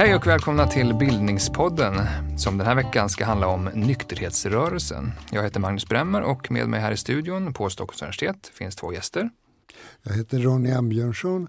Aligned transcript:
Hej 0.00 0.14
och 0.14 0.26
välkomna 0.26 0.66
till 0.66 0.94
Bildningspodden 0.94 1.94
som 2.36 2.58
den 2.58 2.66
här 2.66 2.74
veckan 2.74 3.08
ska 3.08 3.24
handla 3.24 3.46
om 3.46 3.70
nykterhetsrörelsen. 3.74 5.12
Jag 5.30 5.42
heter 5.42 5.60
Magnus 5.60 5.88
Bremmer 5.88 6.22
och 6.22 6.50
med 6.50 6.68
mig 6.68 6.80
här 6.80 6.92
i 6.92 6.96
studion 6.96 7.52
på 7.52 7.70
Stockholms 7.70 8.02
universitet 8.02 8.50
finns 8.54 8.76
två 8.76 8.92
gäster. 8.92 9.30
Jag 10.02 10.14
heter 10.14 10.38
Ronny 10.38 10.72
Ambjörnsson 10.72 11.48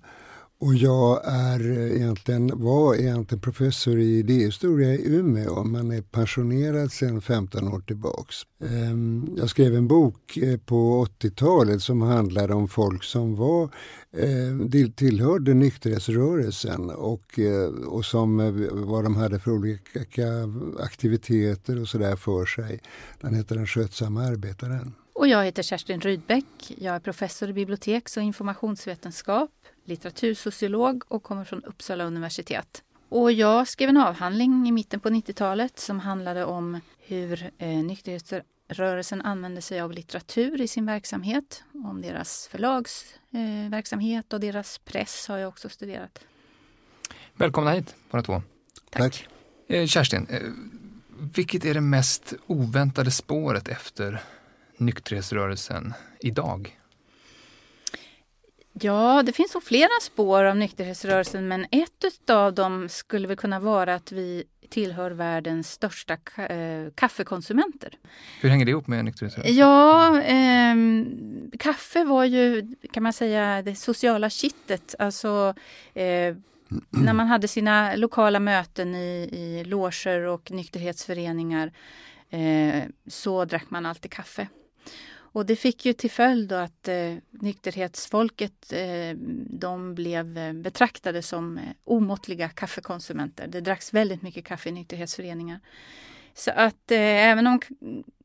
och 0.61 0.75
jag 0.75 1.21
är 1.25 1.71
eh, 1.71 1.95
egentligen, 1.95 2.51
var 2.53 2.95
egentligen 2.95 3.41
professor 3.41 3.99
i 3.99 4.19
idéhistoria 4.19 4.93
i 4.93 5.15
Umeå 5.15 5.63
men 5.63 5.91
är 5.91 6.01
pensionerad 6.01 6.91
sedan 6.91 7.21
15 7.21 7.67
år 7.67 7.79
tillbaks. 7.79 8.35
Ehm, 8.63 9.33
jag 9.37 9.49
skrev 9.49 9.75
en 9.75 9.87
bok 9.87 10.37
eh, 10.37 10.57
på 10.57 11.07
80-talet 11.19 11.81
som 11.81 12.01
handlade 12.01 12.53
om 12.53 12.67
folk 12.67 13.03
som 13.03 13.35
var, 13.35 13.69
ehm, 14.17 14.91
tillhörde 14.95 15.53
nykterhetsrörelsen 15.53 16.89
och, 16.89 17.39
eh, 17.39 17.69
och 17.69 18.05
som, 18.05 18.37
vad 18.71 19.03
de 19.03 19.15
hade 19.15 19.39
för 19.39 19.51
olika 19.51 20.25
aktiviteter 20.79 21.81
och 21.81 21.87
sådär 21.87 22.15
för 22.15 22.45
sig. 22.45 22.79
Den 23.21 23.35
heter 23.35 23.55
Den 23.55 23.67
skötsamma 23.67 24.23
arbetaren. 24.23 24.93
Och 25.13 25.27
jag 25.27 25.45
heter 25.45 25.63
Kerstin 25.63 26.01
Rydbeck. 26.01 26.45
Jag 26.77 26.95
är 26.95 26.99
professor 26.99 27.49
i 27.49 27.53
biblioteks 27.53 28.17
och 28.17 28.23
informationsvetenskap, 28.23 29.49
litteratursociolog 29.83 31.03
och 31.07 31.23
kommer 31.23 31.43
från 31.43 31.63
Uppsala 31.63 32.03
universitet. 32.03 32.83
Och 33.09 33.31
jag 33.31 33.67
skrev 33.67 33.89
en 33.89 33.97
avhandling 33.97 34.67
i 34.67 34.71
mitten 34.71 34.99
på 34.99 35.09
90-talet 35.09 35.79
som 35.79 35.99
handlade 35.99 36.45
om 36.45 36.79
hur 36.99 37.51
eh, 37.57 37.67
nykterhetsrörelsen 37.67 39.21
använde 39.21 39.61
sig 39.61 39.81
av 39.81 39.91
litteratur 39.91 40.61
i 40.61 40.67
sin 40.67 40.85
verksamhet. 40.85 41.63
Om 41.73 42.01
deras 42.01 42.47
förlagsverksamhet 42.47 44.33
eh, 44.33 44.35
och 44.35 44.41
deras 44.41 44.77
press 44.77 45.27
har 45.27 45.37
jag 45.37 45.49
också 45.49 45.69
studerat. 45.69 46.19
Välkomna 47.33 47.71
hit 47.71 47.95
båda 48.11 48.23
två. 48.23 48.41
Tack. 48.89 49.01
Tack. 49.01 49.27
Eh, 49.67 49.87
Kerstin, 49.87 50.27
eh, 50.29 50.41
vilket 51.35 51.65
är 51.65 51.73
det 51.73 51.81
mest 51.81 52.33
oväntade 52.47 53.11
spåret 53.11 53.67
efter 53.67 54.21
nykterhetsrörelsen 54.77 55.93
idag? 56.19 56.80
Ja, 58.73 59.23
det 59.23 59.31
finns 59.31 59.53
nog 59.53 59.63
flera 59.63 60.01
spår 60.01 60.43
av 60.43 60.57
nykterhetsrörelsen 60.57 61.47
men 61.47 61.65
ett 61.71 62.29
av 62.29 62.53
dem 62.53 62.89
skulle 62.89 63.27
väl 63.27 63.37
kunna 63.37 63.59
vara 63.59 63.95
att 63.95 64.11
vi 64.11 64.43
tillhör 64.69 65.11
världens 65.11 65.71
största 65.71 66.13
äh, 66.37 66.91
kaffekonsumenter. 66.95 67.93
Hur 68.41 68.49
hänger 68.49 68.65
det 68.65 68.71
ihop 68.71 68.87
med 68.87 69.05
nykterhetsrörelsen? 69.05 69.55
Ja, 69.55 70.21
eh, 70.21 70.75
kaffe 71.59 72.03
var 72.03 72.25
ju 72.25 72.75
kan 72.91 73.03
man 73.03 73.13
säga 73.13 73.61
det 73.61 73.75
sociala 73.75 74.29
kittet. 74.29 74.95
Alltså 74.99 75.53
eh, 75.93 76.35
när 76.89 77.13
man 77.13 77.27
hade 77.27 77.47
sina 77.47 77.95
lokala 77.95 78.39
möten 78.39 78.95
i, 78.95 79.29
i 79.31 79.63
loger 79.63 80.21
och 80.21 80.51
nykterhetsföreningar 80.51 81.71
eh, 82.29 82.83
så 83.07 83.45
drack 83.45 83.69
man 83.69 83.85
alltid 83.85 84.11
kaffe. 84.11 84.47
Och 85.31 85.45
det 85.45 85.55
fick 85.55 85.85
ju 85.85 85.93
till 85.93 86.11
följd 86.11 86.51
att 86.51 86.87
eh, 86.87 87.15
nykterhetsfolket 87.29 88.73
eh, 88.73 89.17
de 89.49 89.95
blev 89.95 90.37
eh, 90.37 90.53
betraktade 90.53 91.21
som 91.21 91.57
eh, 91.57 91.63
omåttliga 91.83 92.49
kaffekonsumenter. 92.49 93.47
Det 93.47 93.61
dracks 93.61 93.93
väldigt 93.93 94.21
mycket 94.21 94.45
kaffe 94.45 94.69
i 94.69 94.71
nykterhetsföreningar. 94.71 95.59
Så 96.33 96.51
att 96.51 96.91
eh, 96.91 96.99
även 96.99 97.47
om 97.47 97.59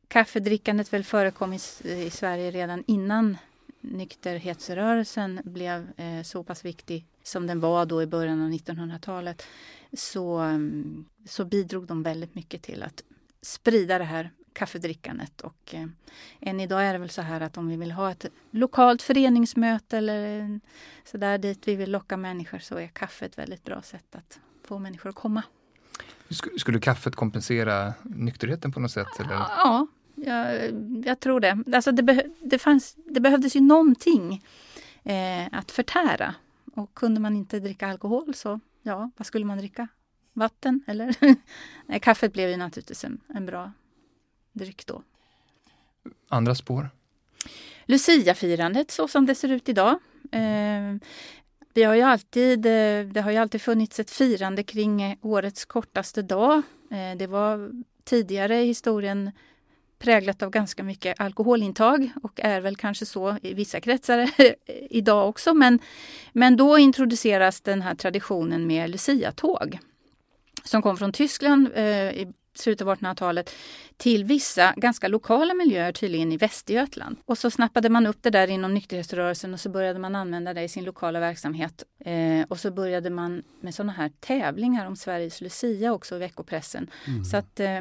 kaffedrickandet 0.08 0.92
väl 0.92 1.04
förekom 1.04 1.52
i, 1.52 1.58
i, 1.84 2.10
Sverige 2.10 2.50
redan 2.50 2.84
innan 2.86 3.36
nykterhetsrörelsen 3.80 5.40
blev 5.44 5.88
eh, 5.96 6.22
så 6.22 6.44
pass 6.44 6.64
viktig 6.64 7.06
som 7.22 7.46
den 7.46 7.60
var 7.60 7.86
då 7.86 8.02
i 8.02 8.06
början 8.06 8.42
av 8.42 8.50
1900-talet 8.50 9.46
så, 9.92 10.38
mm, 10.38 11.04
så 11.26 11.44
bidrog 11.44 11.86
de 11.86 12.02
väldigt 12.02 12.34
mycket 12.34 12.62
till 12.62 12.82
att 12.82 13.02
sprida 13.42 13.98
det 13.98 14.04
här 14.04 14.30
kaffedrickandet. 14.56 15.40
Och 15.40 15.74
eh, 15.74 15.86
än 16.40 16.60
idag 16.60 16.84
är 16.84 16.92
det 16.92 16.98
väl 16.98 17.10
så 17.10 17.22
här 17.22 17.40
att 17.40 17.56
om 17.56 17.68
vi 17.68 17.76
vill 17.76 17.92
ha 17.92 18.10
ett 18.10 18.26
lokalt 18.50 19.02
föreningsmöte 19.02 19.98
eller 19.98 20.60
så 21.04 21.16
där 21.16 21.38
dit 21.38 21.68
vi 21.68 21.76
vill 21.76 21.90
locka 21.90 22.16
människor 22.16 22.58
så 22.58 22.76
är 22.76 22.86
kaffe 22.86 23.26
ett 23.26 23.38
väldigt 23.38 23.64
bra 23.64 23.82
sätt 23.82 24.14
att 24.16 24.40
få 24.64 24.78
människor 24.78 25.10
att 25.10 25.16
komma. 25.16 25.42
Skulle 26.58 26.80
kaffet 26.80 27.16
kompensera 27.16 27.94
nykterheten 28.02 28.72
på 28.72 28.80
något 28.80 28.90
sätt? 28.90 29.20
Eller? 29.20 29.34
Ja, 29.34 29.86
jag, 30.14 30.72
jag 31.06 31.20
tror 31.20 31.40
det. 31.40 31.64
Alltså 31.72 31.92
det, 31.92 32.02
be, 32.02 32.26
det, 32.40 32.58
fanns, 32.58 32.96
det 33.04 33.20
behövdes 33.20 33.56
ju 33.56 33.60
någonting 33.60 34.42
eh, 35.04 35.46
att 35.52 35.70
förtära. 35.70 36.34
Och 36.74 36.94
kunde 36.94 37.20
man 37.20 37.36
inte 37.36 37.60
dricka 37.60 37.88
alkohol 37.88 38.34
så, 38.34 38.60
ja, 38.82 39.10
vad 39.16 39.26
skulle 39.26 39.44
man 39.44 39.58
dricka? 39.58 39.88
Vatten 40.32 40.84
eller? 40.86 41.16
Nej, 41.86 42.00
kaffet 42.00 42.32
blev 42.32 42.50
ju 42.50 42.56
naturligtvis 42.56 43.04
en, 43.04 43.20
en 43.28 43.46
bra 43.46 43.72
dryck 44.58 44.86
då. 44.86 45.02
Andra 46.28 46.54
spår? 46.54 46.90
Luciafirandet 47.84 48.90
så 48.90 49.08
som 49.08 49.26
det 49.26 49.34
ser 49.34 49.48
ut 49.48 49.68
idag. 49.68 49.98
Eh, 50.32 50.96
vi 51.74 51.82
har 51.82 51.94
ju 51.94 52.02
alltid, 52.02 52.66
eh, 52.66 53.12
det 53.12 53.20
har 53.24 53.30
ju 53.30 53.36
alltid 53.36 53.62
funnits 53.62 54.00
ett 54.00 54.10
firande 54.10 54.62
kring 54.62 55.18
årets 55.22 55.64
kortaste 55.64 56.22
dag. 56.22 56.62
Eh, 56.90 57.18
det 57.18 57.26
var 57.26 57.70
tidigare 58.04 58.62
i 58.62 58.66
historien 58.66 59.30
präglat 59.98 60.42
av 60.42 60.50
ganska 60.50 60.82
mycket 60.82 61.20
alkoholintag 61.20 62.10
och 62.22 62.40
är 62.40 62.60
väl 62.60 62.76
kanske 62.76 63.06
så 63.06 63.38
i 63.42 63.54
vissa 63.54 63.80
kretsar 63.80 64.30
idag 64.90 65.28
också. 65.28 65.54
Men, 65.54 65.78
men 66.32 66.56
då 66.56 66.78
introduceras 66.78 67.60
den 67.60 67.82
här 67.82 67.94
traditionen 67.94 68.66
med 68.66 68.90
Lucia-tåg 68.90 69.78
som 70.64 70.82
kom 70.82 70.96
från 70.96 71.12
Tyskland 71.12 71.68
eh, 71.74 72.10
i 72.10 72.32
slutet 72.58 72.86
av 72.86 72.96
1800-talet 72.96 73.50
till 73.96 74.24
vissa 74.24 74.74
ganska 74.76 75.08
lokala 75.08 75.54
miljöer, 75.54 75.92
tydligen 75.92 76.32
i 76.32 76.36
Västergötland. 76.36 77.16
Och 77.24 77.38
så 77.38 77.50
snappade 77.50 77.88
man 77.88 78.06
upp 78.06 78.18
det 78.20 78.30
där 78.30 78.48
inom 78.48 78.74
nykterhetsrörelsen 78.74 79.54
och 79.54 79.60
så 79.60 79.68
började 79.68 79.98
man 79.98 80.14
använda 80.14 80.54
det 80.54 80.62
i 80.62 80.68
sin 80.68 80.84
lokala 80.84 81.20
verksamhet. 81.20 81.84
Eh, 81.98 82.46
och 82.48 82.58
så 82.60 82.70
började 82.70 83.10
man 83.10 83.42
med 83.60 83.74
sådana 83.74 83.92
här 83.92 84.10
tävlingar 84.20 84.86
om 84.86 84.96
Sveriges 84.96 85.40
Lucia 85.40 85.92
också 85.92 86.16
i 86.16 86.18
veckopressen. 86.18 86.90
Mm. 87.06 87.24
Så 87.24 87.36
att 87.36 87.60
eh, 87.60 87.80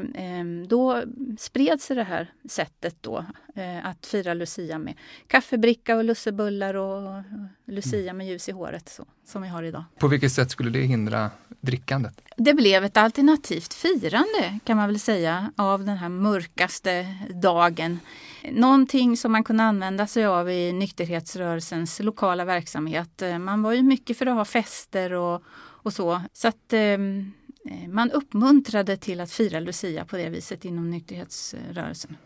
då 0.67 1.03
spred 1.37 1.81
sig 1.81 1.95
det 1.95 2.03
här 2.03 2.31
sättet 2.49 2.95
då 3.01 3.25
eh, 3.55 3.85
att 3.85 4.05
fira 4.05 4.33
Lucia 4.33 4.79
med 4.79 4.93
kaffebricka 5.27 5.95
och 5.95 6.03
lussebullar 6.03 6.73
och 6.73 7.23
Lucia 7.65 8.01
mm. 8.01 8.17
med 8.17 8.27
ljus 8.27 8.49
i 8.49 8.51
håret 8.51 8.89
så, 8.89 9.05
som 9.25 9.41
vi 9.41 9.47
har 9.47 9.63
idag. 9.63 9.83
På 9.99 10.07
vilket 10.07 10.31
sätt 10.31 10.51
skulle 10.51 10.69
det 10.69 10.81
hindra 10.81 11.29
drickandet? 11.61 12.21
Det 12.37 12.53
blev 12.53 12.83
ett 12.83 12.97
alternativt 12.97 13.73
firande 13.73 14.59
kan 14.63 14.77
man 14.77 14.87
väl 14.87 14.99
säga 14.99 15.51
av 15.55 15.85
den 15.85 15.97
här 15.97 16.09
mörkaste 16.09 17.15
dagen. 17.41 17.99
Någonting 18.51 19.17
som 19.17 19.31
man 19.31 19.43
kunde 19.43 19.63
använda 19.63 20.07
sig 20.07 20.25
av 20.25 20.49
i 20.49 20.73
nykterhetsrörelsens 20.73 21.99
lokala 21.99 22.45
verksamhet. 22.45 23.21
Eh, 23.21 23.39
man 23.39 23.61
var 23.61 23.73
ju 23.73 23.83
mycket 23.83 24.17
för 24.17 24.25
att 24.25 24.35
ha 24.35 24.45
fester 24.45 25.13
och, 25.13 25.43
och 25.57 25.93
så. 25.93 26.21
Så 26.33 26.47
att 26.47 26.73
eh, 26.73 26.81
eh 26.81 26.97
man 27.89 28.11
uppmuntrade 28.11 28.97
till 28.97 29.21
att 29.21 29.31
fira 29.31 29.59
Lucia 29.59 30.05
på 30.05 30.17
det 30.17 30.29
viset 30.29 30.65
inom 30.65 30.89
nykterhetsrörelsen. 30.89 32.17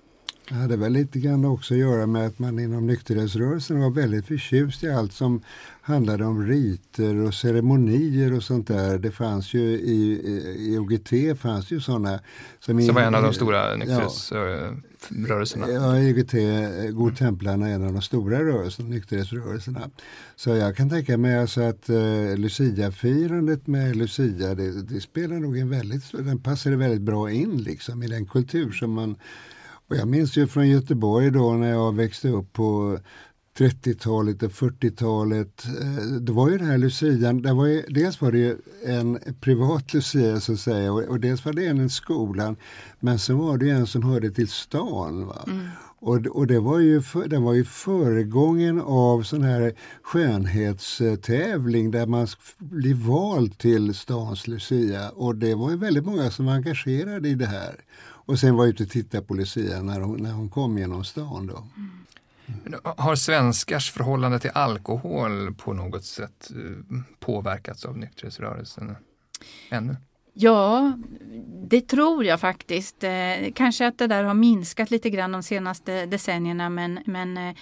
Det 0.50 0.56
hade 0.56 0.78
väl 0.78 0.92
lite 0.92 1.20
grann 1.20 1.46
också 1.46 1.74
att 1.74 1.80
göra 1.80 2.08
med 2.08 2.28
att 2.28 2.40
man 2.40 2.60
inom 2.60 2.88
nykterhetsrörelsen 2.88 3.80
var 3.80 3.90
väldigt 3.90 4.26
förtjust 4.26 4.84
i 4.84 4.92
allt 4.92 5.14
som 5.14 5.42
handlade 5.82 6.26
om 6.26 6.48
riter 6.48 7.16
och 7.16 7.34
ceremonier 7.34 8.34
och 8.34 8.44
sånt 8.44 8.68
där. 8.68 8.98
Det 8.98 9.12
fanns 9.12 9.54
ju 9.54 9.62
i, 9.62 10.22
i 10.58 10.78
OGT 10.78 11.40
fanns 11.40 11.72
ju 11.72 11.82
sådana. 11.82 12.20
Som, 12.60 12.82
som 12.82 12.96
var 12.96 13.02
en 13.02 13.16
av 13.16 13.24
de 13.24 13.34
stora 13.34 13.76
nykterhetsrörelserna? 13.76 15.70
Ja, 15.70 15.98
ja 15.98 16.10
OGT, 16.10 16.34
Godtemplarna 16.96 17.70
är 17.70 17.74
en 17.74 17.86
av 17.86 17.94
de 17.94 18.02
stora 18.02 18.44
rörelserna, 18.44 18.90
nykterhetsrörelserna. 18.90 19.90
Så 20.36 20.50
jag 20.50 20.76
kan 20.76 20.90
tänka 20.90 21.18
mig 21.18 21.40
alltså 21.40 21.62
att 21.62 21.90
uh, 21.90 22.38
Lucia-firandet 22.38 23.68
med 23.68 23.96
Lucia, 23.96 24.56
det, 24.56 24.82
det 24.82 25.02
spelar 25.02 25.36
nog 25.36 25.58
en 25.58 25.70
väldigt, 25.70 26.12
den 26.12 26.40
passade 26.40 26.76
väldigt 26.76 27.02
bra 27.02 27.32
in 27.32 27.58
liksom 27.58 28.04
i 28.04 28.08
den 28.08 28.26
kultur 28.26 28.72
som 28.72 28.92
man 28.92 29.16
och 29.90 29.96
jag 29.96 30.08
minns 30.08 30.38
ju 30.38 30.48
från 30.48 30.70
Göteborg 30.70 31.32
då 31.32 31.54
när 31.54 31.70
jag 31.70 31.96
växte 31.96 32.30
upp 32.30 32.54
på 32.54 33.00
30-talet 33.58 34.44
och 34.44 34.52
40-talet. 34.52 35.66
Eh, 35.66 36.04
det 36.06 36.32
var 36.32 36.50
ju 36.50 36.58
den 36.58 36.68
här 36.68 36.78
lucian, 36.78 37.42
det 37.42 37.54
var 37.54 37.66
ju, 37.66 37.82
dels 37.90 38.22
var 38.22 38.32
det 38.32 38.58
en 38.86 39.20
privat 39.42 39.94
lucia 39.94 40.40
så 40.40 40.54
att 40.54 40.60
säga 40.60 40.94
och, 40.94 41.04
och 41.04 41.20
dels 41.20 41.46
var 41.46 41.54
det 41.54 41.66
en 41.66 41.86
i 41.86 41.90
skolan. 41.90 42.56
Men 43.00 43.20
sen 43.20 43.38
var 43.38 43.58
det 43.58 43.70
en 43.70 43.88
som 43.88 44.04
hörde 44.04 44.32
till 44.32 44.48
stan. 44.48 45.32
Mm. 45.48 45.68
Och, 46.02 46.28
och 46.28 46.48
det 46.48 46.60
var 46.60 46.80
ju, 46.80 47.02
för, 47.02 47.28
den 47.28 47.44
var 47.44 47.54
ju 47.54 47.66
föregången 47.66 48.82
av 48.82 49.24
sån 49.24 49.44
här 49.44 49.74
skönhetstävling 50.02 51.92
där 51.92 52.06
man 52.06 52.28
blir 52.58 52.94
vald 52.94 53.58
till 53.58 53.94
stans 53.94 54.48
lucia. 54.48 55.10
Och 55.10 55.36
det 55.36 55.56
var 55.56 55.70
ju 55.72 55.78
väldigt 55.78 56.06
många 56.06 56.32
som 56.32 56.46
var 56.46 56.54
engagerade 56.54 57.30
i 57.30 57.36
det 57.36 57.46
här. 57.46 57.76
Och 58.30 58.40
sen 58.40 58.56
var 58.56 58.66
jag 58.66 58.70
ute 58.70 58.84
och 58.84 58.90
tittade 58.90 59.24
på 59.24 59.34
Lucia 59.34 59.82
när 59.82 60.00
hon, 60.00 60.24
när 60.24 60.32
hon 60.32 60.50
kom 60.50 60.78
genom 60.78 61.04
stan. 61.04 61.48
Då. 61.48 61.64
Mm. 61.78 62.80
Har 62.84 63.16
svenskars 63.16 63.92
förhållande 63.92 64.40
till 64.40 64.52
alkohol 64.54 65.54
på 65.54 65.74
något 65.74 66.06
sätt 66.06 66.52
eh, 66.52 67.00
påverkats 67.20 67.86
av 67.86 67.98
nykterhetsrörelsen 67.98 68.96
ännu? 69.70 69.96
Ja, 70.34 70.94
det 71.70 71.82
tror 71.82 72.26
jag 72.26 72.40
faktiskt. 72.40 73.04
Eh, 73.04 73.52
kanske 73.56 73.88
att 73.88 73.98
det 73.98 74.08
där 74.08 74.24
har 74.24 74.34
minskat 74.34 74.92
lite 74.92 75.10
grann 75.10 75.32
de 75.32 75.44
senaste 75.44 76.06
decennierna 76.06 76.70
men, 76.70 77.00
men 77.06 77.38
eh, 77.38 77.56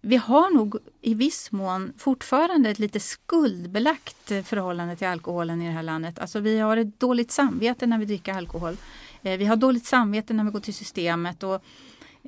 vi 0.00 0.16
har 0.16 0.54
nog 0.54 0.76
i 1.00 1.14
viss 1.14 1.52
mån 1.52 1.92
fortfarande 1.98 2.70
ett 2.70 2.78
lite 2.78 3.00
skuldbelagt 3.00 4.28
förhållande 4.44 4.96
till 4.96 5.06
alkoholen 5.06 5.62
i 5.62 5.66
det 5.66 5.72
här 5.72 5.82
landet. 5.82 6.18
Alltså 6.18 6.40
vi 6.40 6.58
har 6.58 6.76
ett 6.76 7.00
dåligt 7.00 7.30
samvete 7.30 7.86
när 7.86 7.98
vi 7.98 8.04
dricker 8.04 8.32
alkohol. 8.32 8.76
Eh, 9.22 9.38
vi 9.38 9.44
har 9.44 9.56
dåligt 9.56 9.86
samvete 9.86 10.34
när 10.34 10.44
vi 10.44 10.50
går 10.50 10.60
till 10.60 10.74
systemet. 10.74 11.42
Och, 11.42 11.54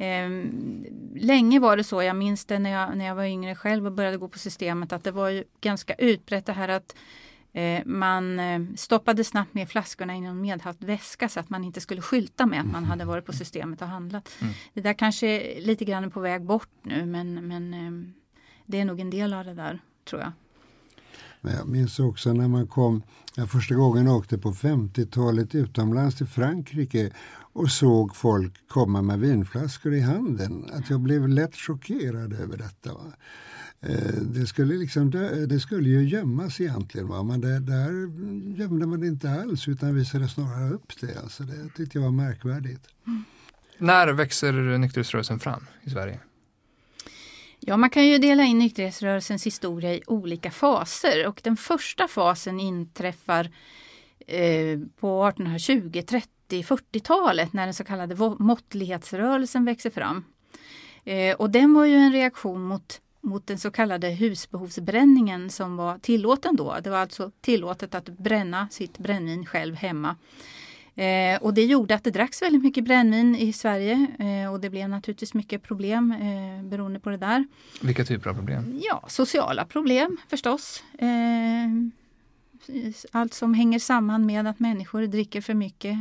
eh, 0.03 0.31
länge 1.15 1.61
var 1.61 1.77
det 1.77 1.85
så, 1.85 2.03
jag 2.03 2.17
minns 2.17 2.45
det 2.45 2.59
när 2.59 2.71
jag, 2.71 2.97
när 2.97 3.05
jag 3.05 3.15
var 3.15 3.25
yngre 3.25 3.55
själv 3.55 3.87
och 3.87 3.93
började 3.93 4.17
gå 4.17 4.29
på 4.29 4.39
systemet, 4.39 4.93
att 4.93 5.05
det 5.05 5.11
var 5.11 5.45
ganska 5.61 5.95
utbrett 5.95 6.47
det 6.47 6.53
här 6.53 6.69
att 6.69 6.97
eh, 7.53 7.83
man 7.85 8.41
eh, 8.41 8.61
stoppade 8.77 9.25
snabbt 9.25 9.55
ner 9.55 9.67
flaskorna 9.67 10.17
i 10.17 10.21
någon 10.21 10.41
medhavd 10.41 10.85
väska 10.85 11.29
så 11.29 11.41
att 11.41 11.51
man 11.51 11.65
inte 11.65 11.81
skulle 11.81 12.03
skylta 12.03 12.47
med 12.47 12.61
att 12.61 12.73
man 12.73 12.85
hade 12.85 13.05
varit 13.05 13.27
på 13.27 13.33
systemet 13.33 13.83
och 13.83 13.89
handlat. 13.89 14.29
Mm. 14.41 14.55
Det 14.75 14.81
där 14.81 14.95
kanske 14.95 15.27
är 15.27 15.61
lite 15.61 15.85
grann 15.85 16.11
på 16.11 16.21
väg 16.21 16.43
bort 16.43 16.71
nu 16.83 17.07
men, 17.07 17.49
men 17.49 17.75
eh, 17.75 18.15
det 18.67 18.81
är 18.81 18.85
nog 18.85 19.01
en 19.01 19.11
del 19.11 19.35
av 19.35 19.45
det 19.45 19.55
där 19.55 19.79
tror 20.05 20.21
jag. 20.21 20.33
Men 21.41 21.55
jag 21.55 21.69
minns 21.69 21.99
också 21.99 22.33
när 22.33 22.49
man 22.49 22.67
kom, 22.67 23.03
jag 23.37 23.51
första 23.51 23.75
gången 23.75 24.09
åkte 24.09 24.39
på 24.39 24.53
50-talet 24.53 25.55
utomlands 25.55 26.17
till 26.17 26.27
Frankrike 26.27 27.11
och 27.53 27.71
såg 27.71 28.17
folk 28.17 28.69
komma 28.69 29.03
med 29.03 29.21
vinflaskor 29.21 29.95
i 29.95 30.01
handen. 30.01 30.71
Att 30.73 30.91
jag 30.91 31.01
blev 31.01 31.29
lätt 31.29 31.57
chockerad 31.57 32.33
över 32.33 32.57
detta. 32.57 32.93
Va? 32.95 33.13
Eh, 33.81 34.23
det 34.23 34.47
skulle, 34.47 34.75
liksom, 34.75 35.11
det 35.49 35.61
skulle 35.61 35.89
ju 35.89 36.09
gömmas 36.09 36.61
egentligen, 36.61 37.09
va? 37.09 37.23
men 37.23 37.41
det, 37.41 37.61
där 37.61 37.91
gömde 38.59 38.87
man 38.87 39.01
det 39.01 39.07
inte 39.07 39.31
alls 39.31 39.69
utan 39.69 39.95
visade 39.95 40.29
snarare 40.29 40.71
upp 40.75 41.01
det. 41.01 41.23
Alltså 41.23 41.43
det 41.43 41.69
tyckte 41.77 41.99
jag 41.99 42.03
var 42.05 42.11
märkvärdigt. 42.11 42.89
Mm. 43.07 43.25
När 43.79 44.13
växer 44.13 44.79
nykterhetsrörelsen 44.79 45.39
fram 45.39 45.67
i 45.83 45.91
Sverige? 45.91 46.21
Ja, 47.67 47.77
man 47.77 47.91
kan 47.91 48.07
ju 48.07 48.19
dela 48.19 48.45
in 48.45 48.59
nykterhetsrörelsens 48.59 49.47
historia 49.47 49.95
i 49.95 50.03
olika 50.07 50.51
faser 50.51 51.27
och 51.27 51.41
den 51.45 51.57
första 51.57 52.09
fasen 52.09 52.61
inträffar 52.61 53.51
eh, 54.27 54.79
på 55.01 55.27
1820, 55.29 56.03
30, 56.07 56.29
40-talet 56.49 57.53
när 57.53 57.65
den 57.65 57.75
så 57.75 57.85
kallade 57.85 58.37
måttlighetsrörelsen 58.39 59.65
växer 59.65 59.91
fram. 59.91 60.25
Eh, 61.05 61.37
och 61.37 61.51
den 61.51 61.75
var 61.75 61.85
ju 61.85 61.95
en 61.95 62.13
reaktion 62.13 62.63
mot 62.63 63.01
mot 63.21 63.47
den 63.47 63.59
så 63.59 63.71
kallade 63.71 64.09
husbehovsbränningen 64.09 65.51
som 65.51 65.77
var 65.77 65.99
tillåten 65.99 66.57
då. 66.57 66.77
Det 66.83 66.91
var 66.91 66.99
alltså 66.99 67.31
tillåtet 67.41 67.95
att 67.95 68.09
bränna 68.09 68.69
sitt 68.71 68.99
brännvin 68.99 69.47
själv 69.47 69.75
hemma. 69.75 70.17
Eh, 70.97 71.43
och 71.43 71.55
det 71.55 71.65
gjorde 71.65 71.95
att 71.95 72.05
det 72.05 72.11
dracks 72.11 72.43
väldigt 72.43 72.63
mycket 72.63 72.85
brännvin 72.85 73.37
i 73.37 73.53
Sverige 73.53 74.07
eh, 74.19 74.53
och 74.53 74.61
det 74.61 74.71
blev 74.71 74.89
naturligtvis 74.89 75.35
mycket 75.35 75.63
problem 75.63 76.13
eh, 76.13 76.65
beroende 76.65 77.01
på 77.01 77.11
det 77.11 77.17
där. 77.17 77.47
Vilka 77.83 78.05
typer 78.05 78.31
av 78.31 78.35
problem? 78.35 78.81
Ja, 78.83 79.05
sociala 79.09 79.65
problem 79.65 80.17
förstås. 80.29 80.83
Eh, 80.99 81.09
allt 83.11 83.35
som 83.35 83.55
hänger 83.55 83.79
samman 83.79 84.27
med 84.27 84.47
att 84.47 84.61
människor 84.61 85.03
dricker 85.03 85.41
för 85.41 85.55
mycket. 85.55 85.97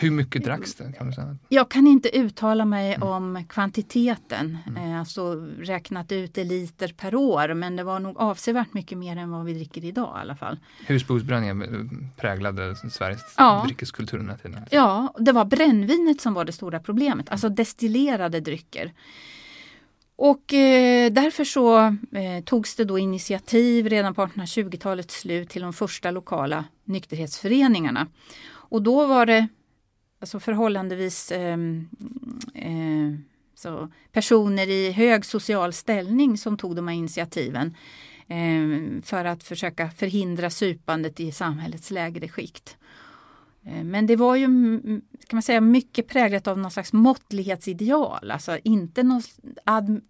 Hur 0.00 0.10
mycket 0.10 0.44
dracks 0.44 0.74
det? 0.74 0.92
Kan 0.92 1.06
du 1.06 1.12
säga? 1.12 1.36
Jag 1.48 1.68
kan 1.68 1.86
inte 1.86 2.16
uttala 2.16 2.64
mig 2.64 2.94
mm. 2.94 3.08
om 3.08 3.44
kvantiteten, 3.48 4.58
mm. 4.66 4.92
Eh, 4.92 5.00
alltså 5.00 5.34
räknat 5.58 6.12
ut 6.12 6.38
i 6.38 6.44
liter 6.44 6.94
per 6.96 7.14
år, 7.14 7.54
men 7.54 7.76
det 7.76 7.84
var 7.84 8.00
nog 8.00 8.18
avsevärt 8.18 8.74
mycket 8.74 8.98
mer 8.98 9.16
än 9.16 9.30
vad 9.30 9.44
vi 9.44 9.54
dricker 9.54 9.84
idag 9.84 10.16
i 10.18 10.20
alla 10.20 10.36
fall. 10.36 10.58
Husbehovsbränningen 10.86 11.62
eh, 11.62 12.20
präglade 12.20 12.76
Sveriges 12.76 13.34
ja. 13.36 13.62
dryckeskultur 13.66 14.18
den 14.18 14.28
här 14.28 14.36
tiden? 14.36 14.62
Ja, 14.70 15.14
det 15.18 15.32
var 15.32 15.44
brännvinet 15.44 16.20
som 16.20 16.34
var 16.34 16.44
det 16.44 16.52
stora 16.52 16.80
problemet, 16.80 17.30
alltså 17.30 17.48
destillerade 17.48 18.40
drycker. 18.40 18.92
Och 20.16 20.54
eh, 20.54 21.12
därför 21.12 21.44
så 21.44 21.78
eh, 22.12 22.44
togs 22.44 22.76
det 22.76 22.84
då 22.84 22.98
initiativ 22.98 23.88
redan 23.88 24.14
på 24.14 24.26
1820-talets 24.26 25.20
slut 25.20 25.48
till 25.48 25.62
de 25.62 25.72
första 25.72 26.10
lokala 26.10 26.64
nykterhetsföreningarna. 26.84 28.06
Och 28.48 28.82
då 28.82 29.06
var 29.06 29.26
det 29.26 29.48
alltså 30.20 30.40
förhållandevis 30.40 31.32
eh, 31.32 31.58
eh, 32.54 33.14
så 33.54 33.88
personer 34.12 34.68
i 34.68 34.92
hög 34.92 35.24
social 35.24 35.72
ställning 35.72 36.38
som 36.38 36.56
tog 36.56 36.76
de 36.76 36.88
här 36.88 36.94
initiativen 36.94 37.76
eh, 38.28 39.02
för 39.02 39.24
att 39.24 39.44
försöka 39.44 39.90
förhindra 39.90 40.50
supandet 40.50 41.20
i 41.20 41.32
samhällets 41.32 41.90
lägre 41.90 42.28
skikt. 42.28 42.77
Eh, 43.68 43.84
men 43.84 44.06
det 44.06 44.16
var 44.16 44.36
ju 44.36 44.46
kan 45.28 45.36
man 45.36 45.42
säga, 45.42 45.60
mycket 45.60 46.08
präglat 46.08 46.46
av 46.46 46.58
någon 46.58 46.70
slags 46.70 46.92
måttlighetsideal, 46.92 48.30
alltså 48.30 48.58
inte 48.64 49.02
någon 49.02 49.22
ad, 49.64 50.00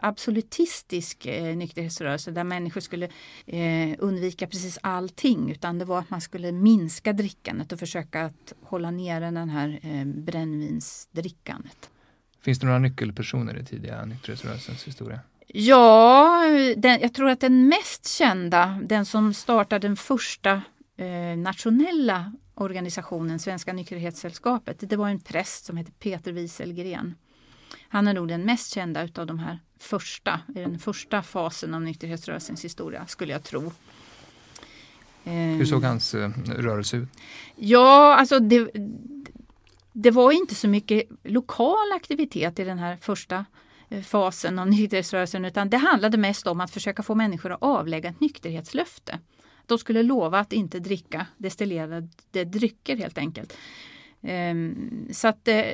absolutistisk 0.00 1.26
eh, 1.26 1.56
nykterhetsrörelse 1.56 2.30
där 2.30 2.44
människor 2.44 2.80
skulle 2.80 3.08
eh, 3.46 3.96
undvika 3.98 4.46
precis 4.46 4.78
allting 4.82 5.50
utan 5.50 5.78
det 5.78 5.84
var 5.84 5.98
att 5.98 6.10
man 6.10 6.20
skulle 6.20 6.52
minska 6.52 7.12
drickandet 7.12 7.72
och 7.72 7.78
försöka 7.78 8.24
att 8.24 8.52
hålla 8.62 8.90
nere 8.90 9.30
den 9.30 9.48
här 9.48 9.80
eh, 9.82 10.04
brännvinsdrickandet. 10.04 11.90
Finns 12.40 12.58
det 12.58 12.66
några 12.66 12.78
nyckelpersoner 12.78 13.58
i 13.58 13.64
tidiga 13.64 14.04
nykterhetsrörelsens 14.04 14.84
historia? 14.84 15.20
Ja, 15.46 16.42
den, 16.76 16.98
jag 17.00 17.14
tror 17.14 17.30
att 17.30 17.40
den 17.40 17.68
mest 17.68 18.08
kända, 18.08 18.80
den 18.84 19.06
som 19.06 19.34
startade 19.34 19.88
den 19.88 19.96
första 19.96 20.62
eh, 20.96 21.38
nationella 21.38 22.32
organisationen 22.54 23.38
Svenska 23.38 23.72
nykterhetssällskapet. 23.72 24.76
Det 24.80 24.96
var 24.96 25.08
en 25.08 25.20
präst 25.20 25.64
som 25.64 25.76
hette 25.76 25.92
Peter 25.92 26.32
Wieselgren. 26.32 27.14
Han 27.88 28.08
är 28.08 28.14
nog 28.14 28.28
den 28.28 28.44
mest 28.44 28.74
kända 28.74 29.04
utav 29.04 29.26
de 29.26 29.38
här 29.38 29.58
första, 29.78 30.40
i 30.48 30.60
den 30.60 30.78
första 30.78 31.22
fasen 31.22 31.74
av 31.74 31.82
nykterhetsrörelsens 31.82 32.64
historia 32.64 33.06
skulle 33.06 33.32
jag 33.32 33.42
tro. 33.42 33.72
Hur 35.24 35.64
såg 35.64 35.84
hans 35.84 36.14
eh, 36.14 36.30
rörelse 36.46 36.96
ut? 36.96 37.08
Ja, 37.56 38.14
alltså 38.14 38.40
det, 38.40 38.70
det 39.92 40.10
var 40.10 40.32
inte 40.32 40.54
så 40.54 40.68
mycket 40.68 41.02
lokal 41.22 41.92
aktivitet 41.94 42.58
i 42.58 42.64
den 42.64 42.78
här 42.78 42.96
första 42.96 43.44
eh, 43.88 44.02
fasen 44.02 44.58
av 44.58 44.68
nykterhetsrörelsen 44.68 45.44
utan 45.44 45.70
det 45.70 45.76
handlade 45.76 46.16
mest 46.16 46.46
om 46.46 46.60
att 46.60 46.70
försöka 46.70 47.02
få 47.02 47.14
människor 47.14 47.52
att 47.52 47.62
avlägga 47.62 48.10
ett 48.10 48.20
nykterhetslöfte. 48.20 49.18
De 49.66 49.78
skulle 49.78 50.02
lova 50.02 50.38
att 50.38 50.52
inte 50.52 50.78
dricka 50.78 51.26
destillerade 51.38 52.08
drycker 52.44 52.96
helt 52.96 53.18
enkelt. 53.18 53.56
Ehm, 54.22 55.08
så 55.12 55.28
att 55.28 55.48
eh, 55.48 55.64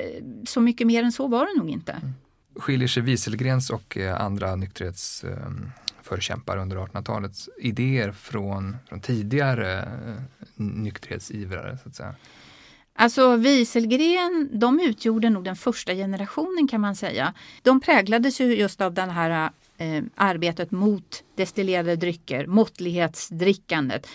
så 0.47 0.61
mycket 0.61 0.87
mer 0.87 1.03
än 1.03 1.13
så 1.13 1.27
var 1.27 1.47
det 1.47 1.59
nog 1.59 1.71
inte. 1.71 1.93
Mm. 1.93 2.13
Skiljer 2.57 2.89
sig 2.89 3.03
Wieselgrens 3.03 3.71
och 3.71 3.97
eh, 3.97 4.21
andra 4.21 4.57
nykterhetsförkämpar 4.57 6.57
under 6.57 6.77
1800-talets 6.77 7.49
idéer 7.59 8.13
från, 8.13 8.77
från 8.89 9.01
tidigare 9.01 9.83
eh, 9.83 10.17
nykterhetsivrare? 10.57 11.79
Så 11.83 11.89
att 11.89 11.95
säga? 11.95 12.15
Alltså 12.95 13.37
Wieselgren, 13.37 14.49
de 14.53 14.81
utgjorde 14.81 15.31
nog 15.31 15.45
den 15.45 15.57
första 15.57 15.95
generationen 15.95 16.69
kan 16.69 16.81
man 16.81 16.97
säga. 16.97 17.35
De 17.63 17.81
präglades 17.81 18.41
ju 18.41 18.57
just 18.57 18.81
av 18.81 18.95
den 18.95 19.11
här 19.11 19.51
eh, 19.81 20.03
arbetet 20.15 20.71
mot 20.71 21.25
destillerade 21.37 21.97
drycker, 21.97 22.47
måttlighetsdrickandet. 22.47 24.07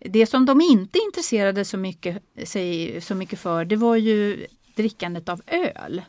Det 0.00 0.26
som 0.26 0.46
de 0.46 0.60
inte 0.60 0.98
intresserade 0.98 1.64
så 1.64 1.76
mycket, 1.76 2.22
sig 2.44 3.00
så 3.00 3.14
mycket 3.14 3.38
för 3.38 3.64
det 3.64 3.76
var 3.76 3.96
ju 3.96 4.46
drickandet 4.74 5.28
av 5.28 5.42
öl. 5.46 6.02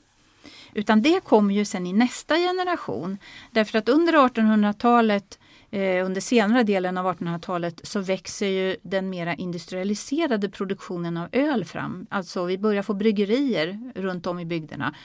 Utan 0.74 1.02
det 1.02 1.24
kom 1.24 1.52
ju 1.52 1.66
sen 1.66 1.88
i 1.88 1.94
nästa 1.94 2.36
generation. 2.36 3.18
Därför 3.52 3.78
att 3.78 3.90
under 3.90 4.14
1800-talet 4.14 5.40
eh, 5.72 6.06
under 6.06 6.22
senare 6.22 6.64
delen 6.64 6.98
av 6.98 7.16
1800-talet 7.16 7.82
så 7.84 8.00
växer 8.00 8.48
ju 8.48 8.76
den 8.82 9.10
mera 9.10 9.34
industrialiserade 9.34 10.50
produktionen 10.50 11.18
av 11.18 11.28
öl 11.32 11.66
fram. 11.66 12.08
Alltså 12.10 12.46
vi 12.46 12.58
börjar 12.58 12.84
få 12.84 12.94
bryggerier 12.94 13.92
runt 13.96 14.28
om 14.28 14.40
i 14.40 14.46
bygderna 14.46 14.96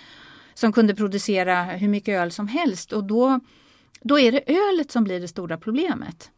som 0.55 0.73
kunde 0.73 0.95
producera 0.95 1.65
hur 1.65 1.89
mycket 1.89 2.21
öl 2.21 2.33
som 2.33 2.49
helst 2.49 2.93
och 2.93 3.05
då 3.05 3.41
då 4.03 4.19
är 4.19 4.33
det 4.33 4.53
ölet 4.53 4.91
som 4.91 5.05
blir 5.05 5.21
det 5.21 5.29
stora 5.29 5.59
problemet. 5.59 6.31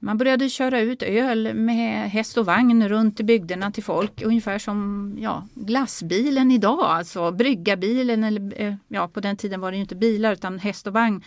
Man 0.00 0.18
började 0.18 0.48
köra 0.48 0.80
ut 0.80 1.02
öl 1.02 1.54
med 1.54 2.10
häst 2.10 2.38
och 2.38 2.46
vagn 2.46 2.88
runt 2.88 3.20
i 3.20 3.24
bygderna 3.24 3.72
till 3.72 3.84
folk, 3.84 4.22
ungefär 4.22 4.58
som 4.58 5.14
ja, 5.20 5.46
glassbilen 5.54 6.50
idag, 6.50 6.80
alltså 6.80 7.30
bryggarbilen. 7.30 8.24
Eller, 8.24 8.62
eh, 8.62 8.74
ja, 8.88 9.08
på 9.08 9.20
den 9.20 9.36
tiden 9.36 9.60
var 9.60 9.72
det 9.72 9.78
inte 9.78 9.96
bilar 9.96 10.32
utan 10.32 10.58
häst 10.58 10.86
och 10.86 10.92
vagn. 10.92 11.22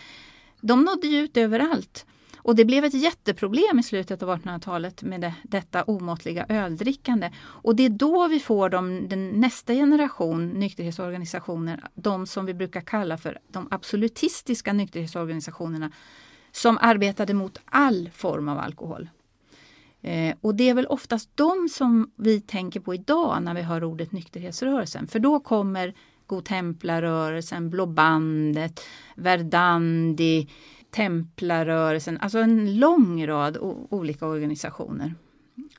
De 0.60 0.84
nådde 0.84 1.06
ju 1.06 1.18
ut 1.18 1.36
överallt. 1.36 2.06
Och 2.42 2.56
det 2.56 2.64
blev 2.64 2.84
ett 2.84 2.94
jätteproblem 2.94 3.78
i 3.78 3.82
slutet 3.82 4.22
av 4.22 4.38
1800-talet 4.38 5.02
med 5.02 5.20
det, 5.20 5.34
detta 5.42 5.82
omåttliga 5.82 6.46
öldrickande. 6.48 7.30
Och 7.42 7.76
det 7.76 7.82
är 7.82 7.90
då 7.90 8.28
vi 8.28 8.40
får 8.40 8.68
de, 8.68 9.08
den, 9.08 9.28
nästa 9.28 9.74
generation 9.74 10.48
nykterhetsorganisationer, 10.48 11.84
de 11.94 12.26
som 12.26 12.46
vi 12.46 12.54
brukar 12.54 12.80
kalla 12.80 13.18
för 13.18 13.38
de 13.48 13.68
absolutistiska 13.70 14.72
nykterhetsorganisationerna, 14.72 15.90
som 16.52 16.78
arbetade 16.80 17.34
mot 17.34 17.58
all 17.64 18.10
form 18.14 18.48
av 18.48 18.58
alkohol. 18.58 19.08
Eh, 20.02 20.34
och 20.40 20.54
det 20.54 20.68
är 20.68 20.74
väl 20.74 20.86
oftast 20.86 21.30
de 21.34 21.68
som 21.68 22.10
vi 22.16 22.40
tänker 22.40 22.80
på 22.80 22.94
idag 22.94 23.42
när 23.42 23.54
vi 23.54 23.62
hör 23.62 23.84
ordet 23.84 24.12
nykterhetsrörelsen. 24.12 25.06
För 25.06 25.18
då 25.18 25.40
kommer 25.40 25.94
Godtemplarrörelsen, 26.26 27.70
Blå 27.70 27.86
bandet, 27.86 28.80
Verdandi, 29.14 30.48
Templarrörelsen, 30.92 32.18
alltså 32.20 32.38
en 32.38 32.78
lång 32.78 33.26
rad 33.26 33.56
olika 33.90 34.26
organisationer. 34.26 35.14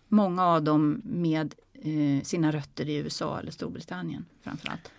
Många 0.08 0.46
av 0.46 0.64
dem 0.64 1.02
med 1.04 1.56
eh, 1.74 2.24
sina 2.24 2.52
rötter 2.52 2.90
i 2.90 2.96
USA 2.96 3.40
eller 3.40 3.52
Storbritannien 3.52 4.26
framförallt. 4.44 4.92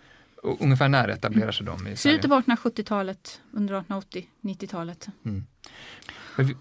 Och 0.43 0.61
ungefär 0.61 0.89
när 0.89 1.07
etablerar 1.07 1.51
sig 1.51 1.65
de 1.65 1.73
i 1.73 1.77
Sverige? 1.77 1.97
Slutet 1.97 2.31
av 2.31 2.43
1870-talet, 2.43 3.41
under 3.51 3.81
1880-90-talet. 3.81 5.07
Mm. 5.25 5.45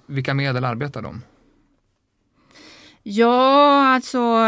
Vilka 0.06 0.34
medel 0.34 0.64
arbetar 0.64 1.02
de? 1.02 1.23
Ja, 3.02 3.87
alltså 3.94 4.38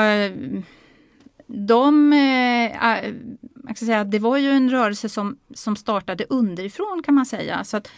de, 1.46 2.12
äh, 2.12 3.14
jag 3.66 3.76
ska 3.76 3.86
säga, 3.86 4.04
det 4.04 4.18
var 4.18 4.36
ju 4.36 4.50
en 4.50 4.70
rörelse 4.70 5.08
som, 5.08 5.38
som 5.54 5.76
startade 5.76 6.26
underifrån 6.28 7.02
kan 7.04 7.14
man 7.14 7.26
säga. 7.26 7.64
Så 7.64 7.76
att, 7.76 7.90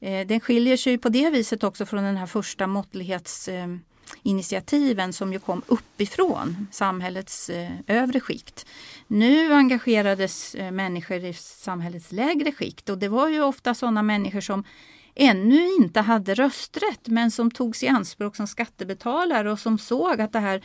eh, 0.00 0.26
den 0.26 0.40
skiljer 0.40 0.76
sig 0.76 0.98
på 0.98 1.08
det 1.08 1.30
viset 1.30 1.64
också 1.64 1.86
från 1.86 2.04
den 2.04 2.16
här 2.16 2.26
första 2.26 2.66
måttlighetsinitiativen 2.66 5.12
som 5.12 5.32
ju 5.32 5.38
kom 5.38 5.62
uppifrån 5.66 6.66
samhällets 6.72 7.50
eh, 7.50 7.70
övre 7.86 8.20
skikt. 8.20 8.66
Nu 9.06 9.52
engagerades 9.52 10.54
eh, 10.54 10.70
människor 10.70 11.24
i 11.24 11.34
samhällets 11.34 12.12
lägre 12.12 12.52
skikt 12.52 12.88
och 12.88 12.98
det 12.98 13.08
var 13.08 13.28
ju 13.28 13.42
ofta 13.42 13.74
sådana 13.74 14.02
människor 14.02 14.40
som 14.40 14.64
ännu 15.14 15.68
inte 15.80 16.00
hade 16.00 16.34
rösträtt 16.34 17.06
men 17.06 17.30
som 17.30 17.50
togs 17.50 17.82
i 17.82 17.88
anspråk 17.88 18.36
som 18.36 18.46
skattebetalare 18.46 19.52
och 19.52 19.58
som 19.58 19.78
såg 19.78 20.20
att 20.20 20.32
det 20.32 20.40
här 20.40 20.62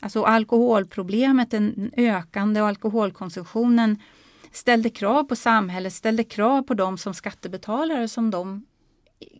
alltså 0.00 0.22
alkoholproblemet, 0.22 1.50
den 1.50 1.90
ökande 1.96 2.60
alkoholkonsumtionen 2.60 3.98
ställde 4.52 4.90
krav 4.90 5.24
på 5.24 5.36
samhället, 5.36 5.92
ställde 5.92 6.24
krav 6.24 6.62
på 6.62 6.74
dem 6.74 6.98
som 6.98 7.14
skattebetalare 7.14 8.08
som 8.08 8.30
de 8.30 8.66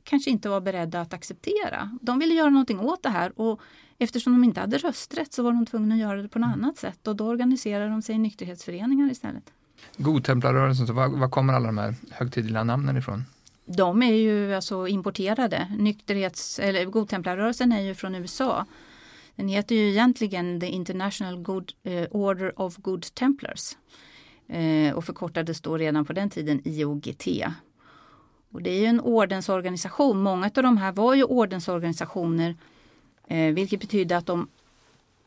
kanske 0.04 0.30
inte 0.30 0.48
var 0.48 0.60
beredda 0.60 1.00
att 1.00 1.14
acceptera. 1.14 1.98
De 2.02 2.18
ville 2.18 2.34
göra 2.34 2.50
någonting 2.50 2.80
åt 2.80 3.02
det 3.02 3.08
här 3.08 3.40
och 3.40 3.60
eftersom 3.98 4.32
de 4.32 4.44
inte 4.44 4.60
hade 4.60 4.78
rösträtt 4.78 5.32
så 5.32 5.42
var 5.42 5.52
de 5.52 5.66
tvungna 5.66 5.94
att 5.94 6.00
göra 6.00 6.22
det 6.22 6.28
på 6.28 6.38
något 6.38 6.54
mm. 6.54 6.64
annat 6.64 6.76
sätt 6.76 7.08
och 7.08 7.16
då 7.16 7.26
organiserade 7.26 7.90
de 7.90 8.02
sig 8.02 8.14
i 8.14 8.18
nykterhetsföreningar 8.18 9.10
istället. 9.10 9.52
Godtemplarrörelsen, 9.96 10.94
var, 10.94 11.08
var 11.08 11.28
kommer 11.28 11.52
alla 11.52 11.66
de 11.66 11.78
här 11.78 11.94
högtidliga 12.10 12.64
namnen 12.64 12.96
ifrån? 12.96 13.24
De 13.66 14.02
är 14.02 14.14
ju 14.14 14.54
alltså 14.54 14.88
importerade. 14.88 15.68
Nykterhets, 15.78 16.58
eller 16.58 16.84
Godtemplarrörelsen 16.84 17.72
är 17.72 17.80
ju 17.80 17.94
från 17.94 18.14
USA. 18.14 18.66
Den 19.36 19.48
heter 19.48 19.74
ju 19.74 19.90
egentligen 19.90 20.60
The 20.60 20.66
International 20.66 21.42
Good, 21.42 21.72
eh, 21.82 22.06
Order 22.10 22.60
of 22.60 22.76
Good 22.76 23.02
Templars 23.14 23.76
eh, 24.48 24.94
och 24.94 25.04
förkortades 25.04 25.60
då 25.60 25.76
redan 25.76 26.04
på 26.04 26.12
den 26.12 26.30
tiden 26.30 26.60
IOGT. 26.64 27.26
Och 28.52 28.62
det 28.62 28.70
är 28.70 28.80
ju 28.80 28.86
en 28.86 29.00
ordensorganisation. 29.00 30.22
Många 30.22 30.46
av 30.46 30.62
de 30.62 30.76
här 30.76 30.92
var 30.92 31.14
ju 31.14 31.24
ordensorganisationer 31.24 32.56
eh, 33.28 33.54
vilket 33.54 33.80
betyder 33.80 34.16
att 34.16 34.26
de 34.26 34.48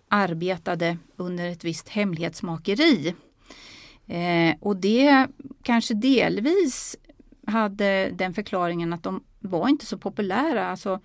arbetade 0.08 0.98
under 1.16 1.50
ett 1.50 1.64
visst 1.64 1.90
hemlighetsmakeri. 1.90 3.16
Eh, 4.08 4.56
och 4.60 4.76
det 4.76 5.28
kanske 5.64 5.94
delvis 5.94 6.96
hade 7.48 8.10
den 8.14 8.34
förklaringen 8.34 8.94
att 8.94 9.04
de 9.04 9.24
var 9.40 9.70
inte 9.70 9.86
så 9.86 9.98
populära. 9.98 10.68
Alltså, 10.68 11.00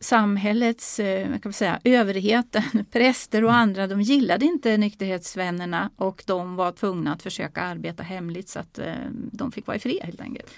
samhällets 0.00 1.00
eh, 1.00 1.26
kan 1.26 1.40
man 1.44 1.52
säga, 1.52 1.80
överheten, 1.84 2.62
präster 2.92 3.44
och 3.44 3.50
mm. 3.50 3.60
andra, 3.60 3.86
de 3.86 4.00
gillade 4.02 4.44
inte 4.44 4.76
nykterhetsvännerna 4.76 5.90
och 5.96 6.22
de 6.26 6.56
var 6.56 6.72
tvungna 6.72 7.12
att 7.12 7.22
försöka 7.22 7.60
arbeta 7.60 8.02
hemligt 8.02 8.48
så 8.48 8.58
att 8.58 8.78
eh, 8.78 8.94
de 9.10 9.52
fick 9.52 9.66
vara 9.66 9.76
i 9.76 9.80
fred 9.80 10.02
helt 10.02 10.20
enkelt. 10.20 10.50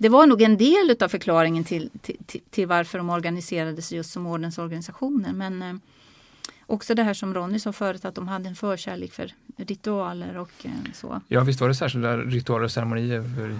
Det 0.00 0.08
var 0.08 0.26
nog 0.26 0.42
en 0.42 0.56
del 0.56 0.96
av 1.00 1.08
förklaringen 1.08 1.64
till, 1.64 1.90
till, 2.02 2.40
till 2.50 2.66
varför 2.66 2.98
de 2.98 3.10
organiserades 3.10 3.92
just 3.92 4.12
som 4.12 4.26
ordensorganisationer. 4.26 5.32
Men 5.32 5.62
eh, 5.62 5.74
också 6.66 6.94
det 6.94 7.02
här 7.02 7.14
som 7.14 7.34
Ronny 7.34 7.58
sa 7.58 7.72
förut 7.72 8.04
att 8.04 8.14
de 8.14 8.28
hade 8.28 8.48
en 8.48 8.54
förkärlek 8.54 9.12
för 9.12 9.32
ritualer 9.56 10.36
och 10.36 10.50
eh, 10.62 10.70
så. 10.94 11.20
Ja 11.28 11.44
visst 11.44 11.60
var 11.60 11.68
det 11.68 11.74
särskilda 11.74 12.16
ritualer 12.16 12.64
och 12.64 12.70
ceremonier 12.70 13.22
för 13.36 13.58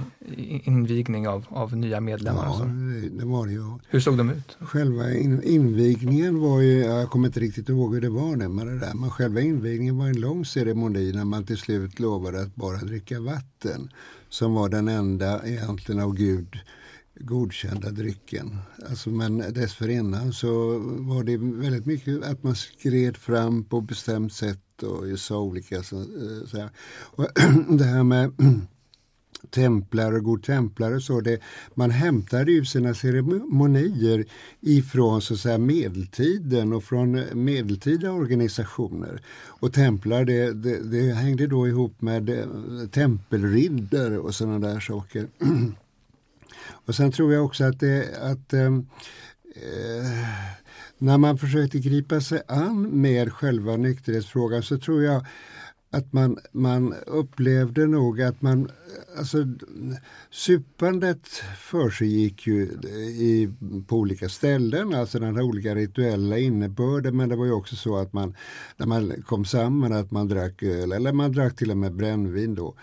invigning 0.64 1.28
av, 1.28 1.47
av 1.49 1.76
nya 1.76 2.00
medlemmar? 2.00 2.44
Ja, 2.44 2.64
det 3.12 3.25
var 3.25 3.47
det 3.47 3.52
ju. 3.52 3.62
Hur 3.88 4.00
såg 4.00 4.18
de 4.18 4.30
ut? 4.30 4.56
Själva 4.61 5.12
invigningen 5.44 6.40
var 6.40 6.61
ju, 6.61 6.78
jag 6.78 7.11
kommer 7.11 7.28
inte 7.28 7.40
riktigt 7.40 7.68
ihåg 7.68 7.94
hur 7.94 8.00
det 8.00 8.11
var 8.11 8.37
nu 8.37 8.49
med 8.49 8.66
det 8.66 8.78
där, 8.78 8.94
men 8.94 9.11
själva 9.11 9.40
invigningen 9.40 9.99
var 9.99 10.06
en 10.06 10.20
lång 10.20 10.44
ceremoni 10.44 11.12
när 11.12 11.25
man 11.25 11.44
till 11.44 11.59
slut 11.59 11.99
lovade 11.99 12.42
att 12.42 12.54
bara 12.54 12.76
dricka 12.76 13.20
vatten 13.20 13.90
som 14.30 14.54
var 14.54 14.68
den 14.68 14.88
enda 14.88 15.46
egentligen 15.46 16.00
av 16.02 16.14
Gud 16.14 16.58
godkända 17.20 17.90
drycken. 17.90 18.58
Alltså, 18.88 19.10
men 19.10 19.38
dessförinnan 19.38 20.32
så 20.32 20.78
var 20.99 21.25
det 21.25 21.37
väldigt 21.37 21.87
mycket 21.87 22.22
att 22.22 22.42
man 22.42 22.54
skred 22.54 23.16
fram 23.16 23.64
på 23.64 23.80
bestämt 23.80 24.32
sätt 24.32 24.82
och 24.82 25.18
sa 25.18 25.40
olika 25.40 25.82
så, 25.82 26.00
eh, 26.00 26.46
så 26.46 26.56
här. 26.56 26.70
Och 27.00 27.26
det 27.78 27.84
här 27.84 28.04
med 28.04 28.32
templare 29.50 30.16
och 30.16 30.25
godtemplare 30.25 31.00
så 31.00 31.20
det, 31.20 31.40
man 31.75 31.90
hämtade 31.90 32.52
ju 32.52 32.64
sina 32.64 32.94
ceremonier 32.94 34.25
ifrån 34.61 35.23
så 35.23 35.35
att 35.35 35.40
säga, 35.40 35.59
medeltiden 35.59 36.73
och 36.73 36.85
från 36.85 37.14
eh, 37.18 37.35
medeltida 37.35 38.11
organisationer. 38.11 39.23
Och 39.47 39.73
templar 39.73 40.25
det, 40.25 40.52
det, 40.52 40.82
det 40.82 41.14
hängde 41.14 41.47
då 41.47 41.68
ihop 41.68 42.00
med 42.00 42.30
eh, 42.30 42.47
tempelridder 42.92 44.18
och 44.18 44.35
sådana 44.35 44.68
där 44.68 44.80
saker. 44.80 45.26
Och 46.87 46.94
sen 46.94 47.12
tror 47.12 47.32
jag 47.32 47.44
också 47.44 47.64
att 47.64 47.80
det 47.80 48.16
att 48.23 48.52
eh, 48.52 48.64
eh, 48.64 50.11
när 50.99 51.18
man 51.18 51.38
försökte 51.38 51.78
gripa 51.78 52.20
sig 52.20 52.42
an 52.49 52.82
med 52.82 53.32
själva 53.32 53.76
nykterhetsfrågan 53.76 54.62
så 54.62 54.78
tror 54.78 55.02
jag 55.02 55.26
att 55.92 56.12
man, 56.12 56.38
man 56.52 56.94
upplevde 57.06 57.87
nog 57.87 58.23
att 58.23 58.42
man, 58.42 58.70
alltså 59.16 59.38
supandet 60.30 61.26
försiggick 61.59 62.47
ju 62.47 62.62
i, 63.18 63.50
på 63.87 63.97
olika 63.97 64.28
ställen, 64.28 64.94
alltså 64.94 65.18
den 65.18 65.37
här 65.37 65.42
olika 65.42 65.75
rituella 65.75 66.38
innebörden, 66.38 67.16
men 67.16 67.28
det 67.28 67.37
var 67.37 67.44
ju 67.44 67.52
också 67.52 67.76
så 67.76 67.97
att 67.97 68.12
man, 68.12 68.35
när 68.76 68.87
man 68.87 69.23
kom 69.26 69.44
samman, 69.44 69.92
att 69.92 70.11
man 70.11 70.28
drack 70.28 70.62
öl, 70.62 70.92
eller 70.92 71.12
man 71.12 71.32
drack 71.32 71.56
till 71.56 71.70
och 71.70 71.76
med 71.76 71.94
brännvin 71.94 72.54
då. 72.54 72.75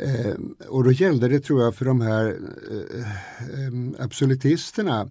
Eh, 0.00 0.34
och 0.68 0.84
då 0.84 0.92
gällde 0.92 1.28
det 1.28 1.40
tror 1.40 1.62
jag 1.62 1.74
för 1.74 1.84
de 1.84 2.00
här 2.00 2.26
eh, 2.70 3.00
eh 3.00 4.04
absolutisterna 4.04 5.10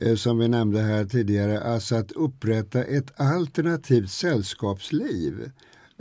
eh, 0.00 0.14
som 0.14 0.38
vi 0.38 0.48
nämnde 0.48 0.80
här 0.80 1.04
tidigare, 1.04 1.60
alltså 1.60 1.96
att 1.96 2.12
upprätta 2.12 2.84
ett 2.84 3.20
alternativt 3.20 4.10
sällskapsliv. 4.10 5.50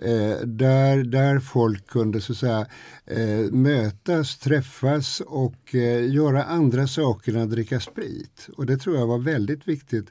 Eh, 0.01 0.45
där, 0.45 1.03
där 1.03 1.39
folk 1.39 1.87
kunde 1.87 2.21
så 2.21 2.31
att 2.31 2.37
säga, 2.37 2.65
eh, 3.05 3.51
mötas, 3.51 4.37
träffas 4.37 5.21
och 5.21 5.75
eh, 5.75 6.13
göra 6.13 6.43
andra 6.43 6.87
saker 6.87 7.33
än 7.33 7.41
att 7.41 7.51
dricka 7.51 7.79
sprit. 7.79 8.49
Och 8.57 8.65
det 8.65 8.77
tror 8.77 8.97
jag 8.97 9.07
var 9.07 9.19
väldigt 9.19 9.67
viktigt 9.67 10.07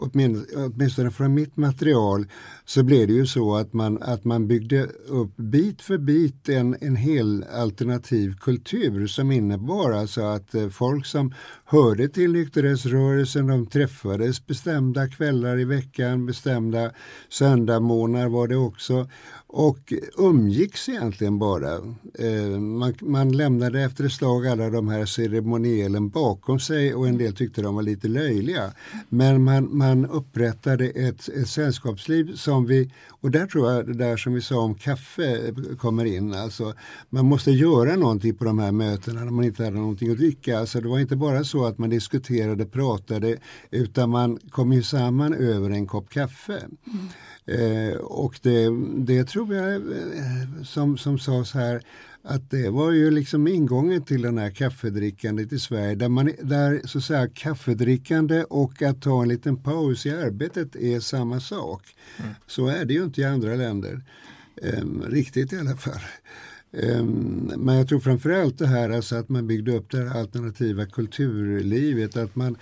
åtminstone 0.00 1.10
från 1.10 1.34
mitt 1.34 1.56
material, 1.56 2.26
så 2.64 2.82
blev 2.82 3.06
det 3.06 3.12
ju 3.12 3.26
så 3.26 3.56
att 3.56 3.72
man, 3.72 4.02
att 4.02 4.24
man 4.24 4.48
byggde 4.48 4.86
upp 5.08 5.36
bit 5.36 5.82
för 5.82 5.98
bit 5.98 6.48
en, 6.48 6.76
en 6.80 6.96
hel 6.96 7.44
alternativ 7.44 8.34
kultur 8.40 9.06
som 9.06 9.30
innebar 9.32 9.92
alltså 9.92 10.22
att 10.22 10.54
eh, 10.54 10.68
folk 10.68 11.06
som 11.06 11.34
hörde 11.64 12.08
till 12.08 12.32
nykterhetsrörelsen, 12.32 13.46
de 13.46 13.66
träffades 13.66 14.46
bestämda 14.46 15.08
kvällar 15.08 15.58
i 15.58 15.64
veckan, 15.64 16.26
bestämda 16.26 16.90
söndagmorgnar 17.28 18.28
var 18.28 18.48
det 18.48 18.56
också 18.56 19.08
och 19.52 19.92
umgicks 20.18 20.88
egentligen 20.88 21.38
bara. 21.38 21.74
Eh, 22.18 22.60
man, 22.60 22.94
man, 23.00 23.32
lämnade 23.32 23.82
efter 23.82 24.04
ett 24.04 24.12
slag 24.12 24.46
alla 24.46 24.70
de 24.70 24.88
här 24.88 25.06
ceremonielen 25.06 26.08
bakom 26.08 26.60
sig 26.60 26.94
och 26.94 27.08
en 27.08 27.18
del 27.18 27.34
tyckte 27.34 27.62
de 27.62 27.74
var 27.74 27.82
lite 27.82 28.08
löjliga. 28.08 28.72
Men 29.08 29.42
man, 29.42 29.76
man 29.76 30.06
upprättade 30.06 30.86
ett, 30.86 31.28
ett 31.28 31.48
sällskapsliv 31.48 32.34
som 32.34 32.66
vi, 32.66 32.90
och 33.08 33.30
där 33.30 33.46
tror 33.46 33.72
jag 33.72 33.86
det 33.86 33.94
där 33.94 34.16
som 34.16 34.34
vi 34.34 34.40
sa 34.40 34.60
om 34.60 34.74
kaffe 34.74 35.54
kommer 35.78 36.04
in. 36.04 36.34
Alltså, 36.34 36.74
man 37.08 37.24
måste 37.26 37.50
göra 37.50 37.96
någonting 37.96 38.34
på 38.34 38.44
de 38.44 38.58
här 38.58 38.72
mötena 38.72 39.24
när 39.24 39.30
man 39.30 39.44
inte 39.44 39.64
hade 39.64 39.76
någonting 39.76 40.10
att 40.10 40.18
dricka. 40.18 40.58
Alltså, 40.58 40.80
det 40.80 40.88
var 40.88 40.98
inte 40.98 41.16
bara 41.16 41.44
så 41.44 41.64
att 41.64 41.78
man 41.78 41.90
diskuterade, 41.90 42.66
pratade, 42.66 43.36
utan 43.70 44.10
man 44.10 44.38
kom 44.50 44.72
ju 44.72 44.82
samman 44.82 45.34
över 45.34 45.70
en 45.70 45.86
kopp 45.86 46.10
kaffe. 46.10 46.58
Mm. 46.58 47.08
Eh, 47.50 47.96
och 47.96 48.38
det, 48.42 48.68
det 48.96 49.24
tror 49.24 49.54
jag, 49.54 49.74
eh, 49.74 50.62
som, 50.64 50.98
som 50.98 51.18
sades 51.18 51.52
här, 51.52 51.82
att 52.22 52.50
det 52.50 52.70
var 52.70 52.90
ju 52.90 53.10
liksom 53.10 53.48
ingången 53.48 54.02
till 54.02 54.22
den 54.22 54.38
här 54.38 54.50
kaffedrickandet 54.50 55.52
i 55.52 55.58
Sverige 55.58 55.94
där, 55.94 56.08
man, 56.08 56.32
där 56.42 56.80
så 56.84 56.98
att 56.98 57.04
säga 57.04 57.28
kaffedrickande 57.28 58.44
och 58.44 58.82
att 58.82 59.02
ta 59.02 59.22
en 59.22 59.28
liten 59.28 59.56
paus 59.56 60.06
i 60.06 60.10
arbetet 60.10 60.76
är 60.76 61.00
samma 61.00 61.40
sak. 61.40 61.82
Mm. 62.18 62.30
Så 62.46 62.66
är 62.66 62.84
det 62.84 62.94
ju 62.94 63.04
inte 63.04 63.20
i 63.20 63.24
andra 63.24 63.54
länder. 63.54 64.02
Um, 64.62 65.04
riktigt 65.08 65.52
i 65.52 65.58
alla 65.58 65.76
fall. 65.76 66.00
Um, 66.72 67.52
men 67.56 67.76
jag 67.76 67.88
tror 67.88 68.00
framförallt 68.00 68.58
det 68.58 68.66
här 68.66 68.90
alltså 68.90 69.16
att 69.16 69.28
man 69.28 69.46
byggde 69.46 69.76
upp 69.76 69.90
det 69.90 70.08
här 70.08 70.20
alternativa 70.20 70.86
kulturlivet, 70.86 72.16
att 72.16 72.36
man 72.36 72.56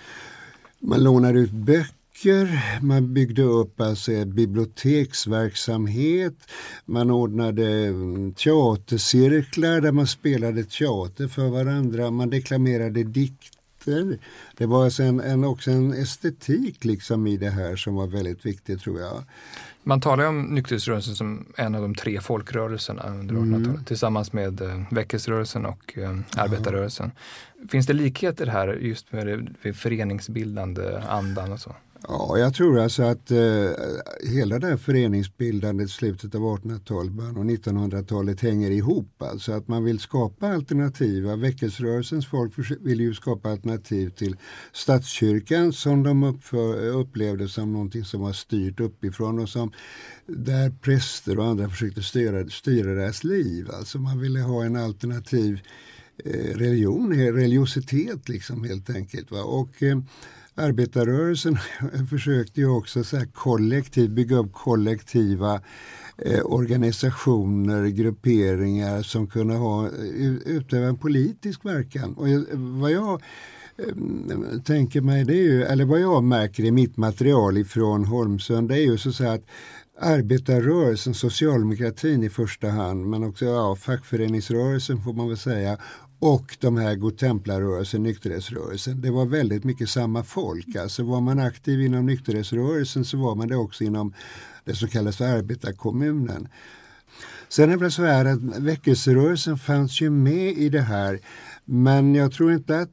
man 0.79 1.03
lånar 1.03 1.33
ut 1.33 1.51
böcker 1.51 1.98
böcker, 2.23 2.79
man 2.81 3.13
byggde 3.13 3.41
upp 3.41 3.81
alltså 3.81 4.25
biblioteksverksamhet, 4.25 6.51
man 6.85 7.11
ordnade 7.11 7.87
mm, 7.87 8.33
teatercirklar 8.33 9.81
där 9.81 9.91
man 9.91 10.07
spelade 10.07 10.63
teater 10.63 11.27
för 11.27 11.47
varandra, 11.47 12.11
man 12.11 12.29
deklamerade 12.29 13.03
dikter. 13.03 14.19
Det 14.57 14.65
var 14.65 14.83
alltså 14.83 15.03
en, 15.03 15.19
en, 15.19 15.43
också 15.43 15.71
en 15.71 15.93
estetik 15.93 16.85
liksom 16.85 17.27
i 17.27 17.37
det 17.37 17.49
här 17.49 17.75
som 17.75 17.95
var 17.95 18.07
väldigt 18.07 18.45
viktig 18.45 18.81
tror 18.81 18.99
jag. 18.99 19.23
Man 19.83 20.01
talar 20.01 20.25
om 20.25 20.41
nykterhetsrörelsen 20.41 21.15
som 21.15 21.45
en 21.57 21.75
av 21.75 21.81
de 21.81 21.95
tre 21.95 22.21
folkrörelserna 22.21 23.03
under 23.03 23.35
1800-talet 23.35 23.67
mm. 23.67 23.83
tillsammans 23.83 24.33
med 24.33 24.61
eh, 24.61 24.81
väckelserörelsen 24.91 25.65
och 25.65 25.97
eh, 25.97 26.17
arbetarrörelsen. 26.37 27.11
Finns 27.69 27.87
det 27.87 27.93
likheter 27.93 28.47
här 28.47 28.67
just 28.67 29.11
med 29.11 29.27
det, 29.27 29.47
det 29.61 29.73
föreningsbildande 29.73 31.01
andan 31.09 31.51
och 31.51 31.59
så? 31.59 31.75
Ja, 32.07 32.37
jag 32.37 32.53
tror 32.53 32.79
alltså 32.79 33.03
att 33.03 33.31
eh, 33.31 33.71
hela 34.23 34.59
det 34.59 34.67
här 34.67 34.77
föreningsbildandet 34.77 35.89
slutet 35.89 36.35
av 36.35 36.41
1800-talet, 36.41 37.11
början 37.11 37.37
av 37.37 37.43
1900-talet 37.43 38.41
hänger 38.41 38.71
ihop. 38.71 39.21
Alltså 39.21 39.51
att 39.51 39.67
man 39.67 39.83
vill 39.83 39.99
skapa 39.99 40.47
alternativa, 40.47 41.35
väckelserörelsens 41.35 42.27
folk 42.27 42.53
vill 42.79 42.99
ju 42.99 43.13
skapa 43.13 43.49
alternativ 43.51 44.09
till 44.09 44.35
statskyrkan 44.73 45.73
som 45.73 46.03
de 46.03 46.23
uppför, 46.23 46.87
upplevde 46.87 47.49
som 47.49 47.73
någonting 47.73 48.05
som 48.05 48.21
var 48.21 48.33
styrt 48.33 48.79
uppifrån 48.79 49.39
och 49.39 49.49
som 49.49 49.71
där 50.25 50.69
präster 50.69 51.39
och 51.39 51.45
andra 51.45 51.69
försökte 51.69 52.03
styra, 52.03 52.49
styra 52.49 52.93
deras 52.93 53.23
liv. 53.23 53.67
Alltså 53.73 53.99
man 53.99 54.19
ville 54.19 54.39
ha 54.39 54.63
en 54.63 54.75
alternativ 54.75 55.59
eh, 56.25 56.57
religion, 56.57 57.13
religiositet 57.13 58.29
liksom 58.29 58.63
helt 58.63 58.89
enkelt. 58.89 59.31
Va? 59.31 59.43
Och, 59.43 59.83
eh, 59.83 59.97
arbetarrörelsen 60.59 61.57
försökte 62.09 62.61
ju 62.61 62.69
också 62.69 63.03
så 63.03 63.21
kollektivt 63.33 64.09
bygga 64.09 64.37
upp 64.37 64.53
kollektiva 64.53 65.61
eh, 66.17 66.41
organisationer, 66.45 67.87
grupperingar 67.87 69.01
som 69.01 69.27
kunde 69.27 69.53
ha, 69.53 69.85
eh, 69.85 70.33
utöva 70.45 70.87
en 70.87 70.97
politisk 70.97 71.65
verkan. 71.65 72.13
Och 72.13 72.27
vad 72.53 72.91
jag 72.91 73.21
eh, 73.77 74.61
tänker 74.65 75.01
mig, 75.01 75.25
det 75.25 75.33
är 75.33 75.43
ju, 75.43 75.63
eller 75.63 75.85
vad 75.85 75.99
jag 75.99 76.23
märker 76.23 76.63
i 76.63 76.71
mitt 76.71 76.97
material 76.97 77.57
ifrån 77.57 78.05
Holmsund, 78.05 78.69
det 78.69 78.75
är 78.75 78.81
ju 78.81 78.97
så 78.97 79.09
att 79.09 79.15
säga 79.15 79.31
att 79.33 79.45
arbetarrörelsen, 80.01 81.13
socialdemokratin 81.13 82.23
i 82.23 82.29
första 82.29 82.69
hand, 82.69 83.05
men 83.05 83.23
också 83.23 83.45
ja, 83.45 83.75
fackföreningsrörelsen 83.75 85.01
får 85.01 85.13
man 85.13 85.27
väl 85.27 85.37
säga 85.37 85.77
och 86.19 86.57
de 86.59 86.77
här 86.77 86.95
godtemplarrörelsen, 86.95 88.03
nykterhetsrörelsen. 88.03 89.01
Det 89.01 89.11
var 89.11 89.25
väldigt 89.25 89.63
mycket 89.63 89.89
samma 89.89 90.23
folk. 90.23 90.75
Alltså 90.75 91.03
var 91.03 91.21
man 91.21 91.39
aktiv 91.39 91.81
inom 91.81 92.05
nykterhetsrörelsen 92.05 93.05
så 93.05 93.17
var 93.17 93.35
man 93.35 93.47
det 93.47 93.55
också 93.55 93.83
inom 93.83 94.13
det 94.65 94.75
som 94.75 94.87
kallas 94.87 95.17
för 95.17 95.25
arbetarkommunen. 95.25 96.47
Sen 97.49 97.69
är 97.69 97.77
det 97.77 97.91
så 97.91 98.03
här 98.03 98.25
att 98.25 98.39
väckelserörelsen 98.41 99.57
fanns 99.57 100.01
ju 100.01 100.09
med 100.09 100.57
i 100.57 100.69
det 100.69 100.81
här 100.81 101.19
men 101.71 102.15
jag 102.15 102.31
tror 102.31 102.53
inte 102.53 102.79
att 102.79 102.89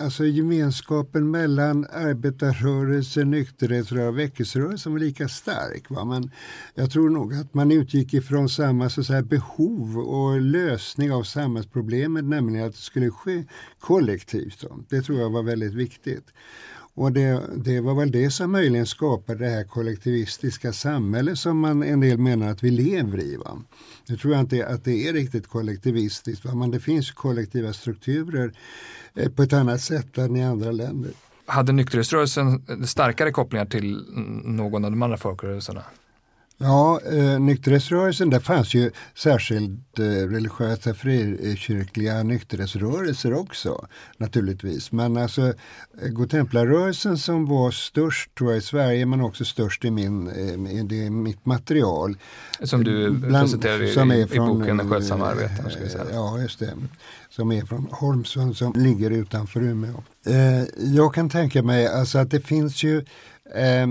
alltså, 0.00 0.24
gemenskapen 0.24 1.30
mellan 1.30 1.86
arbetarrörelsen, 1.92 3.30
nykterhetsrörelsen 3.30 4.08
och 4.08 4.18
väckelserörelsen 4.18 4.92
var 4.92 4.98
lika 4.98 5.28
stark. 5.28 5.90
Va? 5.90 6.04
Men 6.04 6.30
jag 6.74 6.90
tror 6.90 7.10
nog 7.10 7.34
att 7.34 7.54
man 7.54 7.72
utgick 7.72 8.14
ifrån 8.14 8.48
samma 8.48 8.90
så 8.90 9.04
säga, 9.04 9.22
behov 9.22 9.98
och 9.98 10.40
lösning 10.40 11.12
av 11.12 11.22
samhällsproblemet, 11.22 12.24
nämligen 12.24 12.66
att 12.66 12.72
det 12.72 12.78
skulle 12.78 13.10
ske 13.10 13.44
kollektivt. 13.80 14.64
Det 14.88 15.02
tror 15.02 15.20
jag 15.20 15.30
var 15.30 15.42
väldigt 15.42 15.74
viktigt. 15.74 16.24
Och 16.96 17.12
det, 17.12 17.42
det, 17.56 17.80
var 17.80 17.94
väl 17.94 18.10
det 18.10 18.30
som 18.30 18.52
möjligen 18.52 18.86
skapade 18.86 19.44
det 19.44 19.50
här 19.50 19.64
kollektivistiska 19.64 20.72
samhället 20.72 21.38
som 21.38 21.58
man 21.58 21.82
en 21.82 22.00
del 22.00 22.18
menar 22.18 22.48
att 22.48 22.64
vi 22.64 22.70
lever 22.70 23.20
i. 23.20 23.36
Va? 23.36 23.62
Nu 24.06 24.16
tror 24.16 24.32
jag 24.32 24.40
inte 24.40 24.66
att 24.66 24.84
det 24.84 25.08
är 25.08 25.12
riktigt 25.12 25.46
kollektivistiskt, 25.46 26.44
va? 26.44 26.54
men 26.54 26.70
det 26.70 26.80
finns 26.80 27.10
kollektiva 27.10 27.72
strukturer 27.72 28.52
eh, 29.14 29.30
på 29.30 29.42
ett 29.42 29.52
annat 29.52 29.80
sätt 29.80 30.18
än 30.18 30.36
i 30.36 30.44
andra 30.44 30.72
länder. 30.72 31.10
Hade 31.46 31.72
nykterhetsrörelsen 31.72 32.66
starkare 32.86 33.32
kopplingar 33.32 33.66
till 33.66 34.04
någon 34.44 34.84
av 34.84 34.90
de 34.90 35.02
andra 35.02 35.16
folkrörelserna? 35.16 35.82
Ja, 36.58 37.00
eh, 37.12 37.40
nykterhetsrörelsen, 37.40 38.30
där 38.30 38.40
fanns 38.40 38.74
ju 38.74 38.90
särskilt 39.14 39.98
eh, 39.98 40.02
religiösa 40.02 40.94
frikyrkliga 40.94 42.22
nykterhetsrörelser 42.22 43.34
också 43.34 43.86
naturligtvis. 44.16 44.92
Men 44.92 45.16
alltså 45.16 45.46
eh, 46.02 46.08
Godtemplarrörelsen 46.08 47.18
som 47.18 47.46
var 47.46 47.70
störst 47.70 48.34
tror 48.34 48.50
jag 48.50 48.58
i 48.58 48.62
Sverige 48.62 49.06
men 49.06 49.20
också 49.20 49.44
störst 49.44 49.84
i, 49.84 49.90
min, 49.90 50.28
eh, 50.28 50.84
det, 50.84 51.10
mitt 51.10 51.46
material. 51.46 52.16
Som 52.62 52.84
du 52.84 53.20
presenterar 53.20 53.82
i, 53.82 53.92
som 53.92 54.10
är 54.10 54.26
från, 54.26 54.50
i 54.50 54.58
boken 54.58 54.76
Den 54.76 54.90
skötsamma 54.90 55.26
arbetaren. 55.26 56.08
Ja, 56.12 56.40
just 56.40 56.58
det. 56.58 56.72
Som 57.30 57.52
är 57.52 57.64
från 57.64 57.88
Holmsund 57.90 58.56
som 58.56 58.72
ligger 58.76 59.10
utanför 59.10 59.62
Umeå. 59.62 60.02
Eh, 60.26 60.64
jag 60.94 61.14
kan 61.14 61.30
tänka 61.30 61.62
mig 61.62 61.86
alltså 61.86 62.18
att 62.18 62.30
det 62.30 62.40
finns 62.40 62.82
ju 62.82 63.04
Eh, 63.54 63.86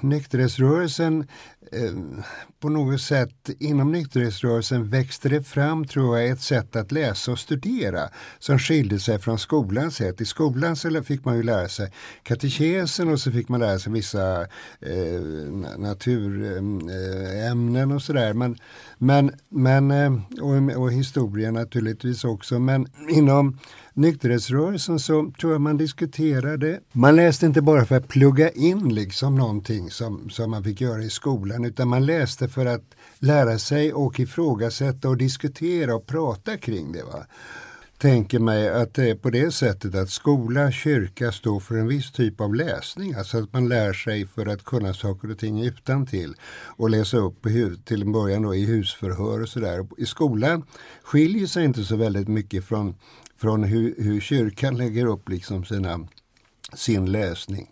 nykterhetsrörelsen, 0.00 1.20
eh, 1.20 1.26
Ehm, 1.72 2.22
på 2.60 2.68
något 2.68 3.00
sätt 3.00 3.50
inom 3.58 3.92
nykterhetsrörelsen 3.92 4.88
växte 4.88 5.28
det 5.28 5.42
fram 5.42 5.86
tror 5.86 6.18
jag 6.18 6.30
ett 6.30 6.40
sätt 6.40 6.76
att 6.76 6.92
läsa 6.92 7.32
och 7.32 7.38
studera 7.38 8.08
som 8.38 8.58
skilde 8.58 8.98
sig 8.98 9.18
från 9.18 9.38
skolans 9.38 9.96
sätt. 9.96 10.20
I 10.20 10.24
skolan 10.24 10.76
så 10.76 11.02
fick 11.02 11.24
man 11.24 11.36
ju 11.36 11.42
lära 11.42 11.68
sig 11.68 11.92
katekesen 12.22 13.08
och 13.08 13.20
så 13.20 13.32
fick 13.32 13.48
man 13.48 13.60
lära 13.60 13.78
sig 13.78 13.92
vissa 13.92 14.40
eh, 14.40 14.46
naturämnen 15.78 17.90
eh, 17.90 17.96
och 17.96 18.02
sådär. 18.02 18.32
Men, 18.32 18.56
men, 18.98 19.30
men, 19.48 19.90
eh, 19.90 20.12
och, 20.40 20.82
och 20.82 20.92
historia 20.92 21.50
naturligtvis 21.50 22.24
också. 22.24 22.58
Men 22.58 22.86
inom 23.08 23.58
nykterhetsrörelsen 23.96 24.98
så 24.98 25.32
tror 25.40 25.52
jag 25.52 25.60
man 25.60 25.76
diskuterade. 25.76 26.80
Man 26.92 27.16
läste 27.16 27.46
inte 27.46 27.62
bara 27.62 27.84
för 27.84 27.96
att 27.96 28.08
plugga 28.08 28.50
in 28.50 28.94
liksom 28.94 29.34
någonting 29.34 29.90
som, 29.90 30.30
som 30.30 30.50
man 30.50 30.64
fick 30.64 30.80
göra 30.80 31.02
i 31.02 31.10
skolan 31.10 31.55
utan 31.64 31.88
man 31.88 32.06
läste 32.06 32.48
för 32.48 32.66
att 32.66 32.94
lära 33.18 33.58
sig 33.58 33.92
och 33.92 34.20
ifrågasätta 34.20 35.08
och 35.08 35.16
diskutera 35.16 35.94
och 35.94 36.06
prata 36.06 36.56
kring 36.56 36.92
det. 36.92 37.02
Va? 37.02 37.26
tänker 37.98 38.38
mig 38.38 38.68
att 38.68 38.94
det 38.94 39.10
är 39.10 39.14
på 39.14 39.30
det 39.30 39.50
sättet 39.50 39.94
att 39.94 40.10
skola, 40.10 40.70
kyrka 40.72 41.32
står 41.32 41.60
för 41.60 41.74
en 41.74 41.88
viss 41.88 42.12
typ 42.12 42.40
av 42.40 42.54
läsning. 42.54 43.14
Alltså 43.14 43.38
att 43.38 43.52
man 43.52 43.68
lär 43.68 43.92
sig 43.92 44.26
för 44.26 44.46
att 44.46 44.64
kunna 44.64 44.94
saker 44.94 45.30
och 45.30 45.38
ting 45.38 45.62
utan 45.62 46.06
till 46.06 46.34
och 46.66 46.90
läsa 46.90 47.16
upp 47.16 47.42
till 47.84 48.02
en 48.02 48.12
början 48.12 48.42
då 48.42 48.54
i 48.54 48.64
husförhör 48.64 49.42
och 49.42 49.48
sådär. 49.48 49.86
I 49.98 50.06
skolan 50.06 50.64
skiljer 51.02 51.46
sig 51.46 51.64
inte 51.64 51.84
så 51.84 51.96
väldigt 51.96 52.28
mycket 52.28 52.64
från 52.64 52.94
från 53.38 53.64
hur, 53.64 53.94
hur 53.98 54.20
kyrkan 54.20 54.76
lägger 54.76 55.06
upp 55.06 55.28
liksom 55.28 55.64
sina, 55.64 56.08
sin 56.74 57.12
läsning. 57.12 57.70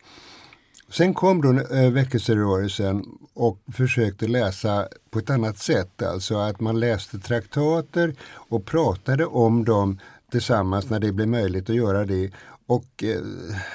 Sen 0.97 1.15
kom 1.15 1.41
då 1.43 1.61
äh, 1.61 1.91
väckelserörelsen 1.91 3.05
och 3.35 3.59
försökte 3.73 4.27
läsa 4.27 4.89
på 5.11 5.19
ett 5.19 5.31
annat 5.31 5.59
sätt. 5.59 6.03
Alltså 6.03 6.37
att 6.37 6.61
man 6.61 6.81
läste 6.81 7.19
traktater 7.19 8.15
och 8.33 8.67
pratade 8.67 9.27
om 9.27 9.65
dem 9.65 9.99
tillsammans 10.31 10.91
när 10.91 11.01
det 11.01 11.13
blev 11.13 11.29
möjligt 11.29 11.71
att 11.71 11.77
göra 11.77 12.05
det. 12.05 12.31
och 12.67 13.05
eh, 13.05 13.21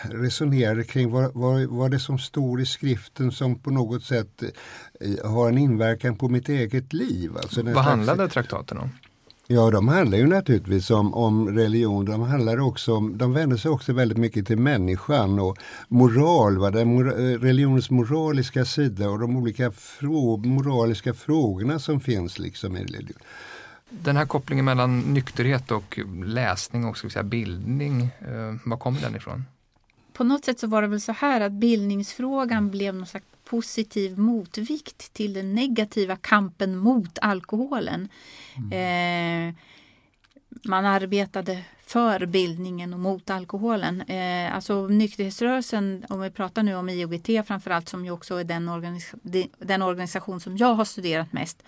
resonerade 0.09 0.83
kring 0.83 1.11
vad, 1.11 1.33
vad, 1.33 1.65
vad 1.65 1.91
det 1.91 1.99
som 1.99 2.19
står 2.19 2.61
i 2.61 2.65
skriften 2.65 3.31
som 3.31 3.59
på 3.59 3.71
något 3.71 4.03
sätt 4.03 4.43
eh, 4.99 5.31
har 5.31 5.49
en 5.49 5.57
inverkan 5.57 6.15
på 6.15 6.29
mitt 6.29 6.49
eget 6.49 6.93
liv. 6.93 7.37
Alltså 7.37 7.63
vad 7.63 7.83
handlade 7.83 8.29
traktaten 8.29 8.77
om? 8.77 8.89
Ja, 9.51 9.71
de 9.71 9.87
handlar 9.87 10.17
ju 10.17 10.27
naturligtvis 10.27 10.91
om, 10.91 11.13
om 11.13 11.49
religion. 11.49 12.05
De, 12.05 12.21
handlar 12.21 12.59
också 12.59 12.95
om, 12.95 13.17
de 13.17 13.33
vänder 13.33 13.57
sig 13.57 13.71
också 13.71 13.93
väldigt 13.93 14.17
mycket 14.17 14.47
till 14.47 14.57
människan 14.57 15.39
och 15.39 15.57
moral, 15.87 16.57
va? 16.57 16.71
Den 16.71 16.87
mor 16.87 17.03
religionens 17.37 17.89
moraliska 17.89 18.65
sida 18.65 19.09
och 19.09 19.19
de 19.19 19.37
olika 19.37 19.71
frå 19.71 20.37
moraliska 20.37 21.13
frågorna 21.13 21.79
som 21.79 21.99
finns 21.99 22.39
liksom 22.39 22.77
i 22.77 22.83
religion. 22.83 23.17
Den 23.89 24.17
här 24.17 24.25
kopplingen 24.25 24.65
mellan 24.65 24.99
nykterhet 24.99 25.71
och 25.71 25.99
läsning 26.25 26.85
och 26.85 26.97
ska 26.97 27.09
säga, 27.09 27.23
bildning, 27.23 28.01
eh, 28.01 28.55
var 28.65 28.77
kommer 28.77 29.01
den 29.01 29.15
ifrån? 29.15 29.45
På 30.13 30.23
något 30.23 30.45
sätt 30.45 30.59
så 30.59 30.67
var 30.67 30.81
det 30.81 30.87
väl 30.87 31.01
så 31.01 31.11
här 31.11 31.41
att 31.41 31.51
bildningsfrågan 31.51 32.69
blev 32.69 32.95
någon 32.95 33.05
slags 33.05 33.25
positiv 33.49 34.17
motvikt 34.17 35.13
till 35.13 35.33
den 35.33 35.55
negativa 35.55 36.15
kampen 36.15 36.77
mot 36.77 37.19
alkoholen. 37.21 38.09
Mm. 38.57 39.49
Eh, 39.49 39.55
man 40.63 40.85
arbetade 40.85 41.63
för 41.85 42.25
bildningen 42.25 42.93
och 42.93 42.99
mot 42.99 43.29
alkoholen. 43.29 44.01
Eh, 44.01 44.55
alltså 44.55 44.87
nykterhetsrörelsen, 44.87 46.05
om 46.09 46.21
vi 46.21 46.31
pratar 46.31 46.63
nu 46.63 46.75
om 46.75 46.89
IOGT 46.89 47.47
framförallt 47.47 47.89
som 47.89 48.05
ju 48.05 48.11
också 48.11 48.35
är 48.35 48.43
den, 48.43 48.69
organis 48.69 49.13
den 49.59 49.81
organisation 49.81 50.39
som 50.39 50.57
jag 50.57 50.73
har 50.73 50.85
studerat 50.85 51.33
mest. 51.33 51.63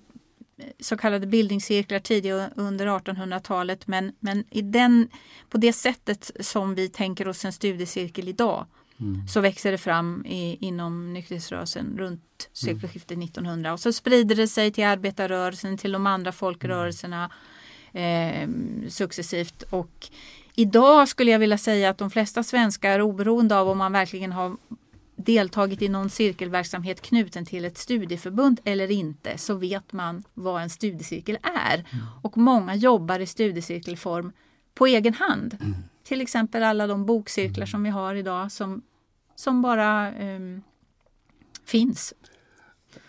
så 0.80 0.98
kallade 0.98 1.28
bildningscirklar 1.28 2.00
tidigare 2.00 2.50
under 2.56 2.88
1800-talet 2.88 3.88
men, 3.88 4.12
men 4.20 4.44
i 4.50 4.62
den, 4.62 5.10
på 5.50 5.58
det 5.58 5.74
sättet 5.74 6.32
som 6.40 6.76
vi 6.76 6.90
tänker 6.90 7.28
oss 7.28 7.46
en 7.46 7.54
studiecirkel 7.54 8.28
idag 8.28 8.66
mm. 9.00 9.28
så 9.28 9.42
växer 9.42 9.72
det 9.72 9.78
fram 9.78 10.26
i, 10.26 10.58
inom 10.62 11.14
nykterhetsrörelsen 11.14 11.98
runt 11.98 12.50
sekelskiftet 12.54 13.18
1900 13.18 13.74
och 13.74 13.80
så 13.80 13.94
sprider 13.94 14.36
det 14.36 14.48
sig 14.48 14.72
till 14.72 14.86
arbetarrörelsen, 14.86 15.78
till 15.78 15.92
de 15.92 16.08
andra 16.08 16.32
folkrörelserna 16.32 17.32
eh, 17.94 18.50
successivt. 18.88 19.64
Och 19.70 20.10
Idag 20.60 21.08
skulle 21.08 21.32
jag 21.32 21.40
vilja 21.40 21.58
säga 21.58 21.90
att 21.90 21.98
de 21.98 22.10
flesta 22.10 22.44
svenskar 22.44 23.02
oberoende 23.02 23.56
av 23.58 23.70
om 23.70 23.78
man 23.78 23.92
verkligen 23.92 24.32
har 24.32 24.58
deltagit 25.18 25.82
i 25.82 25.90
någon 25.90 26.10
cirkelverksamhet 26.10 27.02
knuten 27.02 27.46
till 27.46 27.66
ett 27.66 27.78
studieförbund 27.78 28.60
eller 28.64 28.92
inte 28.92 29.38
så 29.38 29.54
vet 29.54 29.94
man 29.94 30.24
vad 30.34 30.62
en 30.62 30.70
studiecirkel 30.70 31.38
är. 31.44 31.74
Mm. 31.76 32.06
Och 32.22 32.38
många 32.38 32.76
jobbar 32.76 33.20
i 33.20 33.26
studiecirkelform 33.26 34.32
på 34.74 34.86
egen 34.88 35.14
hand. 35.14 35.58
Mm. 35.62 35.76
Till 36.04 36.22
exempel 36.22 36.64
alla 36.64 36.88
de 36.88 37.06
bokcirklar 37.06 37.64
mm. 37.64 37.68
som 37.68 37.84
vi 37.84 37.90
har 37.90 38.16
idag 38.16 38.52
som, 38.52 38.82
som 39.36 39.62
bara 39.62 40.14
um, 40.36 40.62
finns. 41.66 42.14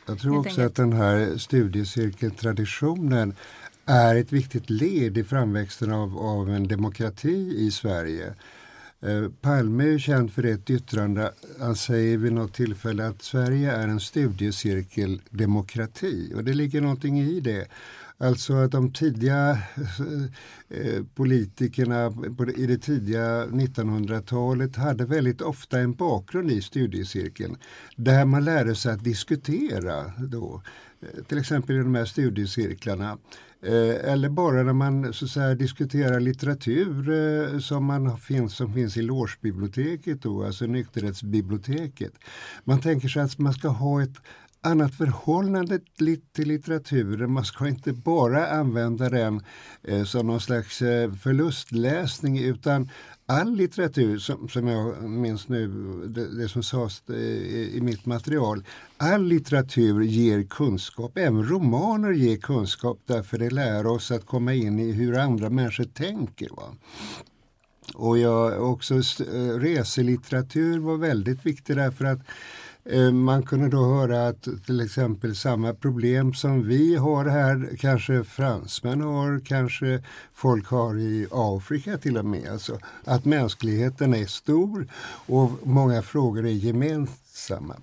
Jag 0.06 0.18
tror 0.18 0.38
också 0.38 0.62
att 0.62 0.74
den 0.74 0.92
här 0.92 1.36
studiecirkeltraditionen 1.38 3.34
är 3.84 4.14
ett 4.14 4.32
viktigt 4.32 4.70
led 4.70 5.18
i 5.18 5.24
framväxten 5.24 5.92
av, 5.92 6.18
av 6.18 6.50
en 6.50 6.68
demokrati 6.68 7.54
i 7.56 7.70
Sverige. 7.70 8.34
Eh, 9.02 9.28
Palme 9.40 9.94
är 9.94 9.98
känd 9.98 10.32
för 10.32 10.44
ett 10.44 10.70
yttrande. 10.70 11.32
Han 11.60 11.76
säger 11.76 12.18
vid 12.18 12.32
något 12.32 12.54
tillfälle 12.54 13.06
att 13.06 13.22
Sverige 13.22 13.72
är 13.72 13.88
en 13.88 14.00
studiecirkeldemokrati 14.00 16.32
och 16.36 16.44
det 16.44 16.54
ligger 16.54 16.80
någonting 16.80 17.20
i 17.20 17.40
det. 17.40 17.68
Alltså 18.20 18.54
att 18.54 18.70
de 18.70 18.92
tidiga 18.92 19.50
eh, 19.50 19.58
eh 20.68 21.02
politikerna 21.14 22.12
i 22.56 22.66
det 22.66 22.78
tidiga 22.78 23.46
1900-talet 23.46 24.76
hade 24.76 25.04
väldigt 25.04 25.40
ofta 25.40 25.78
en 25.78 25.94
bakgrund 25.94 26.50
i 26.50 26.62
studiecirkeln 26.62 27.56
där 27.96 28.24
man 28.24 28.44
lärde 28.44 28.74
sig 28.74 28.92
att 28.92 29.04
diskutera 29.04 30.12
då. 30.18 30.62
Eh, 31.00 31.24
till 31.24 31.38
exempel 31.38 31.76
i 31.76 31.78
de 31.78 31.94
här 31.94 32.04
studiecirklarna. 32.04 33.18
Eh, 33.62 34.12
eller 34.12 34.28
bara 34.28 34.62
när 34.62 34.72
man 34.72 35.12
så 35.12 35.24
att 35.24 35.30
säga, 35.30 35.54
diskuterar 35.54 36.20
litteratur 36.20 37.10
eh, 37.10 37.58
som, 37.58 37.84
man 37.84 38.18
finns, 38.18 38.56
som 38.56 38.74
finns 38.74 38.96
i 38.96 39.02
Logebiblioteket, 39.02 40.22
då, 40.22 40.44
alltså 40.44 40.66
nykterhetsbiblioteket. 40.66 42.12
Man 42.64 42.80
tänker 42.80 43.08
sig 43.08 43.22
att 43.22 43.38
man 43.38 43.52
ska 43.52 43.68
ha 43.68 44.02
ett 44.02 44.16
annat 44.60 44.94
förhållande 44.94 45.78
till 46.34 46.48
litteraturen. 46.48 47.32
Man 47.32 47.44
ska 47.44 47.68
inte 47.68 47.92
bara 47.92 48.46
använda 48.46 49.08
den 49.08 49.40
eh, 49.82 50.04
som 50.04 50.26
någon 50.26 50.40
slags 50.40 50.78
förlustläsning 51.22 52.38
utan 52.38 52.90
all 53.30 53.56
litteratur, 53.56 54.18
som, 54.18 54.48
som 54.48 54.68
jag 54.68 55.02
minns 55.02 55.48
nu, 55.48 55.68
det, 56.06 56.38
det 56.42 56.48
som 56.48 56.62
sades 56.62 57.02
eh, 57.08 57.16
i, 57.16 57.72
i, 57.74 57.80
mitt 57.80 58.06
material, 58.06 58.64
all 58.96 59.24
litteratur 59.24 60.02
ger 60.02 60.42
kunskap, 60.42 61.18
även 61.18 61.48
romaner 61.48 62.12
ger 62.12 62.36
kunskap 62.36 62.98
därför 63.06 63.38
det 63.38 63.50
lär 63.50 63.86
oss 63.86 64.10
att 64.10 64.26
komma 64.26 64.54
in 64.54 64.78
i 64.78 64.92
hur 64.92 65.18
andra 65.18 65.50
människor 65.50 65.84
tänker. 65.84 66.48
Va? 66.56 66.74
Och 67.94 68.18
jag, 68.18 68.70
också 68.70 68.94
eh, 68.94 69.58
reselitteratur 69.58 70.78
var 70.78 70.96
väldigt 70.96 71.46
viktig 71.46 71.76
därför 71.76 72.04
att 72.04 72.20
man 73.12 73.42
kunde 73.42 73.68
då 73.68 73.84
höra 73.84 74.28
att 74.28 74.48
till 74.66 74.80
exempel 74.80 75.36
samma 75.36 75.74
problem 75.74 76.34
som 76.34 76.68
vi 76.68 76.96
har 76.96 77.24
här 77.24 77.76
kanske 77.78 78.24
fransmän 78.24 79.00
har, 79.00 79.40
kanske 79.44 80.02
folk 80.34 80.66
har 80.66 80.98
i 80.98 81.26
Afrika 81.30 81.98
till 81.98 82.18
och 82.18 82.24
med. 82.24 82.52
Alltså 82.52 82.78
att 83.04 83.24
mänskligheten 83.24 84.14
är 84.14 84.26
stor 84.26 84.86
och 85.26 85.50
många 85.62 86.02
frågor 86.02 86.46
är 86.46 86.50
gemensamma. 86.50 87.74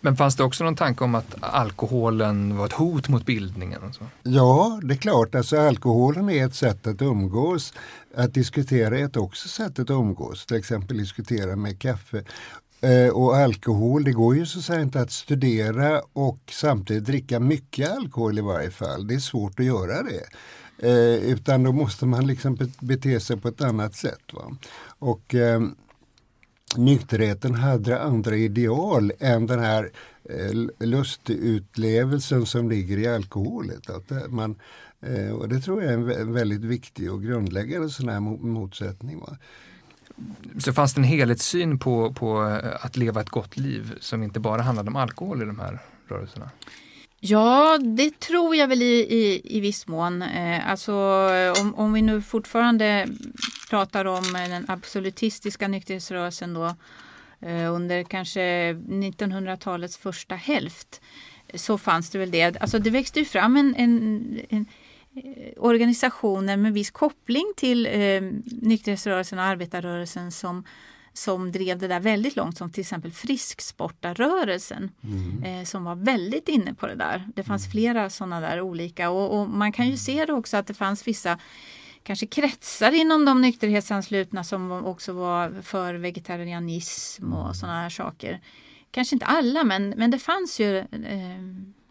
Men 0.00 0.16
fanns 0.16 0.36
det 0.36 0.44
också 0.44 0.64
någon 0.64 0.76
tanke 0.76 1.04
om 1.04 1.14
att 1.14 1.34
alkoholen 1.40 2.56
var 2.56 2.66
ett 2.66 2.72
hot 2.72 3.08
mot 3.08 3.26
bildningen? 3.26 3.82
Och 3.82 3.94
så? 3.94 4.04
Ja, 4.22 4.80
det 4.82 4.94
är 4.94 4.98
klart. 4.98 5.34
Alltså, 5.34 5.60
alkoholen 5.60 6.30
är 6.30 6.46
ett 6.46 6.54
sätt 6.54 6.86
att 6.86 7.02
umgås. 7.02 7.74
Att 8.16 8.34
diskutera 8.34 8.98
är 8.98 9.04
ett 9.04 9.16
också 9.16 9.48
sätt 9.48 9.78
att 9.78 9.90
umgås. 9.90 10.46
Till 10.46 10.56
exempel 10.56 10.96
diskutera 10.96 11.56
med 11.56 11.78
kaffe. 11.78 12.24
Eh, 12.80 13.08
och 13.08 13.36
alkohol, 13.36 14.04
det 14.04 14.12
går 14.12 14.36
ju 14.36 14.46
så 14.46 14.58
att 14.58 14.64
säga 14.64 14.80
inte 14.80 15.00
att 15.00 15.10
studera 15.10 16.02
och 16.12 16.38
samtidigt 16.50 17.04
dricka 17.04 17.40
mycket 17.40 17.92
alkohol 17.92 18.38
i 18.38 18.42
varje 18.42 18.70
fall. 18.70 19.06
Det 19.06 19.14
är 19.14 19.18
svårt 19.18 19.60
att 19.60 19.66
göra 19.66 20.02
det. 20.02 20.24
Eh, 20.78 21.30
utan 21.30 21.62
då 21.62 21.72
måste 21.72 22.06
man 22.06 22.26
liksom 22.26 22.58
bete 22.80 23.20
sig 23.20 23.36
på 23.36 23.48
ett 23.48 23.60
annat 23.60 23.94
sätt. 23.94 24.32
Va? 24.32 24.56
Och 24.98 25.34
eh, 25.34 25.60
nykterheten 26.76 27.54
hade 27.54 28.00
andra 28.00 28.36
ideal 28.36 29.12
än 29.18 29.46
den 29.46 29.60
här 29.60 29.90
eh, 30.24 30.86
lustutlevelsen 30.86 32.46
som 32.46 32.68
ligger 32.68 32.98
i 32.98 33.06
alkoholet. 33.06 33.90
Att 33.90 34.10
eh, 34.10 34.28
man, 34.28 34.56
eh, 35.00 35.30
och 35.30 35.48
det 35.48 35.60
tror 35.60 35.82
jag 35.82 35.92
är 35.92 36.20
en 36.20 36.32
väldigt 36.32 36.64
viktig 36.64 37.12
och 37.12 37.22
grundläggande 37.22 37.90
sån 37.90 38.08
här 38.08 38.20
motsättning. 38.20 39.20
Va? 39.20 39.36
Så 40.58 40.72
fanns 40.72 40.94
det 40.94 41.00
en 41.00 41.04
helhetssyn 41.04 41.78
på, 41.78 42.12
på 42.12 42.46
eh, 42.46 42.84
att 42.84 42.96
leva 42.96 43.20
ett 43.20 43.30
gott 43.30 43.56
liv 43.56 43.94
som 44.00 44.22
inte 44.22 44.40
bara 44.40 44.62
handlade 44.62 44.88
om 44.88 44.96
alkohol 44.96 45.42
i 45.42 45.44
de 45.44 45.58
här 45.58 45.78
rörelserna? 46.08 46.50
Ja, 47.20 47.78
det 47.78 48.20
tror 48.20 48.56
jag 48.56 48.68
väl 48.68 48.82
i, 48.82 49.00
i, 49.00 49.56
i 49.56 49.60
viss 49.60 49.86
mån. 49.86 50.22
Eh, 50.22 50.70
alltså, 50.70 50.92
eh, 51.32 51.62
om, 51.62 51.74
om 51.74 51.92
vi 51.92 52.02
nu 52.02 52.22
fortfarande 52.22 53.08
pratar 53.70 54.04
om 54.04 54.36
eh, 54.36 54.48
den 54.48 54.64
absolutistiska 54.68 55.68
nykterhetsrörelsen 55.68 56.54
då, 56.54 56.66
eh, 57.40 57.74
under 57.74 58.02
kanske 58.02 58.72
1900-talets 58.72 59.96
första 59.96 60.34
hälft 60.34 61.00
så 61.54 61.78
fanns 61.78 62.10
det 62.10 62.18
väl 62.18 62.30
det. 62.30 62.58
Alltså 62.60 62.78
det 62.78 62.90
växte 62.90 63.18
ju 63.18 63.24
fram 63.24 63.56
en, 63.56 63.74
en, 63.74 64.40
en 64.48 64.66
organisationer 65.56 66.56
med 66.56 66.72
viss 66.72 66.90
koppling 66.90 67.52
till 67.56 67.86
eh, 67.86 68.22
nykterhetsrörelsen 68.44 69.38
och 69.38 69.44
arbetarrörelsen 69.44 70.32
som, 70.32 70.64
som 71.12 71.52
drev 71.52 71.78
det 71.78 71.88
där 71.88 72.00
väldigt 72.00 72.36
långt 72.36 72.58
som 72.58 72.70
till 72.70 72.80
exempel 72.80 73.12
frisksportarrörelsen 73.12 74.90
mm. 75.02 75.42
eh, 75.42 75.64
som 75.64 75.84
var 75.84 75.94
väldigt 75.94 76.48
inne 76.48 76.74
på 76.74 76.86
det 76.86 76.94
där. 76.94 77.28
Det 77.34 77.42
fanns 77.42 77.64
mm. 77.64 77.70
flera 77.70 78.10
sådana 78.10 78.40
där 78.40 78.60
olika 78.60 79.10
och, 79.10 79.40
och, 79.40 79.48
man 79.48 79.72
kan 79.72 79.88
ju 79.88 79.96
se 79.96 80.24
det 80.24 80.32
också 80.32 80.56
att 80.56 80.66
det 80.66 80.74
fanns 80.74 81.06
vissa 81.06 81.38
kanske 82.02 82.26
kretsar 82.26 82.92
inom 82.92 83.24
de 83.24 83.40
nykterhetsanslutna 83.42 84.44
som 84.44 84.72
också 84.72 85.12
var 85.12 85.62
för 85.62 85.94
vegetarianism 85.94 87.32
och 87.32 87.42
mm. 87.42 87.54
sådana 87.54 87.80
här 87.80 87.90
saker. 87.90 88.40
Kanske 88.90 89.16
inte 89.16 89.26
alla 89.26 89.64
men, 89.64 89.90
men 89.90 90.10
det 90.10 90.18
fanns 90.18 90.60
ju 90.60 90.78
eh, 90.78 90.84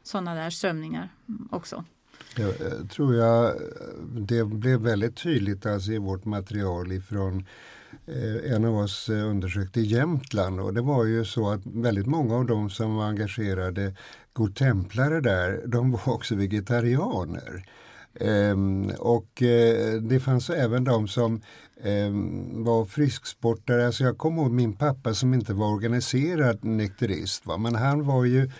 sådana 0.03 0.35
där 0.35 0.49
strömningar 0.49 1.09
också. 1.49 1.83
Jag, 2.39 2.53
jag 2.59 2.89
tror 2.89 3.15
jag 3.15 3.45
eh, 3.45 3.53
det 4.09 4.45
blev 4.45 4.79
väldigt 4.79 5.15
tydligt 5.15 5.65
alltså 5.65 5.91
i 5.91 5.97
vårt 5.97 6.25
material 6.25 6.91
ifrån 6.91 7.45
eh, 8.07 8.53
en 8.53 8.65
av 8.65 8.77
oss 8.77 9.09
eh, 9.09 9.29
undersökte 9.29 9.81
Jämtland 9.81 10.59
och 10.59 10.73
det 10.73 10.81
var 10.81 11.05
ju 11.05 11.25
så 11.25 11.49
att 11.49 11.61
väldigt 11.65 12.05
många 12.05 12.35
av 12.35 12.45
dem 12.45 12.69
som 12.69 12.95
var 12.95 13.05
engagerade 13.05 13.95
godtemplare 14.33 15.21
där, 15.21 15.61
de 15.65 15.91
var 15.91 16.09
också 16.09 16.35
vegetarianer. 16.35 17.65
Ehm, 18.19 18.91
och 18.99 19.27
det 20.01 20.19
fanns 20.19 20.49
även 20.49 20.83
de 20.83 21.07
som 21.07 21.41
ehm, 21.83 22.63
var 22.63 22.85
frisksportare. 22.85 23.85
Alltså 23.85 24.03
jag 24.03 24.17
kommer 24.17 24.41
ihåg 24.41 24.51
min 24.51 24.73
pappa 24.73 25.13
som 25.13 25.33
inte 25.33 25.53
var 25.53 25.73
organiserad 25.73 26.63
nykterist. 26.63 27.45
Va? 27.45 27.57
Men 27.57 27.75
han 27.75 28.05
var 28.05 28.25
ju 28.25 28.51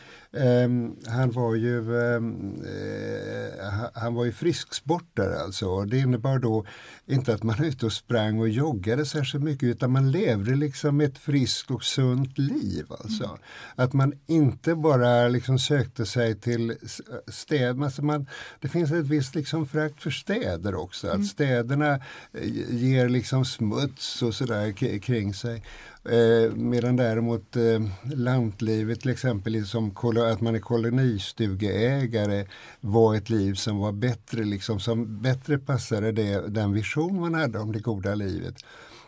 han 1.08 1.32
var 1.32 1.56
ju 1.56 1.80
um, 1.80 2.62
uh, 2.62 3.86
han 3.94 4.14
var 4.14 4.26
ju 4.26 4.32
frisksportare 4.32 5.40
alltså. 5.40 5.86
Det 5.86 6.00
innebar 6.00 6.40
då 6.40 6.66
inte 7.06 7.34
att 7.34 7.44
man 7.44 7.64
ute 7.64 7.86
och 7.86 7.94
sprang 7.94 8.40
och 8.40 8.50
joggade 8.50 9.06
särskilt 9.06 9.44
mycket 9.44 9.64
utan 9.64 9.92
man 9.92 10.12
levde 10.12 10.56
liksom 10.56 11.02
ett 11.02 11.18
friskt 11.18 11.72
och 11.72 11.84
sunt 11.84 12.38
liv. 12.38 12.86
Alltså. 12.90 13.24
Mm. 13.24 13.38
Att 13.76 13.94
man 13.94 14.14
inte 14.28 14.76
bara 14.76 15.28
liksom 15.28 15.60
sökte 15.60 16.06
sig 16.06 16.36
till 16.36 16.76
städer. 17.28 17.84
Alltså 17.84 18.02
man, 18.06 18.28
det 18.60 18.68
finns 18.68 18.92
ett 18.92 19.06
visst 19.06 19.36
liksom 19.36 19.68
frakt 19.68 20.02
för 20.02 20.12
städer 20.12 20.76
också. 20.76 21.08
Mm. 21.08 21.22
Att 21.22 21.28
städerna 21.28 21.94
eh, 22.34 22.76
ger 22.76 23.10
liksom 23.10 23.46
smuts 23.46 24.22
och 24.22 24.34
sådär 24.34 25.00
kring 25.00 25.34
sig. 25.34 25.64
Eh, 26.10 26.56
medan 26.56 26.96
däremot 26.96 27.56
eh, 27.56 27.82
lantlivet 28.16 29.02
till 29.02 29.12
exempel, 29.12 29.66
som 29.66 29.92
att 30.32 30.42
man 30.42 30.56
är 30.56 30.60
kolonistugeägare 30.60 32.46
var 32.82 33.16
ett 33.16 33.30
liv 33.30 33.54
som 33.54 33.78
var 33.78 33.92
bättre, 33.92 34.44
liksom, 34.44 34.80
som 34.80 35.22
bättre 35.22 35.58
passade 35.58 36.12
det, 36.12 36.48
den 36.48 36.74
vision 36.74 37.20
man 37.20 37.34
hade 37.34 37.60
om 37.60 37.72
det 37.72 37.80
goda 37.80 38.16
livet. 38.16 38.56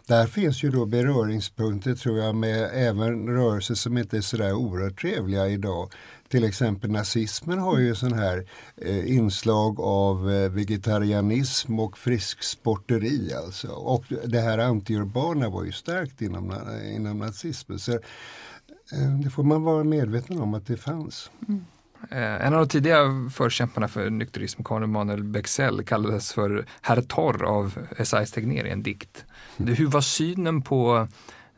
Där 0.08 0.28
finns 0.28 0.64
ju 0.64 0.70
då 0.70 0.86
beröringspunkter 0.86 1.96
tror 1.96 2.18
jag 2.18 2.36
med 2.36 2.70
även 2.74 3.28
rörelser 3.28 3.76
som 3.76 3.98
inte 3.98 4.18
är 4.18 4.22
sådär 4.22 4.54
oerhört 4.54 5.02
trevliga 5.02 5.48
idag. 5.48 5.92
Till 6.28 6.44
exempel 6.44 6.92
nazismen 6.92 7.60
har 7.60 7.78
ju 7.78 7.96
sån 7.96 8.14
här 8.14 8.46
eh, 8.78 9.18
inslag 9.18 9.80
av 9.80 10.32
eh, 10.32 10.50
vegetarianism 10.50 11.80
och 11.80 11.98
frisksporteri 11.98 13.34
alltså. 13.34 13.68
Och 13.68 14.06
det 14.26 14.40
här 14.40 14.58
antiurbana 14.58 15.50
var 15.50 15.64
ju 15.64 15.72
starkt 15.72 16.22
inom, 16.22 16.54
inom 16.96 17.18
nazismen. 17.18 17.80
Så 17.80 17.92
eh, 17.92 19.20
det 19.24 19.30
får 19.30 19.44
man 19.44 19.64
vara 19.64 19.84
medveten 19.84 20.42
om 20.42 20.54
att 20.54 20.68
det 20.68 20.78
fanns. 20.78 21.32
Mm. 21.48 21.66
Eh, 22.12 22.46
en 22.46 22.54
av 22.54 22.60
de 22.60 22.68
tidiga 22.68 23.30
förkämparna 23.32 23.88
för 23.88 24.10
nykterism, 24.10 24.64
Karl 24.64 24.84
Emanuel 24.84 25.24
Bexell, 25.24 25.84
kallades 25.84 26.34
för 26.34 26.66
Herr 26.82 27.02
Torr 27.02 27.44
av 27.44 27.88
Esaias 27.98 28.32
Tegnér 28.32 28.66
i 28.66 28.70
en 28.70 28.84
dikt. 28.84 29.26
Hur 29.68 29.88
var 29.88 30.02
synen 30.02 30.62
på 30.62 31.08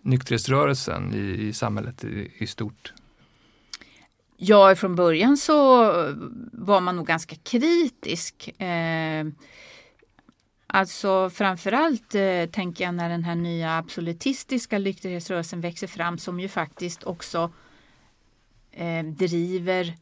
nykterhetsrörelsen 0.01 1.13
i, 1.13 1.47
i 1.47 1.53
samhället 1.53 2.03
i, 2.03 2.31
i 2.37 2.47
stort? 2.47 2.93
Ja, 4.37 4.75
från 4.75 4.95
början 4.95 5.37
så 5.37 5.83
var 6.51 6.81
man 6.81 6.95
nog 6.95 7.07
ganska 7.07 7.35
kritisk. 7.35 8.61
Eh, 8.61 9.25
alltså 10.67 11.29
framförallt 11.29 12.15
eh, 12.15 12.45
tänker 12.45 12.83
jag 12.83 12.95
när 12.95 13.09
den 13.09 13.23
här 13.23 13.35
nya 13.35 13.77
absolutistiska 13.77 14.79
nykterhetsrörelsen 14.79 15.61
växer 15.61 15.87
fram 15.87 16.17
som 16.17 16.39
ju 16.39 16.47
faktiskt 16.47 17.03
också 17.03 17.51
eh, 18.71 19.03
driver 19.05 19.95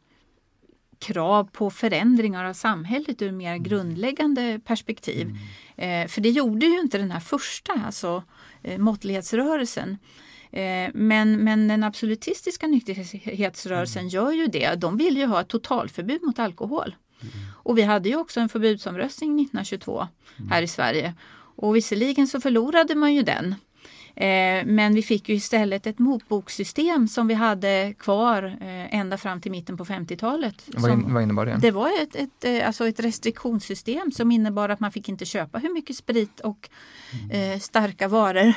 krav 0.99 1.49
på 1.51 1.69
förändringar 1.69 2.45
av 2.45 2.53
samhället 2.53 3.21
ur 3.21 3.31
mer 3.31 3.51
mm. 3.51 3.63
grundläggande 3.63 4.59
perspektiv. 4.65 5.27
Mm. 5.77 6.03
Eh, 6.03 6.07
för 6.07 6.21
det 6.21 6.29
gjorde 6.29 6.65
ju 6.65 6.79
inte 6.79 6.97
den 6.97 7.11
här 7.11 7.19
första, 7.19 7.73
alltså 7.85 8.23
eh, 8.63 8.77
måttlighetsrörelsen. 8.77 9.97
Eh, 10.51 10.89
men, 10.93 11.43
men 11.43 11.67
den 11.67 11.83
absolutistiska 11.83 12.67
nykterhetsrörelsen 12.67 14.01
mm. 14.01 14.09
gör 14.09 14.31
ju 14.31 14.47
det. 14.47 14.75
De 14.75 14.97
vill 14.97 15.17
ju 15.17 15.25
ha 15.25 15.41
ett 15.41 15.47
totalförbud 15.47 16.23
mot 16.23 16.39
alkohol. 16.39 16.95
Mm. 17.21 17.33
Och 17.55 17.77
vi 17.77 17.81
hade 17.81 18.09
ju 18.09 18.15
också 18.15 18.39
en 18.39 18.49
förbudsomröstning 18.49 19.29
1922 19.29 20.07
mm. 20.37 20.51
här 20.51 20.61
i 20.61 20.67
Sverige. 20.67 21.13
Och 21.55 21.75
visserligen 21.75 22.27
så 22.27 22.41
förlorade 22.41 22.95
man 22.95 23.13
ju 23.13 23.21
den. 23.21 23.55
Eh, 24.19 24.65
men 24.65 24.95
vi 24.95 25.01
fick 25.01 25.29
ju 25.29 25.35
istället 25.35 25.87
ett 25.87 25.99
motbokssystem 25.99 27.07
som 27.07 27.27
vi 27.27 27.33
hade 27.33 27.93
kvar 27.99 28.43
eh, 28.43 28.95
ända 28.95 29.17
fram 29.17 29.41
till 29.41 29.51
mitten 29.51 29.77
på 29.77 29.85
50-talet. 29.85 30.63
Vad, 30.67 30.91
in, 30.91 31.13
vad 31.13 31.23
innebar 31.23 31.45
det? 31.45 31.57
Det 31.61 31.71
var 31.71 32.01
ett, 32.01 32.15
ett, 32.15 32.45
eh, 32.45 32.67
alltså 32.67 32.87
ett 32.87 32.99
restriktionssystem 32.99 34.11
som 34.11 34.31
innebar 34.31 34.69
att 34.69 34.79
man 34.79 34.91
fick 34.91 35.09
inte 35.09 35.25
köpa 35.25 35.57
hur 35.57 35.73
mycket 35.73 35.95
sprit 35.95 36.39
och 36.39 36.69
mm. 37.31 37.59
starka 37.59 38.07
varor 38.07 38.53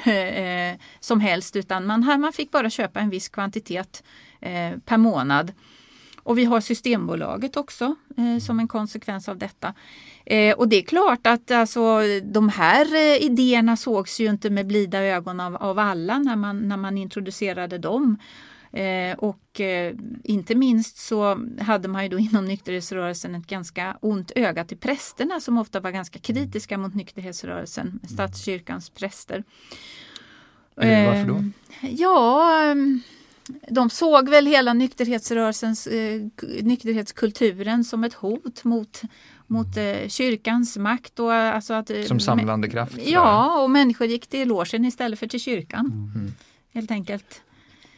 som 1.00 1.20
helst 1.20 1.56
utan 1.56 1.86
man, 1.86 2.20
man 2.20 2.32
fick 2.32 2.50
bara 2.50 2.70
köpa 2.70 3.00
en 3.00 3.10
viss 3.10 3.28
kvantitet 3.28 4.02
per 4.84 4.96
månad. 4.96 5.52
Och 6.22 6.38
vi 6.38 6.44
har 6.44 6.60
Systembolaget 6.60 7.56
också 7.56 7.94
eh, 8.16 8.38
som 8.38 8.60
en 8.60 8.68
konsekvens 8.68 9.28
av 9.28 9.38
detta. 9.38 9.74
Eh, 10.26 10.54
och 10.54 10.68
det 10.68 10.76
är 10.76 10.82
klart 10.82 11.26
att 11.26 11.50
alltså, 11.50 12.00
de 12.22 12.48
här 12.48 12.94
eh, 12.94 13.24
idéerna 13.24 13.76
sågs 13.76 14.20
ju 14.20 14.26
inte 14.30 14.50
med 14.50 14.66
blida 14.66 14.98
ögon 14.98 15.40
av, 15.40 15.56
av 15.56 15.78
alla 15.78 16.18
när 16.18 16.36
man, 16.36 16.68
när 16.68 16.76
man 16.76 16.98
introducerade 16.98 17.78
dem. 17.78 18.18
Eh, 18.72 19.18
och 19.18 19.60
eh, 19.60 19.94
inte 20.24 20.54
minst 20.54 20.96
så 20.96 21.38
hade 21.60 21.88
man 21.88 22.02
ju 22.02 22.08
då 22.08 22.18
inom 22.18 22.44
nykterhetsrörelsen 22.44 23.34
ett 23.34 23.46
ganska 23.46 23.98
ont 24.00 24.32
öga 24.34 24.64
till 24.64 24.78
prästerna 24.78 25.40
som 25.40 25.58
ofta 25.58 25.80
var 25.80 25.90
ganska 25.90 26.18
kritiska 26.18 26.78
mot 26.78 26.94
nykterhetsrörelsen, 26.94 28.00
statskyrkans 28.08 28.90
präster. 28.90 29.44
varför 30.74 31.28
då? 31.28 31.44
Ja, 31.88 32.74
de 33.70 33.90
såg 33.90 34.28
väl 34.28 34.46
hela 34.46 34.72
nykterhetsrörelsens, 34.72 35.86
eh, 35.86 36.20
nykterhetskulturen 36.62 37.84
som 37.84 38.04
ett 38.04 38.14
hot 38.14 38.64
mot, 38.64 39.02
mot 39.46 39.76
eh, 39.76 40.08
kyrkans 40.08 40.76
makt. 40.76 41.20
Och, 41.20 41.32
alltså 41.32 41.74
att, 41.74 41.90
som 42.06 42.20
samlande 42.20 42.68
kraft? 42.68 42.98
Ja, 43.06 43.62
och 43.62 43.70
människor 43.70 44.06
gick 44.06 44.26
till 44.26 44.48
logen 44.48 44.84
istället 44.84 45.18
för 45.18 45.26
till 45.26 45.40
kyrkan. 45.40 46.12
Mm. 46.14 46.32
Helt 46.72 46.90
enkelt. 46.90 47.42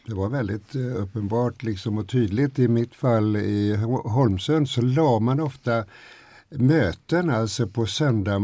Det 0.05 0.13
var 0.13 0.29
väldigt 0.29 0.75
eh, 0.75 1.01
uppenbart 1.01 1.63
liksom 1.63 1.97
och 1.97 2.09
tydligt. 2.09 2.59
I 2.59 2.67
mitt 2.67 2.95
fall 2.95 3.37
i 3.37 3.75
Holmsund 4.03 4.69
så 4.69 4.81
la 4.81 5.19
man 5.19 5.39
ofta 5.39 5.85
möten 6.49 7.29
alltså 7.29 7.67
på 7.67 7.85
söndag 7.85 8.39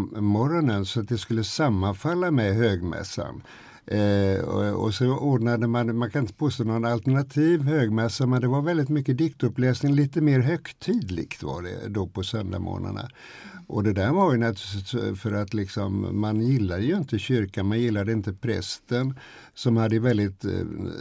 så 0.86 1.00
att 1.00 1.10
det 1.10 1.18
skulle 1.18 1.44
sammanfalla 1.44 2.32
med 2.32 2.56
högmässan. 2.56 3.44
Eh, 3.92 4.44
och, 4.44 4.84
och, 4.84 4.94
så 4.94 5.18
ordnade 5.18 5.68
man, 5.68 5.98
man 5.98 6.12
kan 6.12 6.22
inte 6.22 6.34
påstå 6.34 6.64
någon 6.64 6.86
alternativ 6.86 7.62
högmässa, 7.62 8.26
men 8.26 8.42
det 8.42 8.48
var 8.48 8.62
väldigt 8.62 8.90
mycket 8.90 9.18
diktuppläsning, 9.18 9.96
lite 9.96 10.22
mer 10.22 10.40
högtidligt 10.40 11.44
var 11.44 11.62
det 11.62 11.88
då 11.88 12.08
på 12.08 12.24
söndagsmorgnarna. 12.24 13.10
Och 13.68 13.84
det 13.84 13.94
där 13.94 14.12
var 14.12 14.32
ju 14.32 14.38
naturligtvis 14.38 15.22
för 15.22 15.32
att 15.32 15.54
liksom, 15.54 16.20
man 16.20 16.42
gillade 16.42 16.84
ju 16.84 16.98
inte 16.98 17.20
kyrkan, 17.20 17.68
man 17.68 17.80
gillade 17.80 18.12
inte 18.12 18.34
prästen 18.34 19.20
som 19.54 19.78
hade 19.78 20.00
väldigt, 20.00 20.46
eh, 20.46 20.52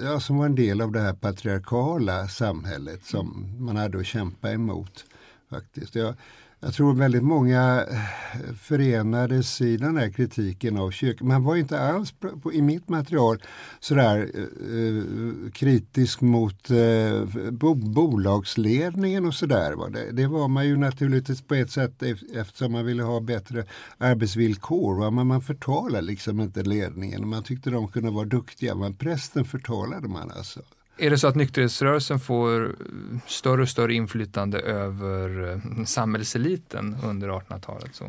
ja 0.05 0.21
som 0.21 0.39
var 0.39 0.47
en 0.47 0.55
del 0.55 0.81
av 0.81 0.93
det 0.93 1.01
här 1.01 1.15
patriarkala 1.15 2.29
samhället 2.29 3.05
som 3.05 3.57
man 3.59 3.77
hade 3.77 3.99
att 3.99 4.07
kämpa 4.07 4.53
emot. 4.53 5.05
faktiskt. 5.51 5.95
Jag, 5.95 6.15
jag 6.63 6.75
tror 6.75 6.95
väldigt 6.95 7.23
många 7.23 7.87
eh, 7.91 8.55
förenades 8.55 9.61
i 9.61 9.77
den 9.77 9.97
här 9.97 10.11
kritiken 10.11 10.77
av 10.77 10.91
kyrkan. 10.91 11.29
Man 11.29 11.45
var 11.45 11.57
inte 11.57 11.81
alls 11.81 12.15
på, 12.43 12.53
i 12.53 12.63
mitt 12.63 12.89
material 12.89 13.43
sådär 13.81 14.31
eh, 14.35 14.43
eh, 14.77 15.51
kritisk 15.53 16.21
mot 16.21 16.71
eh, 16.71 17.51
bo, 17.51 17.75
bolagsledningen 17.75 19.27
och 19.27 19.35
sådär. 19.35 19.91
Det, 19.91 20.13
det 20.13 20.27
var 20.27 20.49
man 20.49 20.67
ju 20.67 20.77
naturligtvis 20.77 21.43
på 21.43 21.55
ett 21.55 21.71
sätt 21.71 22.03
eftersom 22.35 22.73
man 22.73 22.87
ville 22.87 23.03
ha 23.03 23.21
bättre 23.21 23.65
arbetsvillkor. 23.99 24.99
Va? 24.99 25.11
Men 25.11 25.27
man 25.27 25.43
förtalade 25.43 26.07
liksom 26.07 26.41
inte 26.41 26.63
ledningen. 26.63 27.29
Man 27.29 27.43
tyckte 27.43 27.71
de 27.71 27.89
kunde 27.89 28.11
vara 28.11 28.25
duktiga 28.25 28.75
men 28.75 28.95
prästen 28.95 29.45
förtalade 29.45 30.09
man 30.09 30.31
alltså. 30.31 30.61
Är 31.01 31.11
det 31.11 31.19
så 31.19 31.27
att 31.29 31.35
nykterhetsrörelsen 31.35 32.21
får 32.21 32.65
eh, 32.65 32.71
större 33.27 33.63
och 33.63 33.69
större 33.69 33.95
inflytande 33.95 34.61
över 34.61 35.53
eh, 35.53 35.85
samhällseliten 35.85 36.97
under 37.05 37.29
1800-talet? 37.29 38.01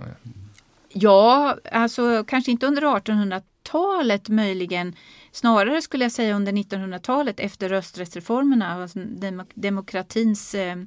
Ja, 0.89 1.57
alltså 1.71 2.23
kanske 2.27 2.51
inte 2.51 2.67
under 2.67 2.81
1800-talet 2.81 4.29
möjligen 4.29 4.95
snarare 5.31 5.81
skulle 5.81 6.05
jag 6.05 6.11
säga 6.11 6.35
under 6.35 6.51
1900-talet 6.51 7.39
efter 7.39 7.69
rösträttsreformerna, 7.69 8.73
alltså 8.73 8.99
demokratins 9.53 10.55
eh, 10.55 10.77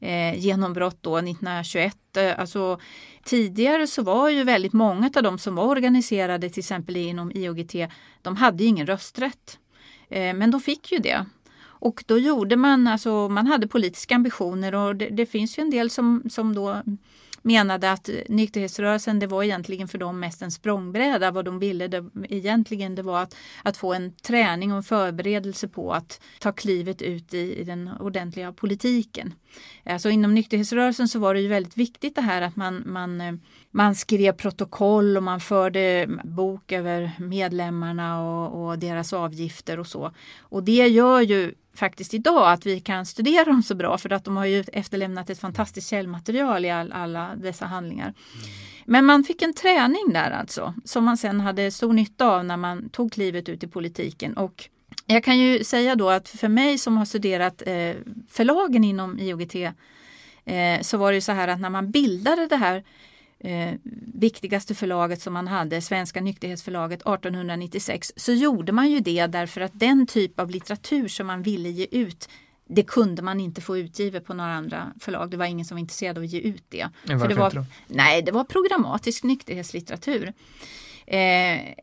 eh, 0.00 0.38
genombrott 0.38 0.98
då 1.00 1.16
1921. 1.16 1.96
Alltså, 2.36 2.78
tidigare 3.24 3.86
så 3.86 4.02
var 4.02 4.28
ju 4.30 4.44
väldigt 4.44 4.72
många 4.72 5.10
av 5.16 5.22
de 5.22 5.38
som 5.38 5.54
var 5.54 5.64
organiserade 5.64 6.50
till 6.50 6.60
exempel 6.60 6.96
inom 6.96 7.32
IOGT, 7.34 7.74
de 8.22 8.36
hade 8.36 8.64
ingen 8.64 8.86
rösträtt. 8.86 9.58
Eh, 10.08 10.34
men 10.34 10.50
de 10.50 10.60
fick 10.60 10.92
ju 10.92 10.98
det. 10.98 11.26
Och 11.64 12.04
då 12.06 12.18
gjorde 12.18 12.56
man, 12.56 12.86
alltså 12.86 13.28
man 13.28 13.46
hade 13.46 13.68
politiska 13.68 14.14
ambitioner 14.14 14.74
och 14.74 14.96
det, 14.96 15.08
det 15.08 15.26
finns 15.26 15.58
ju 15.58 15.60
en 15.60 15.70
del 15.70 15.90
som, 15.90 16.22
som 16.30 16.54
då 16.54 16.82
menade 17.44 17.92
att 17.92 18.10
nykterhetsrörelsen 18.28 19.18
det 19.18 19.26
var 19.26 19.42
egentligen 19.42 19.88
för 19.88 19.98
dem 19.98 20.20
mest 20.20 20.42
en 20.42 20.50
språngbräda. 20.50 21.30
Vad 21.30 21.44
de 21.44 21.58
ville 21.58 21.88
det, 21.88 22.04
egentligen 22.28 22.94
det 22.94 23.02
var 23.02 23.22
att, 23.22 23.36
att 23.62 23.76
få 23.76 23.94
en 23.94 24.12
träning 24.12 24.72
och 24.72 24.76
en 24.76 24.82
förberedelse 24.82 25.68
på 25.68 25.92
att 25.92 26.20
ta 26.38 26.52
klivet 26.52 27.02
ut 27.02 27.34
i, 27.34 27.60
i 27.60 27.64
den 27.64 27.90
ordentliga 28.00 28.52
politiken. 28.52 29.34
Alltså 29.84 30.10
inom 30.10 30.34
nykterhetsrörelsen 30.34 31.08
så 31.08 31.18
var 31.18 31.34
det 31.34 31.40
ju 31.40 31.48
väldigt 31.48 31.76
viktigt 31.76 32.14
det 32.14 32.22
här 32.22 32.42
att 32.42 32.56
man, 32.56 32.82
man, 32.86 33.20
eh, 33.20 33.34
man 33.76 33.94
skrev 33.94 34.32
protokoll 34.32 35.16
och 35.16 35.22
man 35.22 35.40
förde 35.40 36.08
bok 36.24 36.72
över 36.72 37.10
medlemmarna 37.18 38.22
och, 38.22 38.66
och 38.66 38.78
deras 38.78 39.12
avgifter 39.12 39.78
och 39.78 39.86
så. 39.86 40.12
Och 40.40 40.62
det 40.62 40.88
gör 40.88 41.20
ju 41.20 41.54
faktiskt 41.74 42.14
idag 42.14 42.52
att 42.52 42.66
vi 42.66 42.80
kan 42.80 43.06
studera 43.06 43.44
dem 43.44 43.62
så 43.62 43.74
bra 43.74 43.98
för 43.98 44.12
att 44.12 44.24
de 44.24 44.36
har 44.36 44.44
ju 44.44 44.64
efterlämnat 44.72 45.30
ett 45.30 45.38
fantastiskt 45.38 45.90
källmaterial 45.90 46.64
i 46.64 46.70
all, 46.70 46.92
alla 46.92 47.36
dessa 47.36 47.66
handlingar. 47.66 48.06
Mm. 48.06 48.46
Men 48.84 49.04
man 49.04 49.24
fick 49.24 49.42
en 49.42 49.54
träning 49.54 50.12
där 50.12 50.30
alltså 50.30 50.74
som 50.84 51.04
man 51.04 51.16
sen 51.16 51.40
hade 51.40 51.70
stor 51.70 51.92
nytta 51.92 52.26
av 52.26 52.44
när 52.44 52.56
man 52.56 52.88
tog 52.88 53.12
klivet 53.12 53.48
ut 53.48 53.64
i 53.64 53.66
politiken. 53.66 54.36
Och 54.36 54.68
jag 55.06 55.24
kan 55.24 55.38
ju 55.38 55.64
säga 55.64 55.94
då 55.94 56.10
att 56.10 56.28
för 56.28 56.48
mig 56.48 56.78
som 56.78 56.96
har 56.96 57.04
studerat 57.04 57.62
eh, 57.66 57.94
förlagen 58.30 58.84
inom 58.84 59.18
IOGT 59.18 59.54
eh, 59.54 60.80
så 60.82 60.96
var 60.96 61.12
det 61.12 61.20
så 61.20 61.32
här 61.32 61.48
att 61.48 61.60
när 61.60 61.70
man 61.70 61.90
bildade 61.90 62.46
det 62.46 62.56
här 62.56 62.84
eh, 63.44 63.74
viktigaste 64.14 64.74
förlaget 64.74 65.22
som 65.22 65.32
man 65.32 65.48
hade, 65.48 65.80
Svenska 65.80 66.20
nykterhetsförlaget 66.20 67.00
1896, 67.00 68.12
så 68.16 68.32
gjorde 68.32 68.72
man 68.72 68.90
ju 68.90 69.00
det 69.00 69.26
därför 69.26 69.60
att 69.60 69.72
den 69.74 70.06
typ 70.06 70.40
av 70.40 70.50
litteratur 70.50 71.08
som 71.08 71.26
man 71.26 71.42
ville 71.42 71.68
ge 71.68 71.86
ut 71.90 72.28
det 72.66 72.82
kunde 72.82 73.22
man 73.22 73.40
inte 73.40 73.60
få 73.60 73.78
utgivet 73.78 74.24
på 74.24 74.34
några 74.34 74.54
andra 74.54 74.92
förlag. 75.00 75.30
Det 75.30 75.36
var 75.36 75.46
ingen 75.46 75.64
som 75.64 75.74
var 75.74 75.80
intresserad 75.80 76.18
av 76.18 76.24
att 76.24 76.30
ge 76.30 76.40
ut 76.40 76.64
det. 76.68 76.88
Ja, 77.04 77.18
För 77.18 77.28
det 77.28 77.34
var, 77.34 77.66
nej, 77.86 78.22
det 78.22 78.32
var 78.32 78.44
programmatisk 78.44 79.22
nykterhetslitteratur. 79.22 80.32
Eh, 81.06 81.74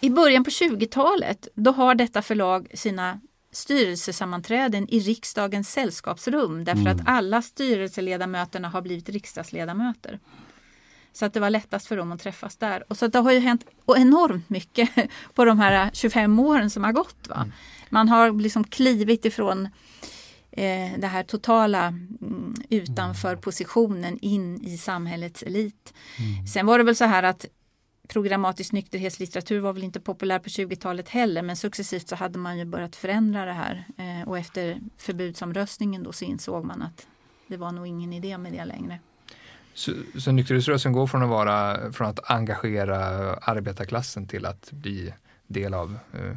I 0.00 0.10
början 0.10 0.44
på 0.44 0.50
20-talet 0.50 1.48
då 1.54 1.70
har 1.70 1.94
detta 1.94 2.22
förlag 2.22 2.66
sina 2.74 3.20
styrelsesammanträden 3.52 4.88
i 4.88 5.00
riksdagens 5.00 5.72
sällskapsrum 5.72 6.64
därför 6.64 6.80
mm. 6.80 6.96
att 6.96 7.02
alla 7.06 7.42
styrelseledamöterna 7.42 8.68
har 8.68 8.82
blivit 8.82 9.08
riksdagsledamöter. 9.08 10.18
Så 11.12 11.24
att 11.24 11.34
det 11.34 11.40
var 11.40 11.50
lättast 11.50 11.86
för 11.86 11.96
dem 11.96 12.12
att 12.12 12.20
träffas 12.20 12.56
där. 12.56 12.84
Och 12.88 12.96
så 12.96 13.06
det 13.06 13.18
har 13.18 13.32
ju 13.32 13.38
hänt 13.38 13.66
enormt 13.96 14.50
mycket 14.50 14.90
på 15.34 15.44
de 15.44 15.58
här 15.58 15.90
25 15.92 16.38
åren 16.38 16.70
som 16.70 16.84
har 16.84 16.92
gått. 16.92 17.28
Va? 17.28 17.36
Mm. 17.36 17.52
Man 17.88 18.08
har 18.08 18.32
liksom 18.32 18.64
klivit 18.64 19.24
ifrån 19.24 19.68
eh, 20.50 20.98
det 20.98 21.06
här 21.06 21.22
totala 21.22 21.86
mm, 21.86 22.54
utanför 22.68 23.36
positionen 23.36 24.18
in 24.18 24.64
i 24.64 24.78
samhällets 24.78 25.42
elit. 25.42 25.94
Mm. 26.18 26.46
Sen 26.46 26.66
var 26.66 26.78
det 26.78 26.84
väl 26.84 26.96
så 26.96 27.04
här 27.04 27.22
att 27.22 27.46
programmatisk 28.08 28.72
nykterhetslitteratur 28.72 29.60
var 29.60 29.72
väl 29.72 29.84
inte 29.84 30.00
populär 30.00 30.38
på 30.38 30.48
20-talet 30.48 31.08
heller 31.08 31.42
men 31.42 31.56
successivt 31.56 32.08
så 32.08 32.16
hade 32.16 32.38
man 32.38 32.58
ju 32.58 32.64
börjat 32.64 32.96
förändra 32.96 33.44
det 33.44 33.52
här 33.52 33.84
eh, 33.98 34.28
och 34.28 34.38
efter 34.38 34.80
förbudsomröstningen 34.96 36.02
då 36.02 36.12
så 36.12 36.24
insåg 36.24 36.64
man 36.64 36.82
att 36.82 37.06
det 37.46 37.56
var 37.56 37.72
nog 37.72 37.86
ingen 37.86 38.12
idé 38.12 38.38
med 38.38 38.52
det 38.52 38.64
längre. 38.64 39.00
Så, 39.74 39.92
så 40.18 40.32
nykterhetsrörelsen 40.32 40.92
går 40.92 41.06
från 41.06 41.22
att, 41.22 41.28
vara, 41.28 41.92
från 41.92 42.08
att 42.08 42.30
engagera 42.30 42.98
arbetarklassen 43.34 44.26
till 44.26 44.46
att 44.46 44.70
bli 44.70 45.12
del 45.46 45.74
av 45.74 45.98
eh, 46.12 46.36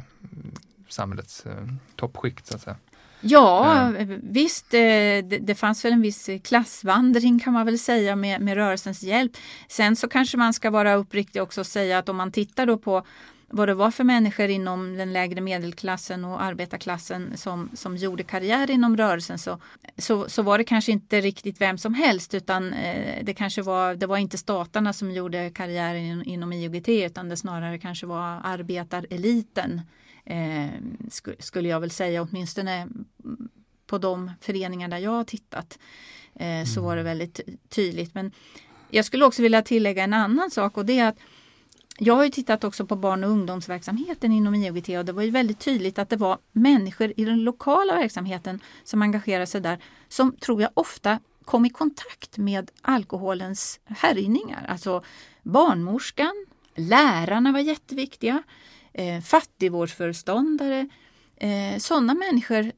samhällets 0.88 1.46
eh, 1.46 1.52
toppskikt 1.96 2.46
så 2.46 2.54
att 2.54 2.62
säga? 2.62 2.76
Ja, 3.20 3.92
ja. 3.98 4.04
visst, 4.22 4.74
eh, 4.74 4.78
det, 4.78 5.38
det, 5.40 5.54
fanns 5.54 5.84
väl 5.84 5.92
en 5.92 6.02
viss 6.02 6.30
klassvandring 6.44 7.38
kan 7.38 7.52
man 7.52 7.66
väl 7.66 7.78
säga 7.78 8.16
med, 8.16 8.40
med 8.40 8.54
rörelsens 8.54 9.02
hjälp. 9.02 9.32
Sen 9.68 9.96
så 9.96 10.08
kanske 10.08 10.36
man 10.36 10.52
ska 10.52 10.70
vara 10.70 10.94
uppriktig 10.94 11.42
också 11.42 11.60
och 11.60 11.66
säga 11.66 11.98
att 11.98 12.08
om 12.08 12.16
man 12.16 12.32
tittar 12.32 12.66
då 12.66 12.78
på 12.78 13.06
vad 13.48 13.68
det 13.68 13.74
var 13.74 13.90
för 13.90 14.04
människor 14.04 14.48
inom 14.48 14.96
den 14.96 15.12
lägre 15.12 15.40
medelklassen 15.40 16.24
och 16.24 16.42
arbetarklassen 16.42 17.36
som, 17.36 17.70
som 17.74 17.96
gjorde 17.96 18.22
karriär 18.22 18.70
inom 18.70 18.96
rörelsen 18.96 19.38
så, 19.38 19.58
så, 19.98 20.28
så 20.28 20.42
var 20.42 20.58
det 20.58 20.64
kanske 20.64 20.92
inte 20.92 21.20
riktigt 21.20 21.60
vem 21.60 21.78
som 21.78 21.94
helst 21.94 22.34
utan 22.34 22.72
eh, 22.72 23.24
det 23.24 23.34
kanske 23.34 23.62
var, 23.62 23.94
det 23.94 24.06
var 24.06 24.16
inte 24.16 24.38
staterna 24.38 24.92
som 24.92 25.10
gjorde 25.10 25.50
karriär 25.50 25.94
in, 25.94 26.22
inom 26.22 26.52
IOGT 26.52 26.88
utan 26.88 27.28
det 27.28 27.36
snarare 27.36 27.78
kanske 27.78 28.06
var 28.06 28.40
arbetareliten 28.44 29.80
eh, 30.24 30.66
sk 31.10 31.28
skulle 31.38 31.68
jag 31.68 31.80
väl 31.80 31.90
säga 31.90 32.22
åtminstone 32.22 32.88
på 33.86 33.98
de 33.98 34.30
föreningar 34.40 34.88
där 34.88 34.98
jag 34.98 35.10
har 35.10 35.24
tittat 35.24 35.78
eh, 36.34 36.64
så 36.64 36.82
var 36.82 36.96
det 36.96 37.00
mm. 37.00 37.18
väldigt 37.18 37.40
tydligt. 37.68 38.14
Men 38.14 38.32
jag 38.90 39.04
skulle 39.04 39.24
också 39.24 39.42
vilja 39.42 39.62
tillägga 39.62 40.04
en 40.04 40.14
annan 40.14 40.50
sak 40.50 40.76
och 40.76 40.86
det 40.86 40.98
är 40.98 41.08
att 41.08 41.18
jag 41.98 42.14
har 42.14 42.24
ju 42.24 42.30
tittat 42.30 42.64
också 42.64 42.86
på 42.86 42.96
barn 42.96 43.24
och 43.24 43.30
ungdomsverksamheten 43.30 44.32
inom 44.32 44.54
IOGT 44.54 44.88
och 44.88 45.04
det 45.04 45.12
var 45.12 45.22
ju 45.22 45.30
väldigt 45.30 45.58
tydligt 45.58 45.98
att 45.98 46.08
det 46.08 46.16
var 46.16 46.38
människor 46.52 47.12
i 47.16 47.24
den 47.24 47.44
lokala 47.44 47.94
verksamheten 47.94 48.60
som 48.84 49.02
engagerade 49.02 49.46
sig 49.46 49.60
där 49.60 49.78
som 50.08 50.36
tror 50.36 50.62
jag 50.62 50.70
ofta 50.74 51.18
kom 51.44 51.64
i 51.64 51.70
kontakt 51.70 52.38
med 52.38 52.70
alkoholens 52.82 53.80
härjningar. 53.84 54.66
Alltså 54.68 55.02
barnmorskan, 55.42 56.46
lärarna 56.74 57.52
var 57.52 57.60
jätteviktiga, 57.60 58.42
eh, 58.92 59.20
fattigvårdsföreståndare, 59.20 60.88
eh, 61.36 61.78
sådana 61.78 62.14
människor 62.14 62.72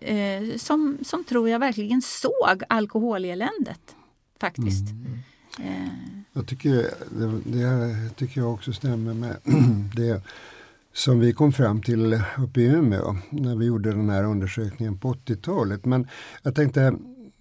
eh, 0.00 0.56
som, 0.56 0.98
som 1.02 1.24
tror 1.24 1.48
jag 1.48 1.58
verkligen 1.58 2.02
såg 2.02 2.62
alkoholeländet 2.68 3.96
faktiskt. 4.40 4.90
Mm. 4.90 5.18
Jag 6.32 6.46
tycker 6.46 6.70
det, 7.10 7.40
det 7.44 8.10
tycker 8.16 8.40
jag 8.40 8.54
också 8.54 8.72
stämmer 8.72 9.14
med 9.14 9.36
det 9.96 10.22
som 10.92 11.20
vi 11.20 11.32
kom 11.32 11.52
fram 11.52 11.82
till 11.82 12.20
uppe 12.38 12.60
i 12.60 12.64
Umeå 12.64 13.16
när 13.30 13.56
vi 13.56 13.66
gjorde 13.66 13.90
den 13.90 14.10
här 14.10 14.24
undersökningen 14.24 14.98
på 14.98 15.12
80-talet. 15.12 15.84
Men 15.84 16.08
jag 16.42 16.54
tänkte 16.54 16.96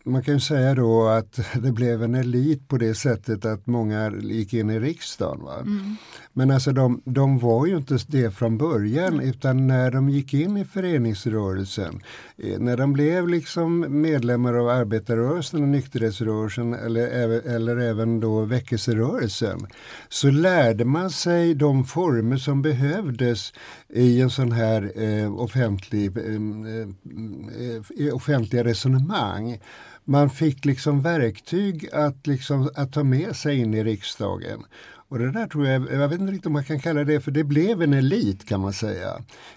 man 0.06 0.24
kan 0.24 0.34
ju 0.34 0.40
säga 0.40 0.76
då 0.76 1.08
att 1.08 1.40
det 1.62 1.72
blev 1.72 2.04
en 2.04 2.16
elit 2.16 2.68
på 2.68 2.78
det 2.78 2.96
sättet 2.96 3.46
att 3.46 3.68
många 3.68 4.12
gick 4.22 4.54
in 4.54 4.70
i 4.70 4.80
riksdagen. 4.80 5.48
Mm. 5.62 5.96
Men 6.34 6.52
alltså 6.52 6.72
de, 6.72 7.02
de 7.06 7.40
var 7.40 7.66
ju 7.66 7.78
inte 7.78 7.98
det 8.08 8.32
från 8.32 8.58
början 8.58 9.14
mm. 9.14 9.30
utan 9.30 9.68
när 9.68 9.92
de 9.92 10.10
gick 10.10 10.34
in 10.34 10.58
i 10.58 10.66
föreningsrörelsen, 10.66 12.02
eh, 12.38 12.60
när 12.60 12.78
de 12.78 12.94
blev 12.94 13.28
liksom 13.28 14.02
medlemmar 14.02 14.54
av 14.54 14.70
arbetarrörelsen 14.70 15.62
och 15.62 15.68
nykterhetsrörelsen 15.68 16.74
eller, 16.74 17.08
eller 17.56 17.78
även 17.78 18.20
då 18.20 18.42
väckelserörelsen, 18.42 19.68
så 20.10 20.32
lärde 20.32 20.86
man 20.86 21.10
sig 21.10 21.56
de 21.56 21.86
former 21.86 22.38
som 22.38 22.62
behövdes 22.62 23.54
i 23.90 24.22
en 24.22 24.30
sån 24.30 24.52
här 24.52 24.92
eh, 24.96 25.40
offentlig, 25.40 26.18
eh, 26.18 26.24
eh, 26.26 28.08
eh 28.08 28.16
offentliga 28.16 28.64
resonemang 28.64 29.60
man 30.06 30.30
fick 30.30 30.66
liksom 30.66 31.02
verktyg 31.02 31.90
att, 31.94 32.28
liksom, 32.28 32.70
att 32.76 32.94
ta 32.94 33.04
med 33.04 33.36
sig 33.36 33.58
in 33.58 33.74
i 33.74 33.84
riksdagen. 33.84 34.64
Och 35.08 35.20
det 35.20 35.32
där 35.32 35.48
tror 35.48 35.68
jag, 35.68 35.94
jag 35.94 36.08
vet 36.08 36.20
inte 36.20 36.32
riktigt 36.32 36.46
om 36.46 36.54
man 36.54 36.64
kan 36.64 36.80
kalla 36.80 37.04
det 37.04 37.20
för 37.20 37.32
det 37.32 37.44
blev 37.44 37.82
en 37.82 37.94
elit 37.94 38.46
kan 38.46 38.60
man 38.60 38.74
säga. 38.74 39.14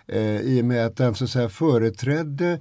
Eh, 0.06 0.40
I 0.40 0.60
och 0.62 0.64
med 0.64 0.86
att 0.86 0.96
den 0.96 1.14
så 1.14 1.24
att 1.24 1.30
säga 1.30 1.48
företrädde 1.48 2.60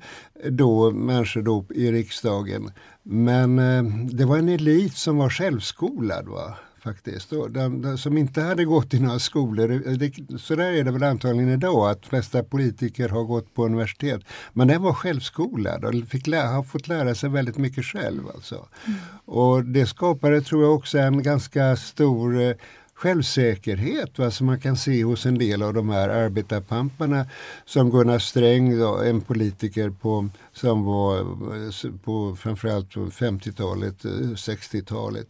då 0.49 0.91
människor 0.91 1.41
då 1.41 1.65
i 1.69 1.91
riksdagen. 1.91 2.71
Men 3.03 3.59
eh, 3.59 3.83
det 4.11 4.25
var 4.25 4.37
en 4.37 4.49
elit 4.49 4.97
som 4.97 5.17
var 5.17 5.29
självskolad. 5.29 6.27
Va? 6.27 6.57
Faktiskt. 6.87 7.29
De, 7.29 7.81
de, 7.81 7.97
som 7.97 8.17
inte 8.17 8.41
hade 8.41 8.65
gått 8.65 8.93
i 8.93 8.99
några 8.99 9.19
skolor. 9.19 9.67
Det, 9.97 10.39
så 10.39 10.55
där 10.55 10.71
är 10.71 10.83
det 10.83 10.91
väl 10.91 11.03
antagligen 11.03 11.49
idag 11.49 11.89
att 11.89 12.01
de 12.01 12.09
flesta 12.09 12.43
politiker 12.43 13.09
har 13.09 13.23
gått 13.23 13.53
på 13.53 13.65
universitet. 13.65 14.21
Men 14.53 14.67
den 14.67 14.81
var 14.81 14.93
självskolad 14.93 15.85
och 15.85 16.07
fick 16.09 16.27
lä, 16.27 16.41
har 16.41 16.63
fått 16.63 16.87
lära 16.87 17.15
sig 17.15 17.29
väldigt 17.29 17.57
mycket 17.57 17.85
själv. 17.85 18.21
Alltså. 18.35 18.67
Mm. 18.85 18.99
Och 19.25 19.65
det 19.65 19.85
skapade 19.85 20.41
tror 20.41 20.63
jag 20.63 20.75
också 20.75 20.97
en 20.97 21.23
ganska 21.23 21.75
stor 21.75 22.41
eh, 22.41 22.55
självsäkerhet 22.93 24.19
va, 24.19 24.31
som 24.31 24.47
man 24.47 24.59
kan 24.59 24.77
se 24.77 25.03
hos 25.03 25.25
en 25.25 25.37
del 25.37 25.63
av 25.63 25.73
de 25.73 25.89
här 25.89 26.09
arbetarpamparna 26.09 27.25
som 27.65 27.91
Gunnar 27.91 28.19
Sträng, 28.19 28.79
då, 28.79 28.97
en 28.97 29.21
politiker 29.21 29.89
på, 29.89 30.29
som 30.53 30.85
var 30.85 31.19
eh, 31.19 31.91
på 32.03 32.35
framförallt 32.35 32.95
50-talet, 32.95 34.03
60-talet. 34.35 35.27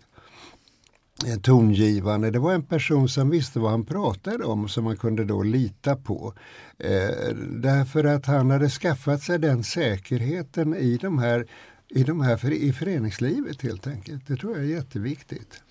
Eh, 1.25 1.39
tongivande. 1.39 2.31
Det 2.31 2.39
var 2.39 2.53
en 2.53 2.63
person 2.63 3.09
som 3.09 3.29
visste 3.29 3.59
vad 3.59 3.71
han 3.71 3.85
pratade 3.85 4.43
om 4.43 4.69
som 4.69 4.83
man 4.83 4.97
kunde 4.97 5.25
då 5.25 5.43
lita 5.43 5.95
på. 5.95 6.33
Eh, 6.79 7.35
därför 7.49 8.03
att 8.03 8.25
han 8.25 8.51
hade 8.51 8.69
skaffat 8.69 9.21
sig 9.21 9.39
den 9.39 9.63
säkerheten 9.63 10.75
i 10.75 10.97
de 10.97 11.19
här 11.19 11.47
i, 11.89 12.03
de 12.03 12.21
här, 12.21 12.51
i 12.53 12.73
föreningslivet 12.73 13.61
helt 13.61 13.87
enkelt. 13.87 14.27
Det 14.27 14.35
tror 14.35 14.57
jag 14.57 14.65
är 14.65 14.69
jätteviktigt. 14.69 15.61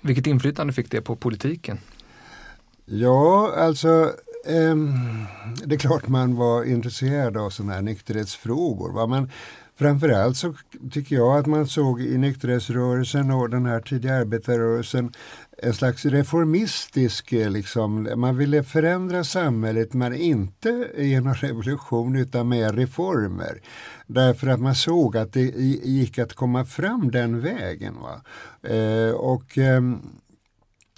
Vilket 0.00 0.26
inflytande 0.26 0.72
fick 0.72 0.90
det 0.90 1.00
på 1.00 1.16
politiken? 1.16 1.78
Ja, 2.86 3.54
alltså 3.56 4.12
Um, 4.46 5.26
det 5.64 5.74
är 5.74 5.78
klart 5.78 6.08
man 6.08 6.36
var 6.36 6.64
intresserad 6.64 7.36
av 7.36 7.50
sådana 7.50 7.72
här 7.72 7.82
nykterhetsfrågor. 7.82 8.92
Va? 8.92 9.06
Men 9.06 9.30
framförallt 9.76 10.36
så 10.36 10.54
tycker 10.90 11.16
jag 11.16 11.38
att 11.38 11.46
man 11.46 11.66
såg 11.66 12.00
i 12.00 12.18
nykterhetsrörelsen 12.18 13.30
och 13.30 13.50
den 13.50 13.66
här 13.66 13.80
tidiga 13.80 14.14
arbetarrörelsen 14.14 15.12
en 15.58 15.74
slags 15.74 16.04
reformistisk, 16.04 17.32
eh, 17.32 17.50
liksom, 17.50 18.08
man 18.16 18.36
ville 18.36 18.62
förändra 18.62 19.24
samhället 19.24 19.92
men 19.92 20.14
inte 20.14 20.88
genom 20.98 21.34
revolution 21.40 22.16
utan 22.16 22.48
med 22.48 22.74
reformer. 22.74 23.60
Därför 24.06 24.46
att 24.46 24.60
man 24.60 24.74
såg 24.74 25.16
att 25.16 25.32
det 25.32 25.40
gick 25.84 26.18
att 26.18 26.34
komma 26.34 26.64
fram 26.64 27.10
den 27.10 27.40
vägen. 27.40 27.94
Va? 28.00 28.22
Eh, 28.70 29.14
och 29.14 29.58
eh, 29.58 29.82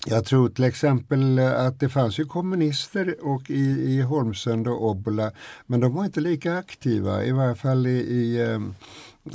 jag 0.08 0.24
tror 0.24 0.48
till 0.48 0.64
exempel 0.64 1.38
eh, 1.38 1.66
att 1.66 1.80
det 1.80 1.88
fanns 1.88 2.18
ju 2.18 2.24
kommunister 2.24 3.16
och 3.22 3.50
i, 3.50 3.94
i 3.94 4.00
Holmsund 4.00 4.68
och 4.68 4.90
Obbola 4.90 5.30
men 5.66 5.80
de 5.80 5.94
var 5.94 6.04
inte 6.04 6.20
lika 6.20 6.58
aktiva, 6.58 7.24
i 7.24 7.32
varje 7.32 7.54
fall 7.54 7.86
i, 7.86 7.90
i 7.90 8.42
eh, 8.42 8.60